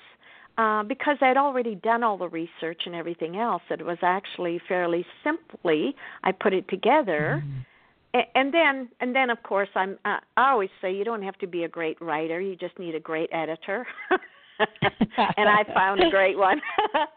uh, 0.58 0.82
because 0.82 1.16
I'd 1.22 1.38
already 1.38 1.76
done 1.76 2.02
all 2.02 2.18
the 2.18 2.28
research 2.28 2.82
and 2.84 2.94
everything 2.94 3.38
else. 3.38 3.62
It 3.70 3.82
was 3.82 3.96
actually 4.02 4.60
fairly 4.68 5.06
simply 5.24 5.96
I 6.22 6.32
put 6.32 6.52
it 6.52 6.68
together. 6.68 7.42
Mm-hmm. 7.42 8.20
And 8.34 8.52
then, 8.52 8.90
and 9.00 9.16
then, 9.16 9.30
of 9.30 9.42
course, 9.42 9.70
I'm. 9.74 9.98
Uh, 10.04 10.18
I 10.36 10.50
always 10.50 10.70
say 10.82 10.94
you 10.94 11.04
don't 11.04 11.22
have 11.22 11.38
to 11.38 11.46
be 11.46 11.64
a 11.64 11.68
great 11.68 12.00
writer; 12.00 12.40
you 12.42 12.56
just 12.56 12.78
need 12.78 12.94
a 12.94 13.00
great 13.00 13.30
editor. 13.32 13.86
and 14.58 15.48
I 15.48 15.64
found 15.74 16.02
a 16.02 16.10
great 16.10 16.36
one. 16.36 16.60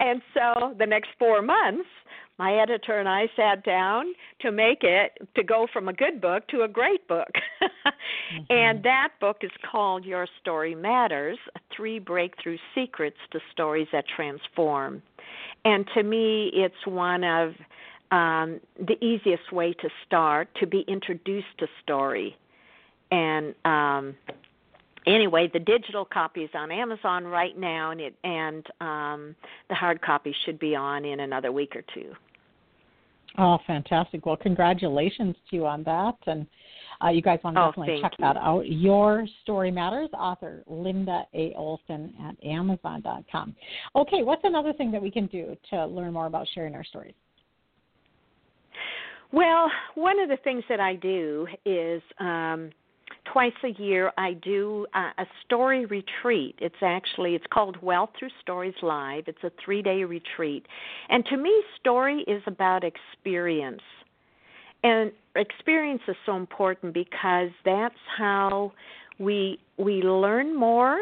and 0.00 0.22
so 0.34 0.74
the 0.78 0.86
next 0.86 1.08
four 1.18 1.42
months, 1.42 1.88
my 2.38 2.54
editor 2.60 2.98
and 2.98 3.08
I 3.08 3.28
sat 3.34 3.64
down 3.64 4.06
to 4.40 4.52
make 4.52 4.82
it 4.82 5.12
to 5.36 5.42
go 5.42 5.66
from 5.72 5.88
a 5.88 5.92
good 5.92 6.20
book 6.20 6.46
to 6.48 6.62
a 6.62 6.68
great 6.68 7.06
book. 7.08 7.30
mm-hmm. 7.62 8.44
And 8.50 8.82
that 8.82 9.12
book 9.20 9.38
is 9.40 9.50
called 9.70 10.04
Your 10.04 10.26
Story 10.40 10.74
Matters 10.74 11.38
Three 11.74 11.98
Breakthrough 11.98 12.58
Secrets 12.74 13.16
to 13.32 13.40
Stories 13.52 13.88
That 13.92 14.04
Transform. 14.14 15.02
And 15.64 15.86
to 15.94 16.02
me, 16.02 16.50
it's 16.52 16.86
one 16.86 17.24
of 17.24 17.52
um, 18.10 18.60
the 18.78 19.02
easiest 19.04 19.52
way 19.52 19.72
to 19.72 19.88
start 20.06 20.48
to 20.60 20.66
be 20.66 20.84
introduced 20.86 21.58
to 21.58 21.66
story. 21.82 22.36
And 23.10 23.54
um, 23.64 24.14
anyway, 25.06 25.50
the 25.52 25.60
digital 25.60 26.04
copy 26.04 26.42
is 26.42 26.50
on 26.54 26.70
Amazon 26.70 27.24
right 27.24 27.56
now, 27.56 27.90
and 27.90 28.00
it 28.00 28.14
and 28.24 28.66
um, 28.80 29.36
the 29.68 29.74
hard 29.74 30.00
copy 30.02 30.34
should 30.44 30.58
be 30.58 30.74
on 30.74 31.04
in 31.04 31.20
another 31.20 31.52
week 31.52 31.74
or 31.76 31.82
two. 31.94 32.12
Oh, 33.38 33.58
fantastic! 33.66 34.26
Well, 34.26 34.36
congratulations 34.36 35.36
to 35.50 35.56
you 35.56 35.66
on 35.66 35.82
that, 35.84 36.16
and 36.26 36.46
uh, 37.04 37.08
you 37.08 37.22
guys 37.22 37.38
want 37.44 37.56
to 37.56 37.62
oh, 37.62 37.66
definitely 37.70 38.00
check 38.02 38.12
you. 38.18 38.24
that 38.24 38.36
out. 38.36 38.68
Your 38.68 39.26
Story 39.42 39.70
Matters, 39.70 40.08
author 40.14 40.62
Linda 40.66 41.24
A. 41.34 41.52
Olson 41.54 42.14
at 42.22 42.42
Amazon.com. 42.44 43.54
Okay, 43.94 44.22
what's 44.22 44.42
another 44.44 44.72
thing 44.72 44.90
that 44.92 45.02
we 45.02 45.10
can 45.10 45.26
do 45.26 45.56
to 45.70 45.86
learn 45.86 46.12
more 46.12 46.26
about 46.26 46.46
sharing 46.54 46.74
our 46.74 46.84
stories? 46.84 47.14
Well, 49.32 49.70
one 49.96 50.20
of 50.20 50.28
the 50.28 50.38
things 50.38 50.64
that 50.68 50.80
I 50.80 50.94
do 50.96 51.46
is. 51.64 52.02
Um, 52.18 52.70
twice 53.32 53.52
a 53.64 53.80
year 53.80 54.12
I 54.16 54.32
do 54.34 54.86
uh, 54.94 55.10
a 55.18 55.26
story 55.44 55.86
retreat. 55.86 56.56
It's 56.58 56.82
actually 56.82 57.34
it's 57.34 57.44
called 57.52 57.76
Wealth 57.82 58.10
Through 58.18 58.30
Stories 58.40 58.74
Live. 58.82 59.24
It's 59.26 59.42
a 59.42 59.50
3-day 59.66 60.04
retreat. 60.04 60.66
And 61.08 61.24
to 61.26 61.36
me 61.36 61.52
story 61.78 62.24
is 62.26 62.42
about 62.46 62.82
experience. 62.84 63.82
And 64.82 65.12
experience 65.34 66.02
is 66.08 66.16
so 66.24 66.36
important 66.36 66.94
because 66.94 67.50
that's 67.64 67.94
how 68.16 68.72
we 69.18 69.58
we 69.78 70.02
learn 70.02 70.54
more, 70.56 71.00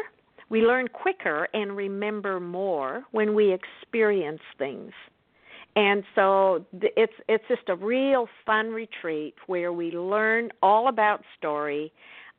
we 0.49 0.61
learn 0.61 0.87
quicker 0.87 1.47
and 1.53 1.75
remember 1.75 2.39
more 2.39 3.03
when 3.11 3.35
we 3.35 3.53
experience 3.53 4.41
things 4.57 4.91
and 5.75 6.03
so 6.15 6.65
it's 6.71 7.13
it's 7.27 7.43
just 7.47 7.67
a 7.67 7.75
real 7.75 8.27
fun 8.45 8.69
retreat 8.69 9.35
where 9.47 9.73
we 9.73 9.91
learn 9.91 10.49
all 10.61 10.87
about 10.87 11.21
story 11.37 11.91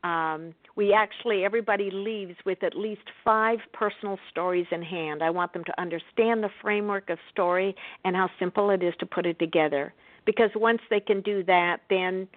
um, 0.04 0.54
we 0.76 0.92
actually 0.92 1.44
everybody 1.44 1.90
leaves 1.90 2.34
with 2.44 2.62
at 2.62 2.76
least 2.76 3.02
five 3.24 3.58
personal 3.72 4.18
stories 4.30 4.66
in 4.70 4.82
hand 4.82 5.22
i 5.22 5.30
want 5.30 5.52
them 5.52 5.64
to 5.64 5.80
understand 5.80 6.42
the 6.42 6.50
framework 6.62 7.10
of 7.10 7.18
story 7.30 7.74
and 8.04 8.14
how 8.14 8.28
simple 8.38 8.70
it 8.70 8.82
is 8.82 8.94
to 8.98 9.06
put 9.06 9.26
it 9.26 9.38
together 9.38 9.92
because 10.24 10.50
once 10.54 10.80
they 10.90 11.00
can 11.00 11.20
do 11.22 11.42
that 11.44 11.78
then 11.90 12.28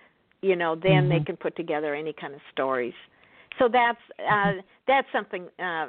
you 0.41 0.55
know 0.55 0.75
then 0.75 1.03
mm-hmm. 1.03 1.09
they 1.09 1.19
can 1.19 1.35
put 1.37 1.55
together 1.55 1.93
any 1.93 2.13
kind 2.13 2.33
of 2.33 2.41
stories 2.51 2.93
so 3.57 3.67
that's 3.71 3.99
uh, 4.19 4.31
mm-hmm. 4.31 4.59
that's 4.87 5.07
something 5.11 5.47
uh, 5.59 5.87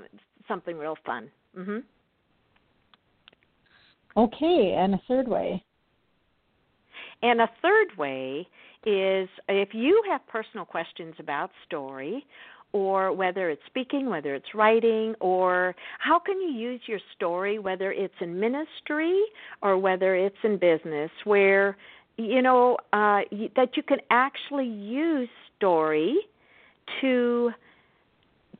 something 0.48 0.76
real 0.76 0.96
fun 1.04 1.30
mhm 1.56 1.82
Okay, 4.16 4.74
and 4.76 4.94
a 4.94 5.00
third 5.06 5.28
way. 5.28 5.64
And 7.22 7.40
a 7.40 7.50
third 7.62 7.96
way 7.98 8.48
is 8.86 9.28
if 9.48 9.74
you 9.74 10.02
have 10.08 10.26
personal 10.26 10.64
questions 10.64 11.14
about 11.18 11.50
story, 11.66 12.24
or 12.72 13.12
whether 13.12 13.50
it's 13.50 13.62
speaking, 13.66 14.08
whether 14.08 14.34
it's 14.34 14.54
writing, 14.54 15.14
or 15.20 15.74
how 15.98 16.18
can 16.18 16.40
you 16.40 16.48
use 16.48 16.80
your 16.86 17.00
story, 17.16 17.58
whether 17.58 17.92
it's 17.92 18.14
in 18.20 18.38
ministry 18.38 19.20
or 19.60 19.76
whether 19.76 20.14
it's 20.14 20.36
in 20.44 20.56
business, 20.56 21.10
where 21.24 21.76
you 22.16 22.42
know 22.42 22.76
uh, 22.92 23.20
that 23.56 23.70
you 23.76 23.82
can 23.82 23.98
actually 24.10 24.66
use 24.68 25.28
story 25.56 26.16
to 27.00 27.50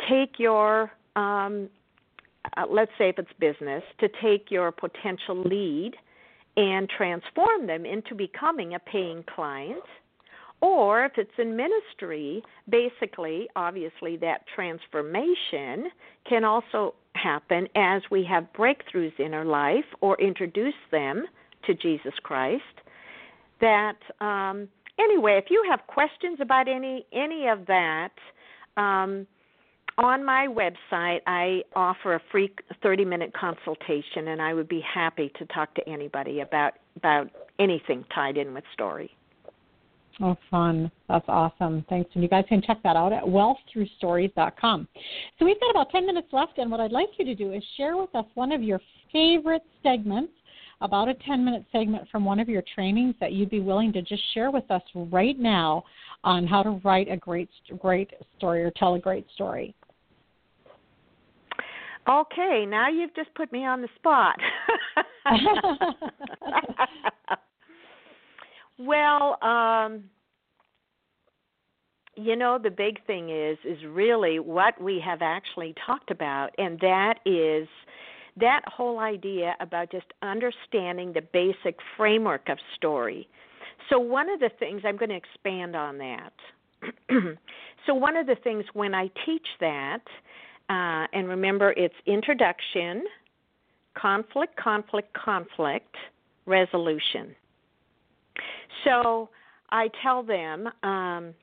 take 0.09 0.39
your 0.39 0.91
um, 1.17 1.69
uh, 2.57 2.65
let's 2.69 2.93
say 2.99 3.11
if 3.11 3.19
it's 3.19 3.31
business, 3.39 3.83
to 4.01 4.09
take 4.21 4.51
your 4.51 4.73
potential 4.73 5.41
lead 5.43 5.93
and 6.61 6.91
transform 6.91 7.67
them 7.67 7.87
into 7.87 8.15
becoming 8.15 8.75
a 8.75 8.79
paying 8.79 9.25
client. 9.35 9.83
Or 10.61 11.07
if 11.07 11.13
it's 11.17 11.31
in 11.39 11.57
ministry, 11.57 12.43
basically, 12.69 13.49
obviously, 13.57 14.19
that 14.19 14.43
transformation 14.55 15.87
can 16.29 16.45
also 16.45 16.95
happen 17.15 17.67
as 17.75 18.03
we 18.11 18.27
have 18.29 18.47
breakthroughs 18.53 19.19
in 19.19 19.33
our 19.33 19.47
life 19.47 19.87
or 20.03 20.21
introduce 20.21 20.75
them 20.91 21.25
to 21.65 21.73
Jesus 21.73 22.13
Christ. 22.23 22.63
That 23.63 23.97
um, 24.21 24.69
anyway, 24.99 25.41
if 25.43 25.47
you 25.49 25.65
have 25.71 25.81
questions 25.87 26.41
about 26.43 26.69
any 26.69 27.07
any 27.11 27.49
of 27.49 27.65
that, 27.67 28.13
um, 28.77 29.27
on 29.99 30.25
my 30.25 30.47
website, 30.47 31.21
I 31.27 31.63
offer 31.75 32.15
a 32.15 32.21
free 32.31 32.53
30 32.83 33.05
minute 33.05 33.33
consultation, 33.35 34.29
and 34.29 34.41
I 34.41 34.55
would 34.55 34.69
be 34.69 34.81
happy 34.81 35.33
to 35.39 35.47
talk 35.47 35.75
to 35.75 35.89
anybody 35.89 36.41
about, 36.41 36.75
about 36.97 37.29
anything 37.59 38.05
tied 38.15 38.37
in 38.37 38.55
with 38.55 38.65
story. 38.73 39.11
Oh, 40.23 40.37
fun. 40.51 40.91
That's 41.09 41.25
awesome. 41.29 41.85
Thanks. 41.89 42.11
And 42.15 42.23
you 42.23 42.29
guys 42.29 42.45
can 42.49 42.61
check 42.61 42.83
that 42.83 42.95
out 42.95 43.13
at 43.13 43.23
wealththroughstories.com. 43.23 44.89
So 45.39 45.45
we've 45.45 45.61
got 45.61 45.71
about 45.71 45.91
10 45.91 46.05
minutes 46.05 46.29
left, 46.33 46.59
and 46.59 46.71
what 46.71 46.81
I'd 46.81 46.93
like 46.93 47.09
you 47.19 47.25
to 47.25 47.35
do 47.35 47.53
is 47.53 47.63
share 47.77 47.97
with 47.97 48.15
us 48.15 48.27
one 48.35 48.53
of 48.53 48.63
your 48.63 48.81
favorite 49.13 49.63
segments, 49.83 50.33
about 50.83 51.09
a 51.09 51.15
10 51.15 51.45
minute 51.45 51.65
segment 51.73 52.09
from 52.11 52.25
one 52.25 52.41
of 52.41 52.49
your 52.49 52.63
trainings 52.75 53.15
that 53.21 53.33
you'd 53.33 53.51
be 53.51 53.61
willing 53.61 53.93
to 53.93 54.03
just 54.03 54.23
share 54.33 54.51
with 54.51 54.71
us 54.71 54.83
right 54.95 55.39
now 55.39 55.85
on 56.25 56.47
how 56.47 56.63
to 56.63 56.81
write 56.85 57.11
a 57.11 57.17
great, 57.17 57.51
great 57.79 58.11
story 58.37 58.63
or 58.63 58.71
tell 58.73 58.95
a 58.95 58.99
great 58.99 59.27
story. 59.35 59.75
Okay, 62.09 62.65
now 62.67 62.89
you've 62.89 63.15
just 63.15 63.33
put 63.35 63.53
me 63.53 63.65
on 63.65 63.83
the 63.83 63.89
spot. 63.97 64.37
well, 68.79 69.39
um 69.43 70.05
you 72.17 72.37
know 72.37 72.59
the 72.63 72.71
big 72.71 73.05
thing 73.07 73.31
is 73.31 73.57
is 73.65 73.79
really 73.89 74.39
what 74.39 74.81
we 74.81 75.01
have 75.05 75.23
actually 75.23 75.75
talked 75.87 76.11
about 76.11 76.51
and 76.59 76.79
that 76.81 77.15
is 77.25 77.69
that 78.39 78.63
whole 78.67 78.99
idea 78.99 79.55
about 79.61 79.91
just 79.91 80.07
understanding 80.23 81.13
the 81.13 81.23
basic 81.33 81.79
framework 81.97 82.49
of 82.49 82.59
story. 82.77 83.29
So 83.89 83.99
one 83.99 84.31
of 84.31 84.41
the 84.41 84.51
things 84.59 84.83
I'm 84.85 84.97
going 84.97 85.11
to 85.11 85.17
expand 85.17 85.75
on 85.75 85.99
that. 85.99 86.33
so 87.87 87.95
one 87.95 88.17
of 88.17 88.27
the 88.27 88.37
things 88.37 88.65
when 88.73 88.95
I 88.95 89.11
teach 89.27 89.47
that 89.61 90.03
uh, 90.71 91.07
and 91.13 91.29
remember, 91.29 91.73
it's 91.77 91.95
introduction, 92.07 93.03
conflict, 93.99 94.57
conflict, 94.57 95.13
conflict, 95.15 95.97
resolution. 96.47 97.35
So 98.85 99.29
I 99.71 99.89
tell 100.01 100.23
them 100.23 100.69
um, 100.85 101.35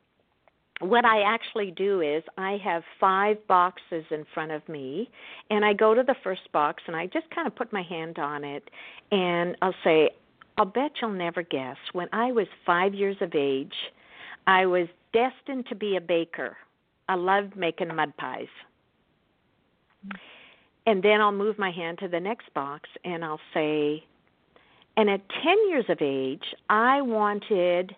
what 0.80 1.04
I 1.04 1.24
actually 1.24 1.72
do 1.72 2.00
is 2.00 2.24
I 2.38 2.58
have 2.64 2.84
five 3.02 3.46
boxes 3.48 4.06
in 4.12 4.26
front 4.34 4.54
of 4.54 4.68
me, 4.70 5.10
and 5.50 5.66
I 5.66 5.74
go 5.74 5.94
to 5.94 6.04
the 6.04 6.16
first 6.24 6.50
box 6.54 6.84
and 6.88 6.96
I 6.96 7.08
just 7.08 7.30
kind 7.36 7.48
of 7.48 7.56
put 7.56 7.74
my 7.74 7.84
hand 7.84 8.20
on 8.20 8.46
it, 8.46 8.70
and 9.12 9.58
I'll 9.62 9.76
say, 9.84 10.12
I'll 10.58 10.66
bet 10.66 10.92
you'll 11.02 11.12
never 11.12 11.44
guess. 11.44 11.78
When 11.92 12.08
I 12.14 12.32
was 12.32 12.48
five 12.66 12.94
years 12.94 13.18
of 13.20 13.36
age, 13.36 13.76
I 14.48 14.66
was 14.68 14.88
destined 15.12 15.66
to 15.68 15.76
be 15.76 15.98
a 15.98 16.02
baker. 16.02 16.56
I 17.10 17.16
loved 17.16 17.58
making 17.58 17.94
mud 17.94 18.16
pies. 18.18 18.48
And 20.86 21.04
then 21.04 21.20
I'll 21.22 21.32
move 21.32 21.60
my 21.60 21.72
hand 21.72 22.00
to 22.00 22.08
the 22.08 22.20
next 22.20 22.54
box 22.54 22.90
and 23.04 23.24
I'll 23.24 23.42
say, 23.54 24.04
and 24.96 25.10
at 25.10 25.22
10 25.44 25.70
years 25.70 25.86
of 25.90 25.98
age, 26.02 26.44
I 26.70 27.02
wanted 27.02 27.96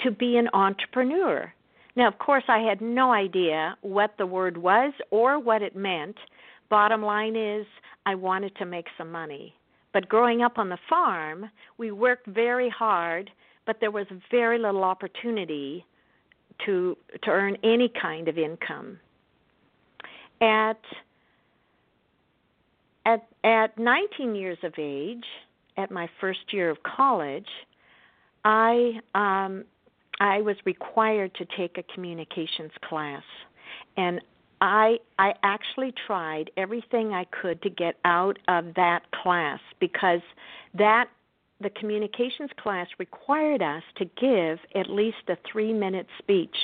to 0.00 0.10
be 0.10 0.36
an 0.36 0.48
entrepreneur. 0.52 1.52
Now, 1.96 2.08
of 2.08 2.18
course, 2.18 2.44
I 2.48 2.58
had 2.58 2.80
no 2.80 3.12
idea 3.12 3.76
what 3.82 4.14
the 4.18 4.26
word 4.26 4.56
was 4.56 4.92
or 5.10 5.38
what 5.38 5.62
it 5.62 5.76
meant. 5.76 6.16
Bottom 6.68 7.02
line 7.02 7.36
is, 7.36 7.66
I 8.06 8.14
wanted 8.14 8.54
to 8.56 8.66
make 8.66 8.86
some 8.98 9.10
money. 9.10 9.54
But 9.92 10.08
growing 10.08 10.42
up 10.42 10.58
on 10.58 10.68
the 10.68 10.78
farm, 10.88 11.50
we 11.78 11.90
worked 11.90 12.26
very 12.26 12.70
hard, 12.70 13.30
but 13.66 13.76
there 13.80 13.90
was 13.90 14.06
very 14.30 14.58
little 14.58 14.84
opportunity 14.84 15.84
to 16.66 16.96
to 17.22 17.30
earn 17.30 17.56
any 17.62 17.90
kind 18.00 18.28
of 18.28 18.38
income. 18.38 18.98
At 20.40 20.80
at 23.06 23.26
at 23.44 23.78
19 23.78 24.34
years 24.34 24.58
of 24.62 24.74
age, 24.78 25.24
at 25.76 25.90
my 25.90 26.08
first 26.20 26.52
year 26.52 26.70
of 26.70 26.82
college, 26.82 27.48
I 28.44 29.00
um 29.14 29.64
I 30.20 30.40
was 30.40 30.56
required 30.64 31.34
to 31.36 31.46
take 31.56 31.78
a 31.78 31.82
communications 31.94 32.72
class. 32.88 33.24
And 33.96 34.20
I 34.60 34.98
I 35.18 35.34
actually 35.42 35.92
tried 36.06 36.50
everything 36.56 37.12
I 37.12 37.24
could 37.24 37.60
to 37.62 37.70
get 37.70 37.96
out 38.04 38.38
of 38.48 38.74
that 38.76 39.10
class 39.10 39.60
because 39.80 40.20
that 40.74 41.08
the 41.60 41.70
communications 41.70 42.50
class 42.60 42.88
required 42.98 43.62
us 43.62 43.82
to 43.96 44.04
give 44.04 44.58
at 44.74 44.90
least 44.90 45.18
a 45.28 45.36
3-minute 45.48 46.08
speech 46.18 46.56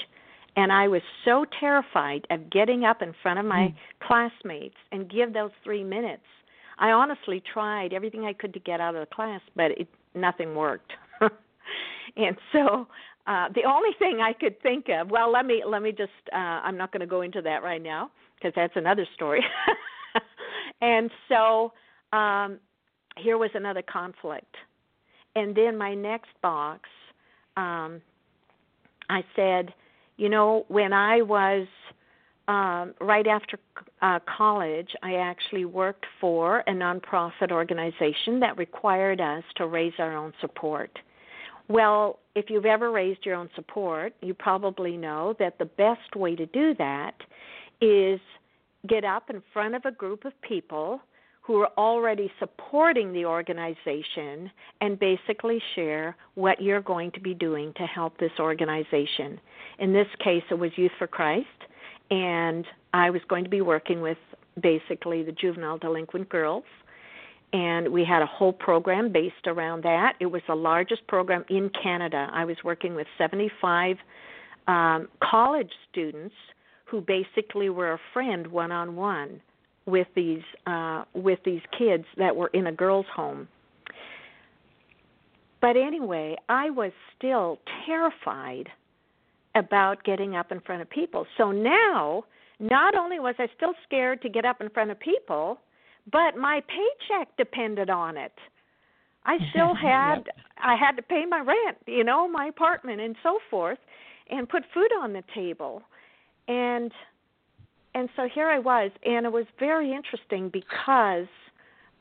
and 0.57 0.73
I 0.73 0.89
was 0.89 1.03
so 1.25 1.45
terrified 1.61 2.27
of 2.31 2.51
getting 2.51 2.85
up 2.85 3.03
in 3.03 3.15
front 3.23 3.39
of 3.39 3.45
my 3.47 3.69
mm. 3.69 3.75
classmates 4.07 4.77
and 4.93 5.11
give 5.11 5.33
those 5.33 5.51
3 5.65 5.85
minutes. 5.85 6.23
I 6.79 6.91
honestly 6.91 7.43
tried 7.53 7.93
everything 7.93 8.25
I 8.25 8.33
could 8.33 8.55
to 8.55 8.61
get 8.61 8.81
out 8.81 8.95
of 8.95 9.09
the 9.09 9.15
class, 9.15 9.41
but 9.57 9.73
it 9.73 9.89
nothing 10.15 10.55
worked. 10.55 10.93
and 12.17 12.37
so 12.53 12.87
uh, 13.27 13.49
the 13.55 13.65
only 13.65 13.91
thing 13.99 14.21
I 14.21 14.33
could 14.33 14.61
think 14.63 14.87
of, 14.89 15.11
well, 15.11 15.31
let 15.31 15.45
me 15.45 15.63
let 15.67 15.83
me 15.83 15.91
just 15.91 16.11
uh, 16.33 16.37
I'm 16.37 16.77
not 16.77 16.93
going 16.93 17.01
to 17.01 17.07
go 17.07 17.23
into 17.23 17.43
that 17.43 17.63
right 17.63 17.83
now 17.83 18.11
because 18.37 18.53
that's 18.55 18.75
another 18.77 19.07
story. 19.15 19.45
and 20.81 21.11
so 21.29 21.73
um, 22.13 22.59
here 23.17 23.39
was 23.39 23.51
another 23.55 23.83
conflict. 23.83 24.55
And 25.35 25.55
then 25.55 25.77
my 25.77 25.95
next 25.95 26.31
box, 26.43 26.89
um, 27.57 28.01
I 29.11 29.23
said, 29.37 29.75
you 30.19 30.29
know, 30.29 30.67
when 30.69 30.93
I 30.93 31.23
was 31.23 31.67
um, 32.49 32.95
right 33.01 33.27
after 33.27 33.59
uh, 34.03 34.19
college, 34.37 34.91
I 35.03 35.15
actually 35.15 35.65
worked 35.65 36.07
for 36.21 36.61
a 36.67 36.73
nonprofit 36.73 37.51
organization 37.51 38.41
that 38.41 38.59
required 38.59 39.21
us 39.21 39.45
to 39.57 39.67
raise 39.67 39.93
our 39.99 40.17
own 40.17 40.33
support. 40.41 40.99
Well, 41.69 42.19
if 42.35 42.47
you've 42.49 42.67
ever 42.67 42.91
raised 42.91 43.25
your 43.25 43.37
own 43.37 43.51
support, 43.55 44.15
you 44.23 44.35
probably 44.35 44.97
know 44.97 45.35
that 45.39 45.59
the 45.59 45.67
best 45.67 46.17
way 46.17 46.35
to 46.35 46.47
do 46.47 46.75
that 46.79 47.15
is 47.81 48.21
get 48.89 49.05
up 49.05 49.31
in 49.31 49.43
front 49.53 49.75
of 49.75 49.85
a 49.85 49.91
group 49.91 50.25
of 50.25 50.33
people 50.43 51.01
who 51.49 51.57
are 51.63 51.71
already 51.79 52.31
supporting 52.39 53.11
the 53.15 53.25
organization 53.25 54.51
and 54.83 54.99
basically 54.99 55.59
share 55.75 56.15
what 56.35 56.61
you're 56.61 56.83
going 56.83 57.11
to 57.11 57.21
be 57.21 57.33
doing 57.33 57.73
to 57.75 57.85
help 57.85 58.19
this 58.19 58.31
organization. 58.39 59.41
In 59.79 59.95
this 59.95 60.07
case, 60.23 60.43
it 60.51 60.59
was 60.59 60.71
Youth 60.77 60.93
for 60.99 61.07
Christ, 61.07 61.47
and 62.11 62.67
I 62.93 63.09
was 63.09 63.23
going 63.31 63.45
to 63.45 63.51
be 63.51 63.63
working 63.63 64.03
with 64.03 64.19
basically 64.61 65.23
the 65.23 65.33
juvenile 65.33 65.79
delinquent 65.79 66.29
girls 66.29 66.65
and 67.55 67.91
we 67.91 68.05
had 68.05 68.21
a 68.21 68.27
whole 68.27 68.53
program 68.53 69.11
based 69.11 69.47
around 69.47 69.83
that. 69.83 70.17
It 70.21 70.27
was 70.27 70.43
the 70.47 70.55
largest 70.55 71.07
program 71.07 71.47
in 71.49 71.71
Canada. 71.83 72.29
I 72.31 72.45
was 72.45 72.59
working 72.63 72.95
with 72.95 73.07
75 73.17 73.97
um, 74.67 75.09
college 75.23 75.71
students 75.91 76.35
who 76.85 77.01
basically 77.01 77.71
were 77.71 77.95
a 77.95 78.01
friend 78.13 78.47
one 78.47 78.71
on 78.71 78.97
one 78.97 79.41
with 79.89 80.07
these 80.15 80.43
uh, 80.67 81.05
with 81.15 81.39
these 81.45 81.63
kids 81.77 82.05
that 82.19 82.37
were 82.37 82.49
in 82.49 82.67
a 82.67 82.73
girls' 82.73 83.07
home. 83.15 83.49
But 85.61 85.77
anyway, 85.77 86.37
I 86.49 86.71
was 86.71 86.93
still 87.17 87.59
terrified 87.87 88.69
about 89.55 90.05
getting 90.05 90.37
up 90.37 90.53
in 90.53 90.61
front 90.61 90.83
of 90.83 90.91
people. 90.91 91.27
So 91.37 91.51
now, 91.51 92.25
not 92.61 92.95
only 92.95 93.19
was 93.19 93.35
I 93.39 93.49
still 93.57 93.73
scared 93.85 94.23
to 94.23 94.29
get 94.29 94.45
up 94.45 94.61
in 94.61 94.69
front 94.69 94.91
of 94.91 95.01
people, 95.01 95.59
but 96.13 96.37
my 96.37 96.63
paycheck 96.69 97.37
depended 97.37 97.91
on 97.91 98.17
it. 98.17 98.33
I 99.25 99.39
still 99.51 99.75
had 99.75 100.23
yep. 100.27 100.37
I 100.63 100.77
had 100.77 100.93
to 100.93 101.03
pay 101.03 101.25
my 101.29 101.41
rent, 101.41 101.79
you 101.87 102.05
know, 102.05 102.29
my 102.29 102.47
apartment 102.47 103.01
and 103.01 103.17
so 103.23 103.39
forth 103.51 103.79
and 104.31 104.49
put 104.49 104.63
food 104.75 104.91
on 105.01 105.15
the 105.15 105.25
table. 105.35 105.83
And 106.47 106.93
and 107.95 108.09
so 108.17 108.29
here 108.33 108.49
I 108.49 108.59
was 108.59 108.91
and 109.05 109.27
it 109.27 109.33
was 109.33 109.47
very 109.59 109.93
interesting 109.93 110.51
because 110.51 111.29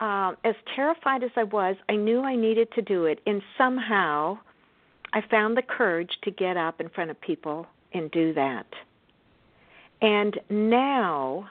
um 0.00 0.36
as 0.44 0.54
terrified 0.74 1.22
as 1.22 1.30
I 1.36 1.44
was, 1.44 1.76
I 1.88 1.96
knew 1.96 2.20
I 2.20 2.36
needed 2.36 2.68
to 2.72 2.82
do 2.82 3.04
it 3.06 3.20
and 3.26 3.42
somehow 3.56 4.38
I 5.12 5.22
found 5.30 5.56
the 5.56 5.62
courage 5.62 6.10
to 6.24 6.30
get 6.30 6.56
up 6.56 6.80
in 6.80 6.88
front 6.90 7.10
of 7.10 7.20
people 7.20 7.66
and 7.92 8.10
do 8.10 8.34
that. 8.34 8.66
And 10.02 10.38
now 10.50 11.48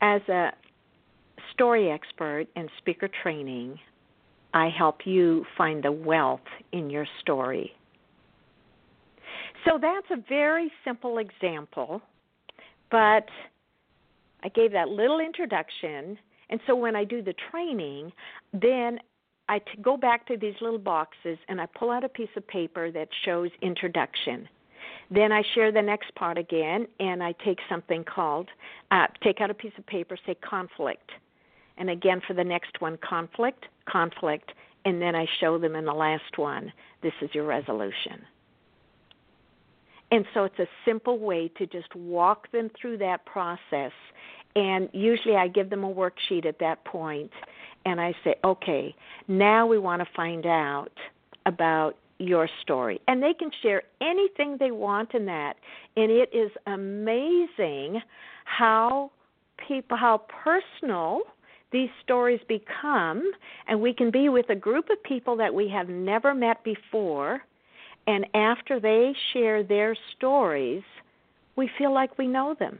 as 0.00 0.22
a 0.28 0.50
story 1.52 1.90
expert 1.90 2.46
and 2.56 2.68
speaker 2.78 3.08
training, 3.22 3.78
I 4.54 4.68
help 4.70 5.06
you 5.06 5.44
find 5.56 5.82
the 5.82 5.92
wealth 5.92 6.40
in 6.72 6.90
your 6.90 7.06
story. 7.20 7.72
So 9.68 9.76
that's 9.78 10.06
a 10.10 10.16
very 10.28 10.72
simple 10.82 11.18
example, 11.18 12.00
but 12.90 13.28
I 14.42 14.48
gave 14.48 14.72
that 14.72 14.88
little 14.88 15.20
introduction. 15.20 16.18
And 16.48 16.58
so 16.66 16.74
when 16.74 16.96
I 16.96 17.04
do 17.04 17.20
the 17.22 17.34
training, 17.50 18.12
then 18.54 18.98
I 19.48 19.58
t- 19.58 19.66
go 19.82 19.98
back 19.98 20.26
to 20.28 20.38
these 20.38 20.54
little 20.62 20.78
boxes 20.78 21.36
and 21.48 21.60
I 21.60 21.66
pull 21.66 21.90
out 21.90 22.02
a 22.02 22.08
piece 22.08 22.30
of 22.36 22.46
paper 22.48 22.90
that 22.92 23.08
shows 23.26 23.50
introduction. 23.60 24.48
Then 25.10 25.32
I 25.32 25.42
share 25.54 25.70
the 25.70 25.82
next 25.82 26.14
part 26.14 26.38
again, 26.38 26.86
and 27.00 27.22
I 27.22 27.32
take 27.32 27.58
something 27.68 28.04
called, 28.04 28.48
uh, 28.90 29.06
take 29.22 29.40
out 29.40 29.50
a 29.50 29.54
piece 29.54 29.72
of 29.76 29.86
paper, 29.86 30.16
say 30.24 30.34
conflict. 30.34 31.10
And 31.76 31.90
again 31.90 32.22
for 32.26 32.32
the 32.32 32.44
next 32.44 32.80
one, 32.80 32.98
conflict, 32.98 33.66
conflict, 33.86 34.52
and 34.84 35.00
then 35.00 35.14
I 35.14 35.26
show 35.40 35.58
them 35.58 35.76
in 35.76 35.84
the 35.84 35.92
last 35.92 36.36
one, 36.36 36.72
this 37.02 37.12
is 37.20 37.34
your 37.34 37.44
resolution. 37.44 38.24
And 40.10 40.24
so 40.32 40.44
it's 40.44 40.58
a 40.58 40.68
simple 40.84 41.18
way 41.18 41.48
to 41.58 41.66
just 41.66 41.94
walk 41.94 42.50
them 42.50 42.70
through 42.80 42.98
that 42.98 43.26
process. 43.26 43.92
And 44.56 44.88
usually 44.92 45.36
I 45.36 45.48
give 45.48 45.70
them 45.70 45.84
a 45.84 45.92
worksheet 45.92 46.46
at 46.46 46.58
that 46.60 46.84
point, 46.84 47.30
and 47.84 48.00
I 48.00 48.14
say, 48.24 48.34
okay, 48.42 48.94
now 49.28 49.66
we 49.66 49.78
want 49.78 50.00
to 50.00 50.08
find 50.16 50.46
out 50.46 50.92
about 51.46 51.96
your 52.18 52.48
story. 52.62 53.00
And 53.06 53.22
they 53.22 53.34
can 53.34 53.50
share 53.62 53.82
anything 54.00 54.56
they 54.58 54.70
want 54.70 55.14
in 55.14 55.26
that. 55.26 55.54
And 55.96 56.10
it 56.10 56.30
is 56.32 56.50
amazing 56.66 58.00
how 58.44 59.10
people 59.66 59.96
how 59.96 60.22
personal 60.44 61.20
these 61.72 61.90
stories 62.02 62.40
become 62.48 63.30
and 63.66 63.80
we 63.80 63.92
can 63.92 64.10
be 64.10 64.28
with 64.28 64.48
a 64.50 64.54
group 64.54 64.88
of 64.90 65.02
people 65.02 65.36
that 65.36 65.52
we 65.52 65.68
have 65.68 65.88
never 65.88 66.32
met 66.32 66.62
before 66.64 67.42
and 68.08 68.26
after 68.34 68.80
they 68.80 69.12
share 69.32 69.62
their 69.62 69.96
stories 70.16 70.82
we 71.56 71.68
feel 71.76 71.92
like 71.92 72.16
we 72.16 72.26
know 72.26 72.54
them. 72.58 72.78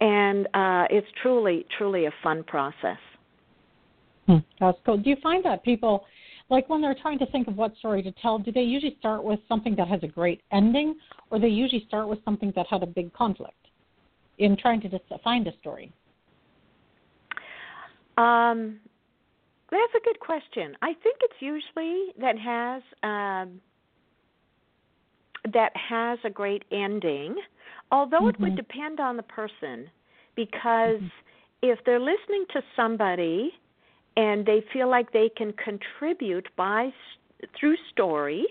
And 0.00 0.46
uh, 0.54 0.86
it's 0.90 1.06
truly 1.22 1.64
truly 1.78 2.06
a 2.06 2.10
fun 2.22 2.42
process. 2.42 2.98
Hmm, 4.26 4.38
that's 4.58 4.78
cool. 4.84 4.96
Do 4.96 5.10
you 5.10 5.16
find 5.22 5.44
that 5.44 5.62
people 5.62 6.04
like 6.48 6.68
when 6.68 6.80
they're 6.80 6.96
trying 7.00 7.18
to 7.20 7.26
think 7.26 7.48
of 7.48 7.56
what 7.56 7.76
story 7.76 8.02
to 8.02 8.12
tell, 8.12 8.38
do 8.38 8.50
they 8.50 8.62
usually 8.62 8.96
start 8.98 9.22
with 9.22 9.38
something 9.48 9.76
that 9.76 9.88
has 9.88 10.02
a 10.02 10.08
great 10.08 10.42
ending, 10.50 10.96
or 11.30 11.38
they 11.38 11.48
usually 11.48 11.84
start 11.86 12.08
with 12.08 12.18
something 12.24 12.52
that 12.56 12.66
had 12.66 12.82
a 12.82 12.86
big 12.86 13.12
conflict 13.12 13.68
in 14.38 14.56
trying 14.56 14.80
to 14.80 14.90
find 15.22 15.46
a 15.46 15.56
story? 15.60 15.92
Um, 18.18 18.80
that's 19.78 20.02
a 20.02 20.04
good 20.04 20.20
question. 20.20 20.76
I 20.82 20.94
think 21.02 21.16
it's 21.22 21.40
usually 21.40 22.12
that 22.20 22.38
has 22.38 22.82
um, 23.02 23.60
that 25.52 25.72
has 25.74 26.18
a 26.24 26.30
great 26.30 26.64
ending, 26.70 27.36
although 27.90 28.18
mm-hmm. 28.18 28.28
it 28.28 28.40
would 28.40 28.50
mm-hmm. 28.50 28.56
depend 28.56 29.00
on 29.00 29.16
the 29.16 29.22
person 29.22 29.90
because 30.36 31.00
mm-hmm. 31.00 31.06
if 31.62 31.78
they're 31.84 32.00
listening 32.00 32.44
to 32.52 32.62
somebody 32.76 33.52
and 34.16 34.44
they 34.44 34.64
feel 34.72 34.90
like 34.90 35.12
they 35.12 35.30
can 35.36 35.52
contribute 35.52 36.48
by 36.56 36.90
through 37.58 37.76
story 37.90 38.46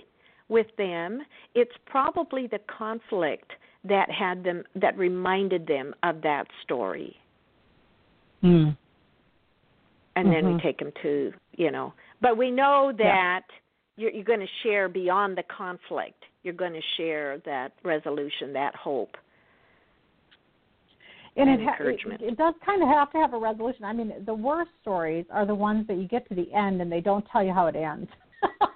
with 0.50 0.68
them 0.78 1.22
it's 1.56 1.72
probably 1.86 2.48
the 2.48 2.60
conflict 2.78 3.52
that 3.84 4.10
had 4.12 4.44
them 4.44 4.64
that 4.76 4.98
reminded 4.98 5.66
them 5.66 5.94
of 6.04 6.22
that 6.22 6.46
story 6.64 7.16
mm. 8.44 8.76
And 10.22 10.34
mm-hmm. 10.34 10.46
then 10.46 10.54
we 10.54 10.60
mm-hmm. 10.60 10.68
take 10.68 10.80
them 10.80 10.92
to 11.02 11.32
you 11.54 11.72
know 11.72 11.94
but 12.22 12.38
we 12.38 12.52
know 12.52 12.92
that 12.98 13.42
yeah. 13.48 13.56
you're, 13.98 14.12
you're 14.12 14.24
going 14.24 14.40
to 14.40 14.46
share 14.64 14.88
beyond 14.90 15.38
the 15.38 15.44
conflict 15.56 16.24
you're 16.44 16.54
going 16.54 16.74
to 16.74 16.82
share 16.98 17.40
that 17.46 17.74
resolution 17.84 18.54
that 18.54 18.76
hope 18.76 19.16
and, 21.38 21.50
and 21.50 21.62
it, 21.62 21.64
ha- 21.64 21.72
encouragement. 21.72 22.22
It, 22.22 22.34
it 22.34 22.38
does 22.38 22.54
kind 22.66 22.82
of 22.84 22.90
have 22.90 23.10
to 23.14 23.18
have 23.18 23.34
a 23.34 23.40
resolution. 23.40 23.86
I 23.86 23.94
mean, 23.94 24.12
the 24.26 24.34
worst 24.34 24.72
stories 24.82 25.26
are 25.32 25.46
the 25.46 25.56
ones 25.56 25.88
that 25.88 25.96
you 25.96 26.06
get 26.06 26.28
to 26.28 26.36
the 26.36 26.52
end 26.54 26.82
and 26.82 26.92
they 26.92 27.00
don't 27.00 27.26
tell 27.32 27.42
you 27.42 27.54
how 27.54 27.68
it 27.68 27.76
ends. 27.78 28.10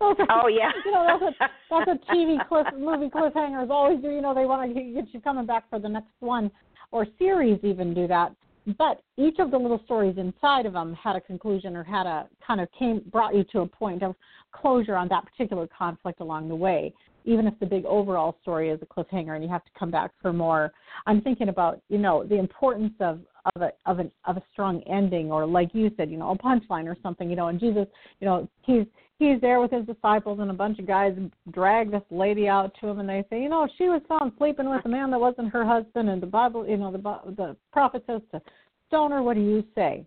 are, 0.00 0.14
oh 0.30 0.48
yeah, 0.48 0.70
you 0.84 0.92
know 0.92 1.06
that's 1.06 1.22
what 1.22 1.34
that's 1.38 1.86
what 1.86 2.08
TV 2.08 2.36
cliff 2.48 2.66
movie 2.78 3.08
cliffhangers 3.08 3.70
always 3.70 4.00
do. 4.02 4.10
You 4.10 4.20
know 4.20 4.34
they 4.34 4.44
want 4.44 4.74
to 4.74 4.80
get 4.80 5.12
you 5.12 5.20
coming 5.20 5.46
back 5.46 5.68
for 5.70 5.78
the 5.78 5.88
next 5.88 6.12
one, 6.20 6.50
or 6.92 7.06
series 7.18 7.58
even 7.62 7.94
do 7.94 8.06
that. 8.06 8.34
But 8.76 9.02
each 9.16 9.38
of 9.38 9.50
the 9.50 9.58
little 9.58 9.80
stories 9.84 10.18
inside 10.18 10.66
of 10.66 10.74
them 10.74 10.92
had 10.94 11.16
a 11.16 11.20
conclusion 11.20 11.74
or 11.74 11.82
had 11.82 12.06
a 12.06 12.28
kind 12.46 12.60
of 12.60 12.68
came 12.78 13.02
brought 13.10 13.34
you 13.34 13.44
to 13.52 13.60
a 13.60 13.66
point 13.66 14.02
of 14.02 14.14
closure 14.52 14.96
on 14.96 15.08
that 15.08 15.24
particular 15.24 15.66
conflict 15.66 16.20
along 16.20 16.48
the 16.48 16.56
way 16.56 16.92
even 17.28 17.46
if 17.46 17.52
the 17.60 17.66
big 17.66 17.84
overall 17.84 18.36
story 18.40 18.70
is 18.70 18.80
a 18.80 18.86
cliffhanger 18.86 19.34
and 19.34 19.44
you 19.44 19.50
have 19.50 19.64
to 19.64 19.70
come 19.78 19.90
back 19.90 20.10
for 20.22 20.32
more. 20.32 20.72
I'm 21.06 21.20
thinking 21.20 21.50
about, 21.50 21.80
you 21.90 21.98
know, 21.98 22.24
the 22.24 22.38
importance 22.38 22.94
of 23.00 23.20
of 23.54 23.62
a 23.62 23.70
of 23.86 23.98
an 23.98 24.10
of 24.26 24.36
a 24.36 24.42
strong 24.52 24.82
ending 24.82 25.30
or 25.30 25.46
like 25.46 25.70
you 25.74 25.90
said, 25.96 26.10
you 26.10 26.16
know, 26.16 26.30
a 26.30 26.38
punchline 26.38 26.86
or 26.86 26.96
something, 27.02 27.28
you 27.28 27.36
know, 27.36 27.48
and 27.48 27.60
Jesus, 27.60 27.86
you 28.20 28.26
know, 28.26 28.48
he's 28.62 28.84
he's 29.18 29.40
there 29.40 29.60
with 29.60 29.70
his 29.70 29.84
disciples 29.84 30.38
and 30.40 30.50
a 30.50 30.54
bunch 30.54 30.78
of 30.78 30.86
guys 30.86 31.16
drag 31.50 31.90
this 31.90 32.02
lady 32.10 32.48
out 32.48 32.72
to 32.80 32.88
him 32.88 33.00
and 33.00 33.08
they 33.08 33.24
say, 33.30 33.42
you 33.42 33.48
know, 33.48 33.68
she 33.76 33.84
was 33.84 34.00
found 34.08 34.32
sleeping 34.38 34.70
with 34.70 34.84
a 34.84 34.88
man 34.88 35.10
that 35.10 35.20
wasn't 35.20 35.52
her 35.52 35.64
husband 35.64 36.08
and 36.08 36.22
the 36.22 36.26
Bible, 36.26 36.66
you 36.66 36.76
know, 36.76 36.92
the 36.92 36.98
the 37.36 37.56
prophet 37.72 38.04
says 38.06 38.22
to 38.32 38.40
stone 38.86 39.10
her, 39.10 39.22
what 39.22 39.34
do 39.34 39.40
you 39.40 39.64
say? 39.74 40.04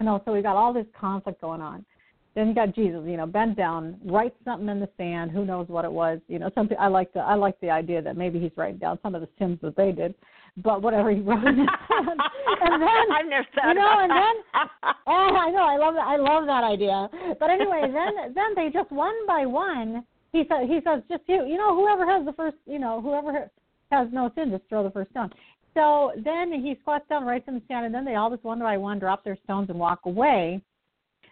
You 0.00 0.06
know, 0.06 0.22
so 0.24 0.32
we 0.32 0.42
got 0.42 0.56
all 0.56 0.72
this 0.72 0.86
conflict 0.98 1.40
going 1.40 1.60
on. 1.60 1.84
Then 2.34 2.48
you 2.48 2.54
got 2.54 2.74
Jesus, 2.74 3.02
you 3.06 3.16
know, 3.16 3.26
bent 3.26 3.56
down, 3.56 3.98
write 4.04 4.34
something 4.44 4.68
in 4.68 4.78
the 4.78 4.88
sand. 4.96 5.32
Who 5.32 5.44
knows 5.44 5.68
what 5.68 5.84
it 5.84 5.90
was? 5.90 6.20
You 6.28 6.38
know, 6.38 6.50
something. 6.54 6.76
I 6.78 6.86
like 6.86 7.12
the 7.12 7.20
I 7.20 7.34
like 7.34 7.58
the 7.60 7.70
idea 7.70 8.00
that 8.02 8.16
maybe 8.16 8.38
he's 8.38 8.52
writing 8.56 8.78
down 8.78 9.00
some 9.02 9.16
of 9.16 9.20
the 9.20 9.28
sins 9.38 9.58
that 9.62 9.76
they 9.76 9.90
did, 9.90 10.14
but 10.58 10.82
whatever 10.82 11.10
he 11.10 11.20
wrote 11.20 11.44
in 11.44 11.56
the 11.56 11.66
sand. 11.88 12.20
and 12.62 12.82
then 12.82 13.06
I've 13.12 13.26
never 13.26 13.46
thought 13.54 13.68
you 13.68 13.74
know, 13.74 13.98
and 14.00 14.10
then 14.10 14.34
oh, 15.06 15.36
I 15.36 15.50
know, 15.50 15.64
I 15.64 15.76
love 15.76 15.94
that. 15.94 16.06
I 16.06 16.16
love 16.16 16.46
that 16.46 16.64
idea. 16.64 17.08
But 17.38 17.50
anyway, 17.50 17.82
then 17.92 18.34
then 18.34 18.54
they 18.56 18.70
just 18.72 18.90
one 18.90 19.14
by 19.26 19.46
one. 19.46 20.04
He 20.32 20.44
said 20.48 20.68
he 20.68 20.80
says 20.84 21.02
just 21.10 21.22
you 21.26 21.46
you 21.46 21.56
know 21.56 21.74
whoever 21.74 22.06
has 22.06 22.24
the 22.24 22.32
first 22.32 22.56
you 22.66 22.78
know 22.78 23.00
whoever 23.00 23.50
has 23.90 24.08
no 24.12 24.30
sin 24.34 24.50
just 24.50 24.68
throw 24.68 24.82
the 24.82 24.90
first 24.90 25.10
stone. 25.10 25.30
So 25.74 26.12
then 26.24 26.52
he 26.52 26.76
squats 26.80 27.04
down, 27.08 27.24
writes 27.24 27.44
in 27.46 27.54
the 27.54 27.62
sand, 27.68 27.86
and 27.86 27.94
then 27.94 28.04
they 28.04 28.16
all 28.16 28.30
just 28.30 28.42
one 28.44 28.58
by 28.58 28.76
one 28.76 28.98
drop 28.98 29.22
their 29.22 29.38
stones 29.44 29.70
and 29.70 29.78
walk 29.78 30.00
away. 30.04 30.60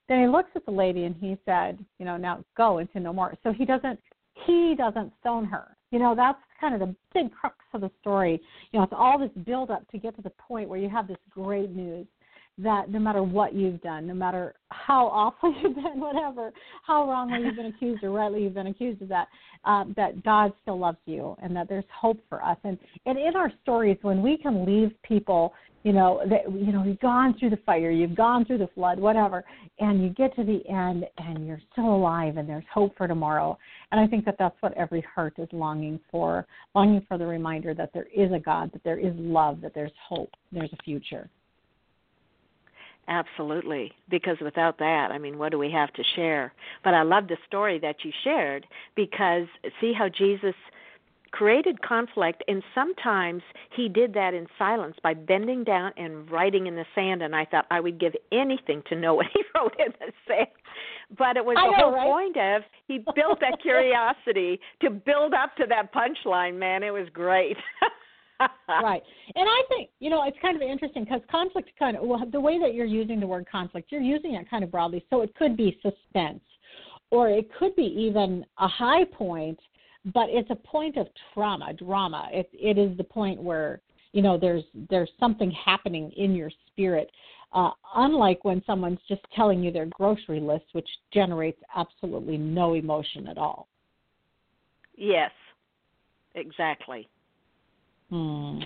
Then 0.08 0.20
he 0.20 0.26
looks 0.28 0.50
at 0.54 0.64
the 0.64 0.72
lady 0.72 1.04
and 1.04 1.14
he 1.20 1.36
said, 1.44 1.84
you 1.98 2.06
know, 2.06 2.16
now 2.16 2.44
go 2.56 2.78
and 2.78 2.88
sin 2.92 3.02
no 3.02 3.12
more. 3.12 3.34
So 3.42 3.52
he 3.52 3.64
doesn't 3.64 3.98
he 4.46 4.74
doesn't 4.76 5.12
stone 5.20 5.44
her. 5.46 5.76
You 5.90 5.98
know, 5.98 6.14
that's 6.14 6.38
kind 6.60 6.74
of 6.74 6.80
the 6.80 6.94
big 7.14 7.32
crux 7.32 7.56
of 7.72 7.80
the 7.80 7.90
story. 8.00 8.40
You 8.72 8.78
know, 8.78 8.84
it's 8.84 8.92
all 8.96 9.18
this 9.18 9.30
build 9.44 9.70
up 9.70 9.88
to 9.90 9.98
get 9.98 10.16
to 10.16 10.22
the 10.22 10.30
point 10.30 10.68
where 10.68 10.78
you 10.78 10.88
have 10.88 11.08
this 11.08 11.16
great 11.30 11.70
news 11.70 12.06
that 12.58 12.90
no 12.90 12.98
matter 12.98 13.22
what 13.22 13.54
you've 13.54 13.80
done, 13.80 14.06
no 14.06 14.14
matter 14.14 14.54
how 14.70 15.06
awful 15.06 15.54
you've 15.62 15.74
been, 15.74 16.00
whatever, 16.00 16.52
how 16.86 17.08
wrongly 17.08 17.44
you've 17.44 17.56
been 17.56 17.66
accused 17.66 18.02
or 18.02 18.10
rightly 18.10 18.42
you've 18.42 18.54
been 18.54 18.66
accused 18.66 19.00
of 19.00 19.08
that, 19.08 19.28
um, 19.64 19.94
that 19.96 20.22
God 20.24 20.52
still 20.62 20.78
loves 20.78 20.98
you 21.06 21.36
and 21.42 21.54
that 21.56 21.68
there's 21.68 21.84
hope 21.94 22.18
for 22.28 22.44
us. 22.44 22.56
And 22.64 22.78
and 23.06 23.18
in 23.18 23.36
our 23.36 23.52
stories, 23.62 23.98
when 24.02 24.22
we 24.22 24.36
can 24.36 24.64
leave 24.64 24.90
people, 25.02 25.54
you 25.84 25.92
know, 25.92 26.20
that 26.28 26.52
you 26.52 26.72
know, 26.72 26.84
you've 26.84 27.00
gone 27.00 27.34
through 27.38 27.50
the 27.50 27.58
fire, 27.64 27.90
you've 27.90 28.16
gone 28.16 28.44
through 28.44 28.58
the 28.58 28.68
flood, 28.74 28.98
whatever, 28.98 29.44
and 29.78 30.02
you 30.02 30.10
get 30.10 30.34
to 30.36 30.44
the 30.44 30.60
end 30.68 31.04
and 31.18 31.46
you're 31.46 31.60
still 31.72 31.94
alive 31.94 32.36
and 32.36 32.48
there's 32.48 32.64
hope 32.72 32.96
for 32.96 33.06
tomorrow. 33.06 33.56
And 33.92 34.00
I 34.00 34.06
think 34.06 34.24
that 34.24 34.36
that's 34.38 34.56
what 34.60 34.76
every 34.76 35.04
heart 35.14 35.34
is 35.38 35.48
longing 35.52 36.00
for, 36.10 36.46
longing 36.74 37.04
for 37.08 37.18
the 37.18 37.26
reminder 37.26 37.74
that 37.74 37.90
there 37.94 38.08
is 38.14 38.32
a 38.32 38.38
God, 38.38 38.72
that 38.72 38.82
there 38.84 38.98
is 38.98 39.14
love, 39.16 39.60
that 39.60 39.74
there's 39.74 39.92
hope, 40.08 40.30
there's 40.52 40.72
a 40.72 40.82
future. 40.82 41.30
Absolutely. 43.08 43.92
Because 44.10 44.36
without 44.40 44.78
that, 44.78 45.10
I 45.10 45.18
mean, 45.18 45.38
what 45.38 45.50
do 45.50 45.58
we 45.58 45.70
have 45.70 45.92
to 45.94 46.04
share? 46.14 46.52
But 46.84 46.94
I 46.94 47.02
love 47.02 47.28
the 47.28 47.38
story 47.46 47.78
that 47.80 48.04
you 48.04 48.12
shared 48.22 48.66
because 48.94 49.46
see 49.80 49.92
how 49.92 50.08
Jesus 50.08 50.54
created 51.30 51.82
conflict 51.82 52.42
and 52.48 52.62
sometimes 52.74 53.42
he 53.74 53.88
did 53.88 54.14
that 54.14 54.32
in 54.32 54.46
silence 54.58 54.96
by 55.02 55.12
bending 55.12 55.62
down 55.62 55.92
and 55.98 56.30
writing 56.30 56.66
in 56.66 56.74
the 56.74 56.86
sand 56.94 57.22
and 57.22 57.36
I 57.36 57.44
thought 57.44 57.66
I 57.70 57.80
would 57.80 58.00
give 58.00 58.14
anything 58.32 58.82
to 58.88 58.96
know 58.96 59.14
what 59.16 59.26
he 59.32 59.42
wrote 59.54 59.74
in 59.78 59.92
the 60.00 60.12
sand. 60.26 60.48
But 61.16 61.36
it 61.36 61.44
was 61.44 61.56
I 61.58 61.66
the 61.66 61.70
know, 61.72 61.84
whole 61.84 61.92
right? 61.92 62.34
point 62.34 62.36
of 62.36 62.62
he 62.86 62.98
built 63.14 63.40
that 63.40 63.60
curiosity 63.62 64.60
to 64.82 64.90
build 64.90 65.32
up 65.32 65.56
to 65.56 65.66
that 65.68 65.92
punchline, 65.92 66.58
man. 66.58 66.82
It 66.82 66.92
was 66.92 67.08
great. 67.12 67.56
right. 68.68 69.02
And 69.34 69.48
I 69.48 69.62
think, 69.68 69.90
you 70.00 70.10
know, 70.10 70.24
it's 70.26 70.36
kind 70.40 70.56
of 70.56 70.62
interesting 70.62 71.04
because 71.04 71.20
conflict 71.30 71.70
kind 71.78 71.96
of, 71.96 72.04
well, 72.04 72.24
the 72.30 72.40
way 72.40 72.58
that 72.60 72.74
you're 72.74 72.86
using 72.86 73.20
the 73.20 73.26
word 73.26 73.46
conflict, 73.50 73.90
you're 73.90 74.00
using 74.00 74.34
it 74.34 74.48
kind 74.48 74.62
of 74.62 74.70
broadly. 74.70 75.04
So 75.10 75.22
it 75.22 75.34
could 75.34 75.56
be 75.56 75.80
suspense 75.82 76.40
or 77.10 77.28
it 77.28 77.48
could 77.58 77.74
be 77.76 77.82
even 77.82 78.44
a 78.58 78.68
high 78.68 79.04
point, 79.04 79.58
but 80.14 80.26
it's 80.28 80.50
a 80.50 80.56
point 80.56 80.96
of 80.96 81.08
trauma, 81.34 81.72
drama. 81.72 82.28
It, 82.32 82.48
it 82.52 82.78
is 82.78 82.96
the 82.96 83.04
point 83.04 83.42
where, 83.42 83.80
you 84.12 84.22
know, 84.22 84.38
there's 84.38 84.64
there's 84.88 85.10
something 85.18 85.50
happening 85.50 86.10
in 86.16 86.34
your 86.34 86.50
spirit. 86.66 87.10
Uh, 87.52 87.70
unlike 87.96 88.44
when 88.44 88.62
someone's 88.66 88.98
just 89.08 89.22
telling 89.34 89.62
you 89.62 89.72
their 89.72 89.86
grocery 89.86 90.38
list, 90.38 90.66
which 90.72 90.88
generates 91.14 91.60
absolutely 91.74 92.36
no 92.36 92.74
emotion 92.74 93.26
at 93.26 93.38
all. 93.38 93.68
yes. 94.96 95.30
Exactly. 96.34 97.08
Hmm. 98.10 98.60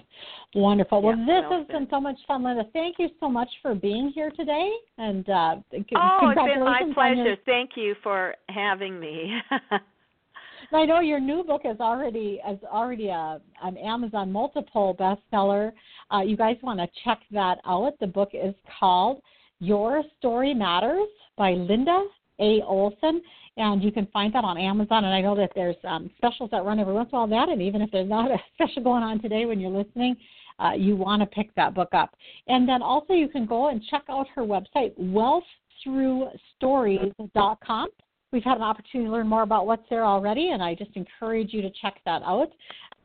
Wonderful. 0.54 1.02
Well, 1.02 1.16
Yeah, 1.18 1.24
this 1.26 1.44
well 1.50 1.58
has 1.58 1.66
been 1.66 1.86
so 1.90 2.00
much 2.00 2.16
fun, 2.28 2.44
Linda. 2.44 2.64
Thank 2.72 2.96
you 3.00 3.08
so 3.18 3.28
much 3.28 3.48
for 3.60 3.74
being 3.74 4.12
here 4.14 4.30
today. 4.30 4.70
And 4.98 5.28
uh, 5.28 5.56
c- 5.72 5.84
Oh, 5.96 6.30
it's 6.30 6.36
been 6.36 6.54
congratulations 6.54 6.94
my 6.96 7.10
on 7.10 7.16
your- 7.16 7.24
pleasure. 7.26 7.42
Thank 7.44 7.70
you 7.76 7.94
for 8.02 8.34
having 8.48 9.00
me. 9.00 9.32
I 10.74 10.86
know 10.86 11.00
your 11.00 11.20
new 11.20 11.42
book 11.44 11.62
is 11.64 11.78
already 11.80 12.40
is 12.50 12.58
already 12.64 13.08
a, 13.08 13.40
an 13.62 13.76
Amazon 13.76 14.32
multiple 14.32 14.96
bestseller. 14.98 15.72
Uh, 16.10 16.20
you 16.20 16.36
guys 16.36 16.56
want 16.62 16.78
to 16.78 16.86
check 17.04 17.18
that 17.30 17.58
out. 17.66 17.92
The 18.00 18.06
book 18.06 18.30
is 18.32 18.54
called 18.78 19.20
Your 19.58 20.02
Story 20.18 20.54
Matters 20.54 21.08
by 21.36 21.50
Linda 21.52 22.04
A. 22.42 22.62
Olson, 22.62 23.22
and 23.56 23.82
you 23.82 23.90
can 23.92 24.06
find 24.06 24.34
that 24.34 24.44
on 24.44 24.58
Amazon. 24.58 25.04
And 25.04 25.14
I 25.14 25.20
know 25.20 25.36
that 25.36 25.52
there's 25.54 25.76
um, 25.84 26.10
specials 26.16 26.50
that 26.50 26.64
run 26.64 26.80
every 26.80 26.92
once 26.92 27.08
in 27.12 27.16
a 27.16 27.20
while. 27.20 27.28
That, 27.28 27.48
and 27.48 27.62
even 27.62 27.80
if 27.82 27.90
there's 27.90 28.08
not 28.08 28.30
a 28.30 28.38
special 28.54 28.82
going 28.82 29.02
on 29.02 29.20
today 29.20 29.44
when 29.46 29.58
you're 29.60 29.70
listening, 29.70 30.16
uh, 30.58 30.72
you 30.72 30.96
want 30.96 31.22
to 31.22 31.26
pick 31.26 31.54
that 31.54 31.74
book 31.74 31.90
up. 31.92 32.14
And 32.48 32.68
then 32.68 32.82
also 32.82 33.14
you 33.14 33.28
can 33.28 33.46
go 33.46 33.68
and 33.68 33.80
check 33.90 34.02
out 34.08 34.26
her 34.34 34.42
website, 34.42 34.92
wealththroughstories.com. 34.98 37.88
We've 38.32 38.44
had 38.44 38.56
an 38.56 38.62
opportunity 38.62 39.08
to 39.08 39.12
learn 39.12 39.28
more 39.28 39.42
about 39.42 39.66
what's 39.66 39.86
there 39.90 40.06
already, 40.06 40.50
and 40.50 40.62
I 40.62 40.74
just 40.74 40.92
encourage 40.94 41.52
you 41.52 41.60
to 41.60 41.68
check 41.82 42.00
that 42.06 42.22
out. 42.22 42.48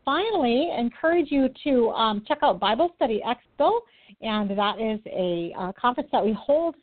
Finally, 0.05 0.71
encourage 0.77 1.31
you 1.31 1.49
to 1.65 1.89
um, 1.89 2.23
check 2.25 2.37
out 2.43 2.61
Bible 2.61 2.93
Study 2.95 3.21
Expo, 3.27 3.81
and 4.21 4.49
that 4.51 4.79
is 4.79 5.01
a 5.05 5.53
uh, 5.59 5.73
conference 5.73 6.09
that 6.13 6.23
we 6.23 6.31
hold 6.31 6.75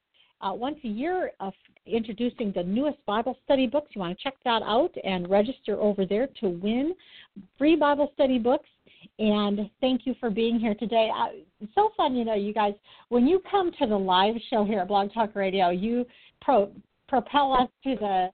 uh, 0.43 0.53
once 0.53 0.77
a 0.85 0.89
year 0.89 1.31
of 1.41 1.55
introducing 1.87 2.53
the 2.53 2.63
newest 2.63 3.05
Bible 3.07 3.37
study 3.45 3.67
books. 3.67 3.91
You 3.95 4.01
want 4.01 4.17
to 4.17 4.23
check 4.23 4.35
that 4.45 4.63
out 4.63 4.95
and 5.05 5.29
register 5.29 5.81
over 5.81 6.07
there 6.07 6.29
to 6.41 6.49
win 6.49 6.95
free 7.59 7.77
Bible 7.77 8.11
study 8.15 8.39
books. 8.39 8.69
And 9.19 9.71
thank 9.81 10.07
you 10.07 10.15
for 10.19 10.31
being 10.31 10.59
here 10.59 10.75
today. 10.75 11.11
It's 11.61 11.75
so 11.75 11.91
fun, 11.97 12.17
you 12.17 12.25
know, 12.25 12.35
you 12.35 12.53
guys. 12.53 12.75
When 13.11 13.27
you 13.27 13.41
come 13.51 13.71
to 13.79 13.87
the 13.87 13.97
live 13.97 14.35
show 14.51 14.65
here 14.65 14.81
at 14.81 14.89
Blog 14.89 15.13
Talk 15.13 15.37
Radio, 15.37 15.71
you 15.71 16.07
pro- 16.41 16.73
propel 17.09 17.53
us 17.53 17.69
to 17.85 17.97
the 17.97 18.29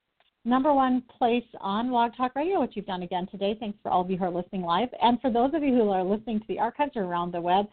number 0.45 0.73
one 0.73 1.03
place 1.19 1.45
on 1.61 1.91
Blog 1.91 2.13
Talk 2.17 2.35
Radio, 2.35 2.61
which 2.61 2.73
you've 2.75 2.87
done 2.87 3.03
again 3.03 3.27
today. 3.31 3.57
Thanks 3.59 3.79
for 3.83 3.91
all 3.91 4.03
of 4.03 4.11
you 4.11 4.17
who 4.17 4.25
are 4.25 4.31
listening 4.31 4.63
live. 4.63 4.89
And 5.03 5.21
for 5.21 5.31
those 5.31 5.53
of 5.55 5.63
you 5.63 5.75
who 5.75 5.91
are 5.91 6.03
listening 6.03 6.41
to 6.41 6.47
the 6.49 6.59
archives 6.59 6.97
around 6.97 7.33
the 7.33 7.41
web, 7.41 7.67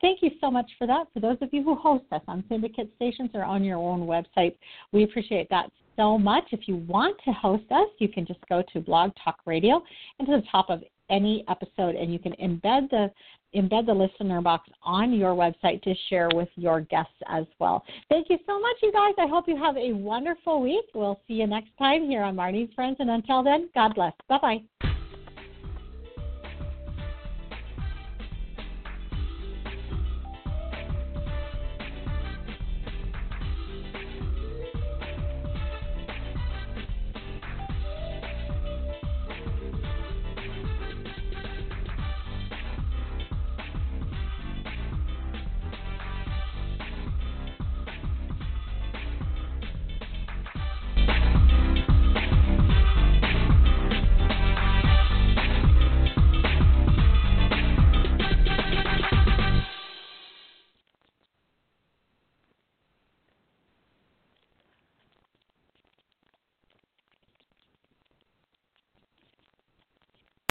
thank 0.00 0.22
you 0.22 0.30
so 0.40 0.50
much 0.50 0.70
for 0.78 0.86
that. 0.86 1.06
For 1.12 1.20
those 1.20 1.36
of 1.40 1.52
you 1.52 1.62
who 1.62 1.74
host 1.74 2.04
us 2.12 2.22
on 2.26 2.44
syndicate 2.48 2.90
stations 2.96 3.30
or 3.34 3.44
on 3.44 3.62
your 3.62 3.78
own 3.78 4.06
website, 4.06 4.54
we 4.92 5.04
appreciate 5.04 5.48
that 5.50 5.70
so 5.96 6.18
much. 6.18 6.44
If 6.50 6.66
you 6.66 6.76
want 6.76 7.16
to 7.24 7.32
host 7.32 7.70
us, 7.70 7.88
you 7.98 8.08
can 8.08 8.26
just 8.26 8.40
go 8.48 8.62
to 8.72 8.80
Blog 8.80 9.12
Talk 9.22 9.38
Radio 9.46 9.82
and 10.18 10.26
to 10.26 10.36
the 10.36 10.42
top 10.50 10.70
of 10.70 10.82
any 11.10 11.44
episode 11.48 11.94
and 11.94 12.12
you 12.12 12.18
can 12.18 12.32
embed 12.32 12.90
the 12.90 13.10
embed 13.54 13.86
the 13.86 13.94
listener 13.94 14.40
box 14.40 14.68
on 14.82 15.12
your 15.12 15.34
website 15.34 15.80
to 15.82 15.94
share 16.08 16.28
with 16.34 16.48
your 16.56 16.80
guests 16.80 17.14
as 17.28 17.44
well. 17.60 17.84
Thank 18.08 18.28
you 18.28 18.38
so 18.46 18.60
much, 18.60 18.76
you 18.82 18.92
guys. 18.92 19.14
I 19.18 19.28
hope 19.28 19.46
you 19.46 19.56
have 19.56 19.76
a 19.76 19.92
wonderful 19.92 20.60
week. 20.60 20.84
We'll 20.92 21.20
see 21.28 21.34
you 21.34 21.46
next 21.46 21.70
time 21.78 22.08
here 22.08 22.22
on 22.22 22.34
Marnie's 22.34 22.72
Friends. 22.74 22.96
And 22.98 23.10
until 23.10 23.44
then, 23.44 23.70
God 23.74 23.94
bless. 23.94 24.12
Bye 24.28 24.38
bye. 24.80 24.90